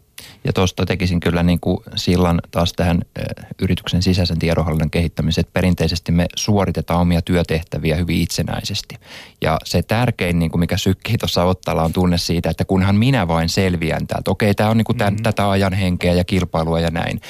Ja 0.45 0.53
tuosta 0.53 0.87
tekisin 0.87 1.21
kyllä 1.21 1.43
niin 1.43 1.61
kuin 1.61 1.79
sillan 1.95 2.41
taas 2.51 2.73
tähän 2.73 3.03
yrityksen 3.63 4.03
sisäisen 4.03 4.39
tiedonhallinnan 4.39 4.91
kehittämiseen, 4.91 5.43
että 5.43 5.53
perinteisesti 5.53 6.13
me 6.13 6.27
suoritetaan 6.37 7.01
omia 7.01 7.23
työtehtäviä 7.23 7.97
hyvin 7.97 8.23
itsenäisesti. 8.23 8.95
Ja 9.41 9.59
se 9.65 9.83
tärkein, 9.83 10.39
niin 10.39 10.51
kuin 10.51 10.61
mikä 10.61 10.77
sykkii 10.77 11.19
tuossa 11.19 11.45
ottalla, 11.45 11.83
on 11.83 11.93
tunne 11.93 12.19
siitä, 12.19 12.51
että 12.51 12.65
kunhan 12.65 12.97
minä 12.97 13.29
vain 13.29 13.49
selviän 13.49 14.07
täältä. 14.07 14.31
Okei, 14.31 14.55
tämä 14.55 14.71
on 14.71 14.77
niin 14.77 14.85
kuin 14.85 14.99
tämän, 14.99 15.13
mm-hmm. 15.13 15.23
tätä 15.23 15.51
ajan 15.51 15.73
henkeä 15.73 16.13
ja 16.13 16.25
kilpailua 16.25 16.81
ja 16.81 16.91
näin. 16.91 17.21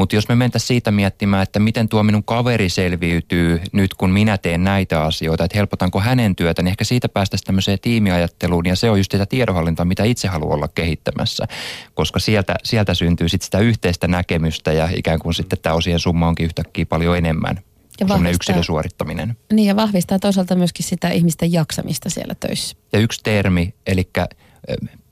Mutta 0.00 0.14
jos 0.14 0.28
me 0.28 0.34
mentäisiin 0.34 0.66
siitä 0.66 0.90
miettimään, 0.90 1.42
että 1.42 1.60
miten 1.60 1.88
tuo 1.88 2.02
minun 2.02 2.24
kaveri 2.24 2.68
selviytyy 2.68 3.60
nyt, 3.72 3.94
kun 3.94 4.10
minä 4.10 4.38
teen 4.38 4.64
näitä 4.64 5.02
asioita, 5.02 5.44
että 5.44 5.58
helpotanko 5.58 6.00
hänen 6.00 6.36
työtä, 6.36 6.62
niin 6.62 6.70
ehkä 6.70 6.84
siitä 6.84 7.08
päästäisiin 7.08 7.46
tämmöiseen 7.46 7.78
tiimiajatteluun 7.82 8.66
ja 8.66 8.76
se 8.76 8.90
on 8.90 8.98
just 8.98 9.12
sitä 9.12 9.26
tiedonhallintaa, 9.26 9.84
mitä 9.84 10.04
itse 10.04 10.28
haluan 10.28 10.54
olla 10.54 10.68
kehittämässä, 10.68 11.46
koska 11.94 12.18
sieltä, 12.18 12.56
sieltä 12.64 12.94
syntyy 12.94 13.28
sitten 13.28 13.44
sitä 13.44 13.58
yhteistä 13.58 14.08
näkemystä 14.08 14.72
ja 14.72 14.88
ikään 14.96 15.18
kuin 15.18 15.34
sitten 15.34 15.58
tämä 15.62 15.74
osien 15.74 15.98
summa 15.98 16.28
onkin 16.28 16.44
yhtäkkiä 16.44 16.86
paljon 16.86 17.16
enemmän 17.16 17.60
ja 18.00 18.08
vahvistaa, 18.08 18.34
yksilösuorittaminen. 18.34 19.36
Niin 19.52 19.66
ja 19.66 19.76
vahvistaa 19.76 20.18
toisaalta 20.18 20.54
myöskin 20.54 20.84
sitä 20.84 21.08
ihmisten 21.08 21.52
jaksamista 21.52 22.10
siellä 22.10 22.34
töissä. 22.34 22.76
Ja 22.92 22.98
yksi 22.98 23.20
termi, 23.22 23.74
eli 23.86 24.10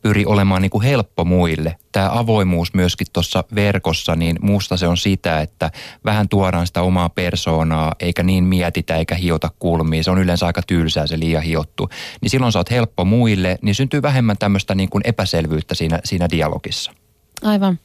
pyri 0.09 0.27
olemaan 0.27 0.63
niin 0.63 0.71
kuin 0.71 0.85
helppo 0.85 1.25
muille. 1.25 1.77
Tämä 1.93 2.11
avoimuus 2.13 2.75
myöskin 2.75 3.07
tuossa 3.13 3.45
verkossa, 3.55 4.17
niin 4.17 4.37
muusta 4.41 4.77
se 4.77 4.87
on 4.87 4.97
sitä, 4.97 5.41
että 5.41 5.71
vähän 6.05 6.29
tuodaan 6.29 6.67
sitä 6.67 6.83
omaa 6.83 7.09
persoonaa, 7.09 7.95
eikä 8.01 8.23
niin 8.23 8.45
mietitä 8.45 8.97
eikä 8.97 9.15
hiota 9.15 9.51
kulmiin. 9.59 10.05
Se 10.05 10.11
on 10.11 10.19
yleensä 10.19 10.47
aika 10.47 10.63
tylsää 10.67 11.07
se 11.07 11.19
liian 11.19 11.43
hiottu. 11.43 11.89
Niin 12.21 12.31
silloin 12.31 12.53
sä 12.53 12.59
oot 12.59 12.71
helppo 12.71 13.05
muille, 13.05 13.59
niin 13.63 13.75
syntyy 13.75 14.03
vähemmän 14.03 14.39
tämmöistä 14.39 14.75
niin 14.75 14.89
kuin 14.89 15.03
epäselvyyttä 15.05 15.75
siinä, 15.75 16.01
siinä 16.05 16.29
dialogissa. 16.31 16.93
Aivan. 17.43 17.79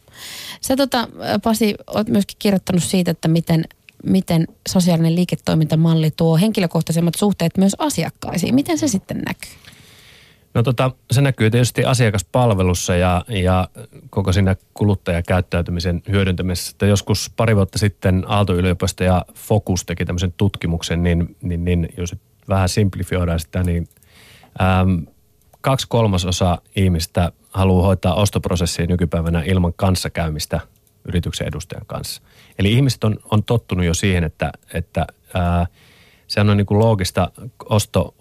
Sä 0.61 0.75
tota, 0.75 1.07
Pasi, 1.43 1.75
oot 1.87 2.07
myöskin 2.07 2.37
kirjoittanut 2.39 2.83
siitä, 2.83 3.11
että 3.11 3.27
miten 3.27 3.63
miten 4.03 4.47
sosiaalinen 4.69 5.15
liiketoimintamalli 5.15 6.11
tuo 6.11 6.37
henkilökohtaisemmat 6.37 7.15
suhteet 7.15 7.57
myös 7.57 7.75
asiakkaisiin. 7.79 8.55
Miten 8.55 8.77
se 8.77 8.87
sitten 8.87 9.17
näkyy? 9.17 9.72
No 10.53 10.63
tota, 10.63 10.91
se 11.11 11.21
näkyy 11.21 11.49
tietysti 11.49 11.85
asiakaspalvelussa 11.85 12.95
ja, 12.95 13.25
ja 13.27 13.67
koko 14.09 14.33
siinä 14.33 14.55
kuluttajakäyttäytymisen 14.73 16.03
hyödyntämisessä. 16.09 16.71
Että 16.71 16.85
joskus 16.85 17.31
pari 17.35 17.55
vuotta 17.55 17.77
sitten 17.77 18.23
Aalto-yliopisto 18.27 19.03
ja 19.03 19.25
Focus 19.33 19.85
teki 19.85 20.05
tämmöisen 20.05 20.33
tutkimuksen, 20.37 21.03
niin, 21.03 21.35
niin, 21.41 21.65
niin 21.65 21.89
jos 21.97 22.15
vähän 22.49 22.69
simplifioidaan 22.69 23.39
sitä, 23.39 23.63
niin 23.63 23.87
äm, 24.61 25.05
kaksi 25.61 25.87
kolmasosa 25.89 26.61
ihmistä 26.75 27.31
haluaa 27.49 27.85
hoitaa 27.85 28.15
ostoprosessia 28.15 28.85
nykypäivänä 28.87 29.43
ilman 29.45 29.73
kanssakäymistä 29.75 30.59
yrityksen 31.07 31.47
edustajan 31.47 31.85
kanssa. 31.85 32.21
Eli 32.59 32.73
ihmiset 32.73 33.03
on, 33.03 33.17
on 33.31 33.43
tottunut 33.43 33.85
jo 33.85 33.93
siihen, 33.93 34.23
että, 34.23 34.51
että 34.73 35.07
ää, 35.33 35.67
sehän 36.27 36.49
on 36.49 36.57
niin 36.57 36.65
kuin 36.65 36.79
loogista 36.79 37.31
osto, 37.69 38.15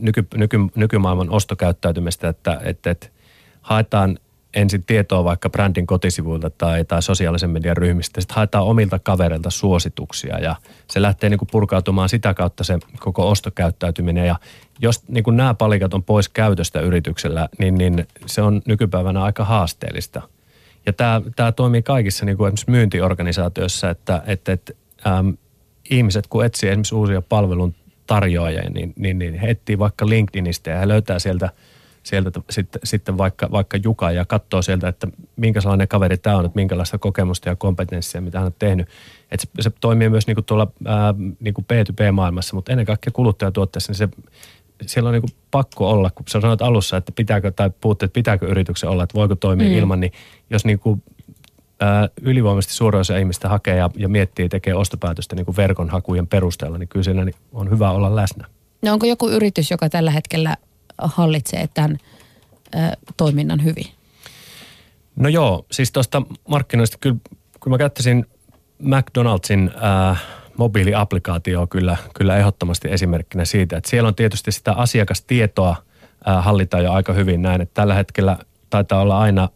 nyky, 0.00 0.26
nyky, 0.34 0.58
nykymaailman 0.74 1.30
ostokäyttäytymistä, 1.30 2.28
että, 2.28 2.60
että, 2.64 2.90
että 2.90 3.08
haetaan 3.60 4.18
ensin 4.56 4.84
tietoa 4.84 5.24
vaikka 5.24 5.50
brändin 5.50 5.86
kotisivuilta 5.86 6.50
tai, 6.50 6.84
tai 6.84 7.02
sosiaalisen 7.02 7.50
median 7.50 7.76
ryhmistä. 7.76 8.20
Sitten 8.20 8.34
haetaan 8.34 8.64
omilta 8.64 8.98
kavereilta 8.98 9.50
suosituksia 9.50 10.38
ja 10.38 10.56
se 10.90 11.02
lähtee 11.02 11.30
niin 11.30 11.38
kuin 11.38 11.48
purkautumaan 11.52 12.08
sitä 12.08 12.34
kautta 12.34 12.64
se 12.64 12.78
koko 12.98 13.30
ostokäyttäytyminen. 13.30 14.26
Ja 14.26 14.36
jos 14.78 15.08
niin 15.08 15.24
kuin 15.24 15.36
nämä 15.36 15.54
palikat 15.54 15.94
on 15.94 16.02
pois 16.02 16.28
käytöstä 16.28 16.80
yrityksellä, 16.80 17.48
niin, 17.58 17.74
niin 17.74 18.06
se 18.26 18.42
on 18.42 18.62
nykypäivänä 18.66 19.22
aika 19.22 19.44
haasteellista. 19.44 20.22
Ja 20.86 20.92
tämä, 20.92 21.22
tämä 21.36 21.52
toimii 21.52 21.82
kaikissa 21.82 22.24
niin 22.24 22.36
kuin 22.36 22.48
esimerkiksi 22.48 22.70
myyntiorganisaatioissa, 22.70 23.90
että, 23.90 24.22
että, 24.26 24.52
että 24.52 24.72
äm, 25.06 25.36
ihmiset 25.90 26.26
kun 26.26 26.44
etsii 26.44 26.68
esimerkiksi 26.68 26.94
uusia 26.94 27.22
palvelun 27.22 27.74
tarjoajia, 28.06 28.70
niin, 28.70 28.92
niin, 28.96 29.18
niin 29.18 29.34
he 29.34 29.50
etsii 29.50 29.78
vaikka 29.78 30.08
LinkedInistä 30.08 30.70
ja 30.70 30.78
he 30.78 30.88
löytää 30.88 31.18
sieltä, 31.18 31.50
sieltä 32.02 32.30
sitten, 32.50 32.80
sitten 32.84 33.18
vaikka, 33.18 33.48
vaikka 33.50 33.76
Juka 33.84 34.10
ja 34.10 34.24
katsoo 34.24 34.62
sieltä, 34.62 34.88
että 34.88 35.08
minkä 35.36 35.60
sellainen 35.60 35.88
kaveri 35.88 36.18
tämä 36.18 36.36
on, 36.36 36.44
että 36.44 36.56
minkälaista 36.56 36.98
kokemusta 36.98 37.48
ja 37.48 37.56
kompetenssia, 37.56 38.20
mitä 38.20 38.38
hän 38.38 38.46
on 38.46 38.54
tehnyt. 38.58 38.88
Että 39.30 39.46
se, 39.46 39.62
se 39.62 39.70
toimii 39.80 40.08
myös 40.08 40.26
niin 40.26 40.34
kuin 40.34 40.44
tuolla 40.44 40.72
ää, 40.84 41.14
niin 41.40 41.54
kuin 41.54 41.66
B2B-maailmassa, 41.72 42.54
mutta 42.54 42.72
ennen 42.72 42.86
kaikkea 42.86 43.12
kuluttajatuotteessa, 43.12 43.90
niin 43.90 43.98
se, 43.98 44.08
siellä 44.86 45.08
on 45.08 45.12
niin 45.12 45.22
kuin 45.22 45.32
pakko 45.50 45.90
olla, 45.90 46.10
kun 46.10 46.24
sä 46.28 46.40
sanoit 46.40 46.62
alussa, 46.62 46.96
että 46.96 47.12
pitääkö, 47.12 47.50
tai 47.50 47.70
puhutte, 47.80 48.04
että 48.04 48.14
pitääkö 48.14 48.46
yrityksen 48.46 48.90
olla, 48.90 49.02
että 49.02 49.14
voiko 49.14 49.36
toimia 49.36 49.68
mm. 49.68 49.74
ilman, 49.74 50.00
niin 50.00 50.12
jos 50.50 50.64
niin 50.64 50.78
kuin 50.78 51.02
ää, 51.80 52.08
ylivoimaisesti 52.22 52.74
suurin 52.74 53.00
osa 53.00 53.16
ihmistä 53.16 53.48
hakee 53.48 53.76
ja, 53.76 53.90
ja 53.96 54.08
miettii, 54.08 54.48
tekee 54.48 54.74
ostopäätöstä 54.74 55.36
niin 55.36 55.46
kuin 55.46 55.56
verkon 55.56 55.90
hakujen 55.90 56.26
perusteella, 56.26 56.78
niin 56.78 56.88
kyllä 56.88 57.02
siinä 57.02 57.26
on 57.52 57.70
hyvä 57.70 57.90
olla 57.90 58.16
läsnä. 58.16 58.46
No 58.82 58.92
onko 58.92 59.06
joku 59.06 59.28
yritys, 59.28 59.70
joka 59.70 59.88
tällä 59.88 60.10
hetkellä 60.10 60.56
hallitsee 60.98 61.68
tämän 61.74 61.98
ö, 62.74 62.78
toiminnan 63.16 63.64
hyvin? 63.64 63.86
No 65.16 65.28
joo, 65.28 65.66
siis 65.72 65.92
tuosta 65.92 66.22
markkinoista 66.48 66.98
kyllä, 67.00 67.16
kun 67.60 67.72
mä 67.72 67.78
käyttäisin 67.78 68.26
McDonaldsin 68.78 69.70
äh, 70.10 70.22
mobiiliaplikaatio 70.56 71.66
kyllä, 71.66 71.96
kyllä 72.14 72.36
ehdottomasti 72.36 72.88
esimerkkinä 72.90 73.44
siitä, 73.44 73.76
että 73.76 73.90
siellä 73.90 74.08
on 74.08 74.14
tietysti 74.14 74.52
sitä 74.52 74.72
asiakastietoa 74.72 75.76
äh, 76.28 76.44
hallitaan 76.44 76.84
jo 76.84 76.92
aika 76.92 77.12
hyvin 77.12 77.42
näin, 77.42 77.60
että 77.60 77.74
tällä 77.74 77.94
hetkellä 77.94 78.36
taitaa 78.70 79.00
olla 79.00 79.18
aina 79.18 79.48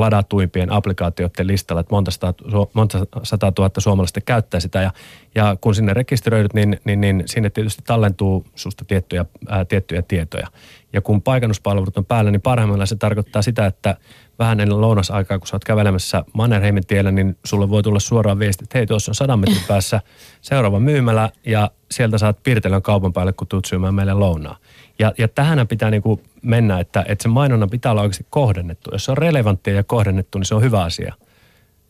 ladatuimpien 0.00 0.72
applikaatioiden 0.72 1.46
listalla, 1.46 1.80
että 1.80 1.94
monta 1.94 2.10
sata, 2.10 2.34
monta 2.72 3.06
sata 3.22 3.52
tuhatta 3.52 3.80
suomalaista 3.80 4.20
käyttää 4.20 4.60
sitä 4.60 4.82
ja, 4.82 4.90
ja 5.34 5.56
kun 5.60 5.74
sinne 5.74 5.94
rekisteröidyt, 5.94 6.54
niin, 6.54 6.80
niin, 6.84 7.00
niin 7.00 7.22
sinne 7.26 7.50
tietysti 7.50 7.82
tallentuu 7.86 8.46
susta 8.54 8.84
tiettyjä, 8.84 9.24
ää, 9.48 9.64
tiettyjä 9.64 10.02
tietoja. 10.02 10.46
Ja 10.92 11.00
kun 11.00 11.22
paikannuspalvelut 11.22 11.96
on 11.96 12.04
päällä, 12.04 12.30
niin 12.30 12.40
parhaimmillaan 12.40 12.86
se 12.86 12.96
tarkoittaa 12.96 13.42
sitä, 13.42 13.66
että 13.66 13.96
vähän 14.38 14.60
ennen 14.60 14.80
lounasaikaa, 14.80 15.38
kun 15.38 15.46
sä 15.46 15.56
oot 15.56 15.64
kävelemässä 15.64 16.24
Mannerheimin 16.32 16.86
tiellä, 16.86 17.10
niin 17.10 17.36
sulle 17.44 17.70
voi 17.70 17.82
tulla 17.82 18.00
suoraan 18.00 18.38
viesti, 18.38 18.64
että 18.64 18.78
hei, 18.78 18.86
tuossa 18.86 19.10
on 19.10 19.14
sadan 19.14 19.38
metrin 19.38 19.64
päässä 19.68 20.00
seuraava 20.40 20.80
myymälä 20.80 21.30
ja 21.46 21.70
sieltä 21.90 22.18
saat 22.18 22.42
Pirtelön 22.42 22.82
kaupan 22.82 23.12
päälle, 23.12 23.32
kun 23.32 23.46
tuut 23.46 23.64
syömään 23.64 23.94
meille 23.94 24.14
lounaa. 24.14 24.56
Ja, 24.98 25.12
ja 25.18 25.28
tähän 25.28 25.68
pitää 25.68 25.90
niin 25.90 26.02
kuin 26.02 26.22
mennä, 26.42 26.80
että, 26.80 27.04
että 27.08 27.22
se 27.22 27.28
mainonnan 27.28 27.70
pitää 27.70 27.92
olla 27.92 28.02
oikeasti 28.02 28.26
kohdennettu. 28.30 28.90
Jos 28.92 29.04
se 29.04 29.10
on 29.10 29.18
relevanttia 29.18 29.74
ja 29.74 29.84
kohdennettu, 29.84 30.38
niin 30.38 30.46
se 30.46 30.54
on 30.54 30.62
hyvä 30.62 30.82
asia. 30.82 31.14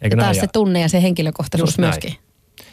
Eikö 0.03 0.17
ja 0.17 0.23
taas 0.23 0.37
näin? 0.37 0.41
se 0.41 0.53
tunne 0.53 0.81
ja 0.81 0.89
se 0.89 1.03
henkilökohtaisuus 1.03 1.69
Just 1.69 1.79
myöskin. 1.79 2.11
Näin. 2.11 2.29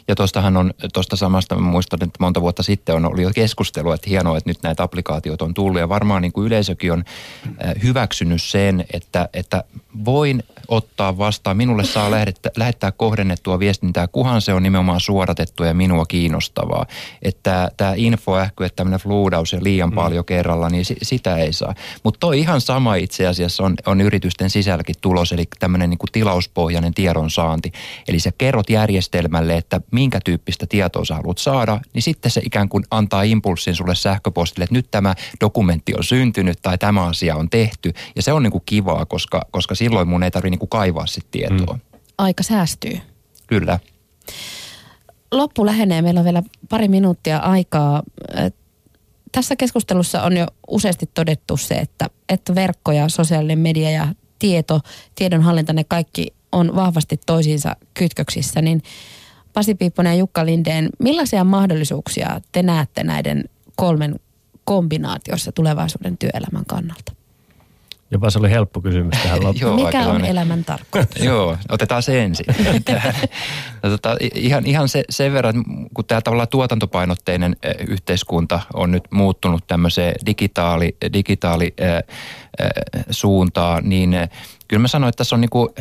Ja 0.08 0.14
tuostahan 0.14 0.56
on, 0.56 0.74
tuosta 0.94 1.16
samasta 1.16 1.58
muistan, 1.58 2.02
että 2.02 2.16
monta 2.20 2.40
vuotta 2.40 2.62
sitten 2.62 2.94
on 2.94 3.04
ollut 3.04 3.20
jo 3.20 3.30
keskustelua, 3.34 3.94
että 3.94 4.10
hienoa, 4.10 4.36
että 4.36 4.50
nyt 4.50 4.62
näitä 4.62 4.82
applikaatioita 4.82 5.44
on 5.44 5.54
tullut. 5.54 5.80
Ja 5.80 5.88
varmaan 5.88 6.22
niin 6.22 6.32
kuin 6.32 6.46
yleisökin 6.46 6.92
on 6.92 7.04
äh, 7.46 7.74
hyväksynyt 7.82 8.42
sen, 8.42 8.84
että, 8.92 9.28
että 9.32 9.64
voin 10.04 10.42
ottaa 10.68 11.18
vastaan. 11.18 11.56
Minulle 11.56 11.84
saa 11.84 12.10
lähettää, 12.10 12.52
lähettää 12.56 12.92
kohdennettua 12.92 13.58
viestintää, 13.58 14.08
kuhan 14.08 14.40
se 14.40 14.54
on 14.54 14.62
nimenomaan 14.62 15.00
suoratettua 15.00 15.66
ja 15.66 15.74
minua 15.74 16.06
kiinnostavaa. 16.06 16.86
Että 17.22 17.70
tämä 17.76 17.92
infoähky, 17.96 18.64
että 18.64 18.76
tämmöinen 18.76 19.00
fluudaus 19.00 19.52
ja 19.52 19.58
liian 19.62 19.90
mm. 19.90 19.94
paljon 19.94 20.24
kerralla, 20.24 20.68
niin 20.68 20.84
sitä 21.02 21.36
ei 21.36 21.52
saa. 21.52 21.74
Mutta 22.02 22.20
toi 22.20 22.40
ihan 22.40 22.60
sama 22.60 22.94
itse 22.94 23.26
asiassa 23.26 23.62
on, 23.62 23.74
on 23.86 24.00
yritysten 24.00 24.50
sisälläkin 24.50 24.94
tulos, 25.00 25.32
eli 25.32 25.44
tämmöinen 25.58 25.90
niin 25.90 25.98
tilauspohjainen 26.12 26.94
tiedonsaanti. 26.94 27.72
Eli 28.08 28.20
sä 28.20 28.30
kerrot 28.38 28.70
järjestelmälle, 28.70 29.56
että 29.56 29.80
minkä 29.92 30.20
tyyppistä 30.24 30.66
tietoa 30.66 31.04
sä 31.04 31.14
haluat 31.14 31.38
saada, 31.38 31.80
niin 31.94 32.02
sitten 32.02 32.30
se 32.30 32.40
ikään 32.44 32.68
kuin 32.68 32.84
antaa 32.90 33.22
impulssin 33.22 33.74
sulle 33.74 33.94
sähköpostille, 33.94 34.64
että 34.64 34.74
nyt 34.74 34.90
tämä 34.90 35.14
dokumentti 35.40 35.94
on 35.94 36.04
syntynyt 36.04 36.58
tai 36.62 36.78
tämä 36.78 37.04
asia 37.04 37.36
on 37.36 37.50
tehty. 37.50 37.92
Ja 38.16 38.22
se 38.22 38.32
on 38.32 38.42
niin 38.42 38.52
kuin 38.52 38.62
kivaa, 38.66 39.06
koska, 39.06 39.42
koska 39.50 39.74
silloin 39.74 40.08
mun 40.08 40.22
ei 40.22 40.30
tarvitse 40.30 40.55
niin 40.56 40.68
kuin 40.68 40.68
kaivaa 40.68 41.06
sitten 41.06 41.30
tietoa. 41.30 41.74
Mm. 41.74 41.98
Aika 42.18 42.42
säästyy. 42.42 42.98
Kyllä. 43.46 43.78
Loppu 45.32 45.66
lähenee, 45.66 46.02
meillä 46.02 46.20
on 46.20 46.24
vielä 46.24 46.42
pari 46.68 46.88
minuuttia 46.88 47.38
aikaa. 47.38 48.02
Tässä 49.32 49.56
keskustelussa 49.56 50.22
on 50.22 50.36
jo 50.36 50.46
useasti 50.68 51.10
todettu 51.14 51.56
se, 51.56 51.74
että, 51.74 52.10
että 52.28 52.54
verkko 52.54 52.92
ja 52.92 53.08
sosiaalinen 53.08 53.58
media 53.58 53.90
ja 53.90 54.08
tieto, 54.38 54.80
tiedonhallinta, 55.14 55.72
ne 55.72 55.84
kaikki 55.84 56.34
on 56.52 56.76
vahvasti 56.76 57.20
toisiinsa 57.26 57.76
kytköksissä, 57.94 58.62
niin 58.62 58.82
Pasi 59.52 59.74
Piipponen 59.74 60.12
ja 60.12 60.18
Jukka 60.18 60.46
Lindeen, 60.46 60.88
millaisia 60.98 61.44
mahdollisuuksia 61.44 62.40
te 62.52 62.62
näette 62.62 63.04
näiden 63.04 63.44
kolmen 63.76 64.14
kombinaatiossa 64.64 65.52
tulevaisuuden 65.52 66.18
työelämän 66.18 66.64
kannalta? 66.66 67.15
Jopa 68.10 68.30
se 68.30 68.38
oli 68.38 68.50
helppo 68.50 68.80
kysymys 68.80 69.18
tähän 69.22 69.44
loppuun. 69.44 69.84
Mikä 69.84 70.06
on 70.06 70.24
elämän 70.24 70.64
tarkoitus? 70.64 71.22
Joo, 71.22 71.56
otetaan 71.68 72.02
se 72.02 72.22
ensin. 72.22 72.46
no, 73.82 73.90
tota, 73.90 74.16
ihan 74.34 74.66
ihan 74.66 74.88
se, 74.88 75.04
sen 75.10 75.32
verran, 75.32 75.64
kun 75.94 76.04
tämä 76.04 76.20
tavallaan 76.20 76.48
tuotantopainotteinen 76.48 77.56
yhteiskunta 77.88 78.60
on 78.74 78.90
nyt 78.90 79.04
muuttunut 79.10 79.66
tämmöiseen 79.66 80.14
digitaali, 80.26 80.96
digitaali 81.12 81.74
äh, 81.80 81.94
äh, 81.96 82.04
suuntaan, 83.10 83.88
niin 83.88 84.10
kyllä 84.68 84.80
mä 84.80 84.88
sanoin, 84.88 85.08
että 85.08 85.18
tässä 85.18 85.36
on 85.36 85.40
niinku 85.40 85.74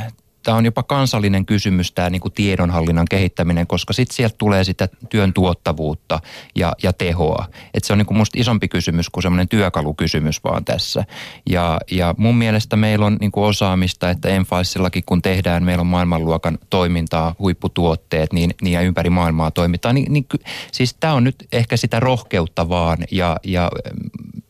tämä 0.46 0.58
on 0.58 0.66
jopa 0.66 0.84
kansallinen 0.84 1.46
kysymys 1.46 1.92
tämä 1.92 2.10
niin 2.10 2.22
kuin 2.22 2.34
tiedonhallinnan 2.34 3.06
kehittäminen, 3.10 3.68
koska 3.68 3.94
sitten 3.94 4.16
sieltä 4.16 4.36
tulee 4.38 4.64
sitä 4.64 4.90
työn 5.10 5.34
tuottavuutta 5.34 6.20
ja, 6.56 6.74
ja 6.84 6.94
tehoa. 6.94 7.46
Et 7.74 7.84
se 7.84 7.94
on 7.94 7.98
niin 7.98 8.06
kuin 8.06 8.18
musta 8.18 8.40
isompi 8.40 8.68
kysymys 8.68 9.10
kuin 9.10 9.22
semmoinen 9.24 9.48
työkalukysymys 9.48 10.44
vaan 10.44 10.66
tässä. 10.66 11.06
Ja, 11.50 11.80
ja 11.92 12.16
mun 12.18 12.36
mielestä 12.36 12.76
meillä 12.76 13.06
on 13.06 13.18
niin 13.22 13.32
kuin 13.32 13.44
osaamista, 13.44 14.10
että 14.10 14.30
Enfaisillakin 14.30 15.04
kun 15.06 15.22
tehdään, 15.22 15.64
meillä 15.64 15.82
on 15.82 15.88
maailmanluokan 15.88 16.58
toimintaa, 16.70 17.36
huipputuotteet, 17.40 18.34
niin, 18.34 18.54
niin 18.62 18.74
ja 18.74 18.82
ympäri 18.82 19.10
maailmaa 19.10 19.52
toimitaan. 19.52 19.96
Niin, 19.96 20.14
niin, 20.14 20.26
siis 20.72 20.96
tämä 21.00 21.14
on 21.14 21.24
nyt 21.24 21.36
ehkä 21.52 21.78
sitä 21.78 22.00
rohkeutta 22.00 22.70
vaan 22.70 22.98
ja, 23.12 23.38
ja 23.44 23.72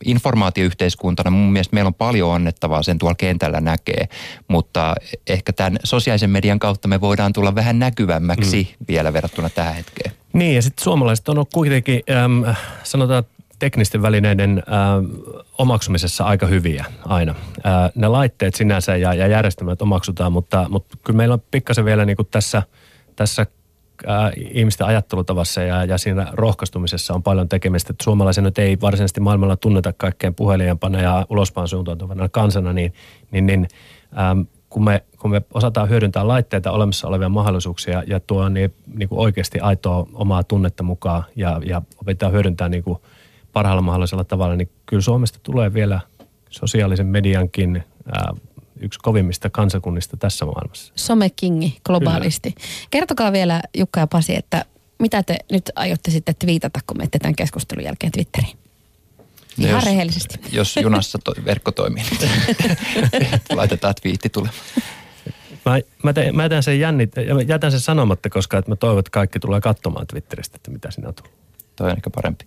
informaatioyhteiskuntana 0.04 1.30
mun 1.30 1.52
mielestä 1.52 1.74
meillä 1.74 1.88
on 1.88 1.94
paljon 1.94 2.34
annettavaa, 2.34 2.82
sen 2.82 2.98
tuolla 2.98 3.14
kentällä 3.14 3.60
näkee, 3.60 4.08
mutta 4.48 4.94
ehkä 5.26 5.52
tämän 5.52 5.78
sosiaalisen 5.86 6.30
median 6.30 6.58
kautta 6.58 6.88
me 6.88 7.00
voidaan 7.00 7.32
tulla 7.32 7.54
vähän 7.54 7.78
näkyvämmäksi 7.78 8.68
mm. 8.80 8.84
vielä 8.88 9.12
verrattuna 9.12 9.48
tähän 9.48 9.74
hetkeen. 9.74 10.12
Niin 10.32 10.54
ja 10.54 10.62
sitten 10.62 10.84
suomalaiset 10.84 11.28
on 11.28 11.46
kuitenkin, 11.52 12.02
äm, 12.24 12.54
sanotaan 12.82 13.24
teknisten 13.58 14.02
välineiden 14.02 14.58
äh, 14.58 15.44
omaksumisessa 15.58 16.24
aika 16.24 16.46
hyviä 16.46 16.84
aina. 17.04 17.34
Äh, 17.66 17.90
ne 17.94 18.08
laitteet 18.08 18.54
sinänsä 18.54 18.96
ja, 18.96 19.14
ja 19.14 19.26
järjestelmät 19.26 19.82
omaksutaan, 19.82 20.32
mutta, 20.32 20.66
mutta 20.68 20.96
kyllä 21.04 21.16
meillä 21.16 21.32
on 21.32 21.42
pikkasen 21.50 21.84
vielä 21.84 22.04
niin 22.04 22.16
kuin 22.16 22.28
tässä, 22.30 22.62
tässä 23.16 23.46
äh, 24.08 24.32
ihmisten 24.50 24.86
ajattelutavassa 24.86 25.62
ja, 25.62 25.84
ja 25.84 25.98
siinä 25.98 26.26
rohkaistumisessa 26.32 27.14
on 27.14 27.22
paljon 27.22 27.48
tekemistä. 27.48 27.92
Että 27.92 28.04
suomalaisen 28.04 28.44
nyt 28.44 28.58
ei 28.58 28.80
varsinaisesti 28.80 29.20
maailmalla 29.20 29.56
tunneta 29.56 29.92
kaikkein 29.92 30.34
puhelijempana 30.34 31.00
ja 31.00 31.26
ulospaan 31.30 31.68
suuntautuvana 31.68 32.28
kansana, 32.28 32.72
niin, 32.72 32.92
niin, 33.30 33.46
niin 33.46 33.68
ähm, 34.18 34.40
kun, 34.76 34.84
me, 34.84 35.04
kun 35.18 35.30
me 35.30 35.42
osataan 35.54 35.88
hyödyntää 35.88 36.28
laitteita 36.28 36.72
olemassa 36.72 37.08
olevia 37.08 37.28
mahdollisuuksia 37.28 38.02
ja 38.06 38.20
tuo 38.20 38.48
niin, 38.48 38.74
niin 38.94 39.08
kuin 39.08 39.18
oikeasti 39.18 39.60
aitoa 39.60 40.06
omaa 40.12 40.44
tunnetta 40.44 40.82
mukaan 40.82 41.24
ja, 41.36 41.60
ja 41.64 41.82
opetetaan 42.00 42.32
hyödyntää 42.32 42.68
niin 42.68 42.82
kuin 42.82 42.98
parhaalla 43.52 43.82
mahdollisella 43.82 44.24
tavalla, 44.24 44.56
niin 44.56 44.70
kyllä 44.86 45.02
Suomesta 45.02 45.38
tulee 45.42 45.74
vielä 45.74 46.00
sosiaalisen 46.50 47.06
mediankin 47.06 47.84
ää, 48.12 48.34
yksi 48.80 48.98
kovimmista 49.02 49.50
kansakunnista 49.50 50.16
tässä 50.16 50.44
maailmassa. 50.44 50.92
Somekingi 50.96 51.78
globaalisti. 51.84 52.52
Kyllä. 52.52 52.66
Kertokaa 52.90 53.32
vielä 53.32 53.62
Jukka 53.76 54.00
ja 54.00 54.06
Pasi, 54.06 54.36
että 54.36 54.64
mitä 54.98 55.22
te 55.22 55.38
nyt 55.52 55.70
aiotte 55.74 56.10
sitten 56.10 56.34
twiitata, 56.38 56.80
kun 56.86 56.96
menette 56.96 57.18
tämän 57.18 57.36
keskustelun 57.36 57.84
jälkeen 57.84 58.12
Twitteriin? 58.12 58.58
Ihan 59.58 59.70
jos, 59.70 59.84
rehellisesti. 59.84 60.38
Jos 60.52 60.76
junassa 60.76 61.18
to, 61.24 61.34
verkko 61.44 61.72
toimii, 61.72 62.04
niin 62.10 63.30
laitetaan 63.56 63.94
twiitti 64.02 64.28
tulemaan. 64.28 64.60
Mä, 65.64 65.78
mä, 66.02 66.12
te, 66.12 66.32
mä 66.32 66.42
jätän, 66.42 66.62
sen 66.62 66.80
jännit, 66.80 67.12
jätän 67.46 67.70
sen 67.70 67.80
sanomatta, 67.80 68.30
koska 68.30 68.58
että 68.58 68.70
mä 68.70 68.76
toivon, 68.76 68.98
että 68.98 69.10
kaikki 69.10 69.40
tulee 69.40 69.60
katsomaan 69.60 70.06
Twitteristä, 70.06 70.56
että 70.56 70.70
mitä 70.70 70.90
sinä 70.90 71.08
on 71.08 71.14
tullut. 71.14 71.34
Toi 71.76 71.90
on 71.90 71.96
ehkä 71.96 72.10
parempi. 72.10 72.44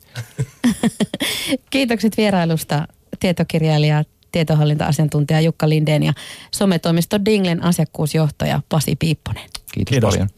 Kiitokset 1.69 2.17
vierailusta 2.17 2.87
tietokirjailija 3.19 4.03
tietohallinta-asiantuntija 4.31 5.41
Jukka 5.41 5.69
Lindeen 5.69 6.03
ja 6.03 6.13
sometoimisto 6.51 7.25
Dinglen 7.25 7.63
asiakkuusjohtaja 7.63 8.61
Pasi 8.69 8.95
Piipponen. 8.95 9.43
Kiitos, 9.71 9.89
Kiitos. 9.89 10.13
paljon. 10.13 10.29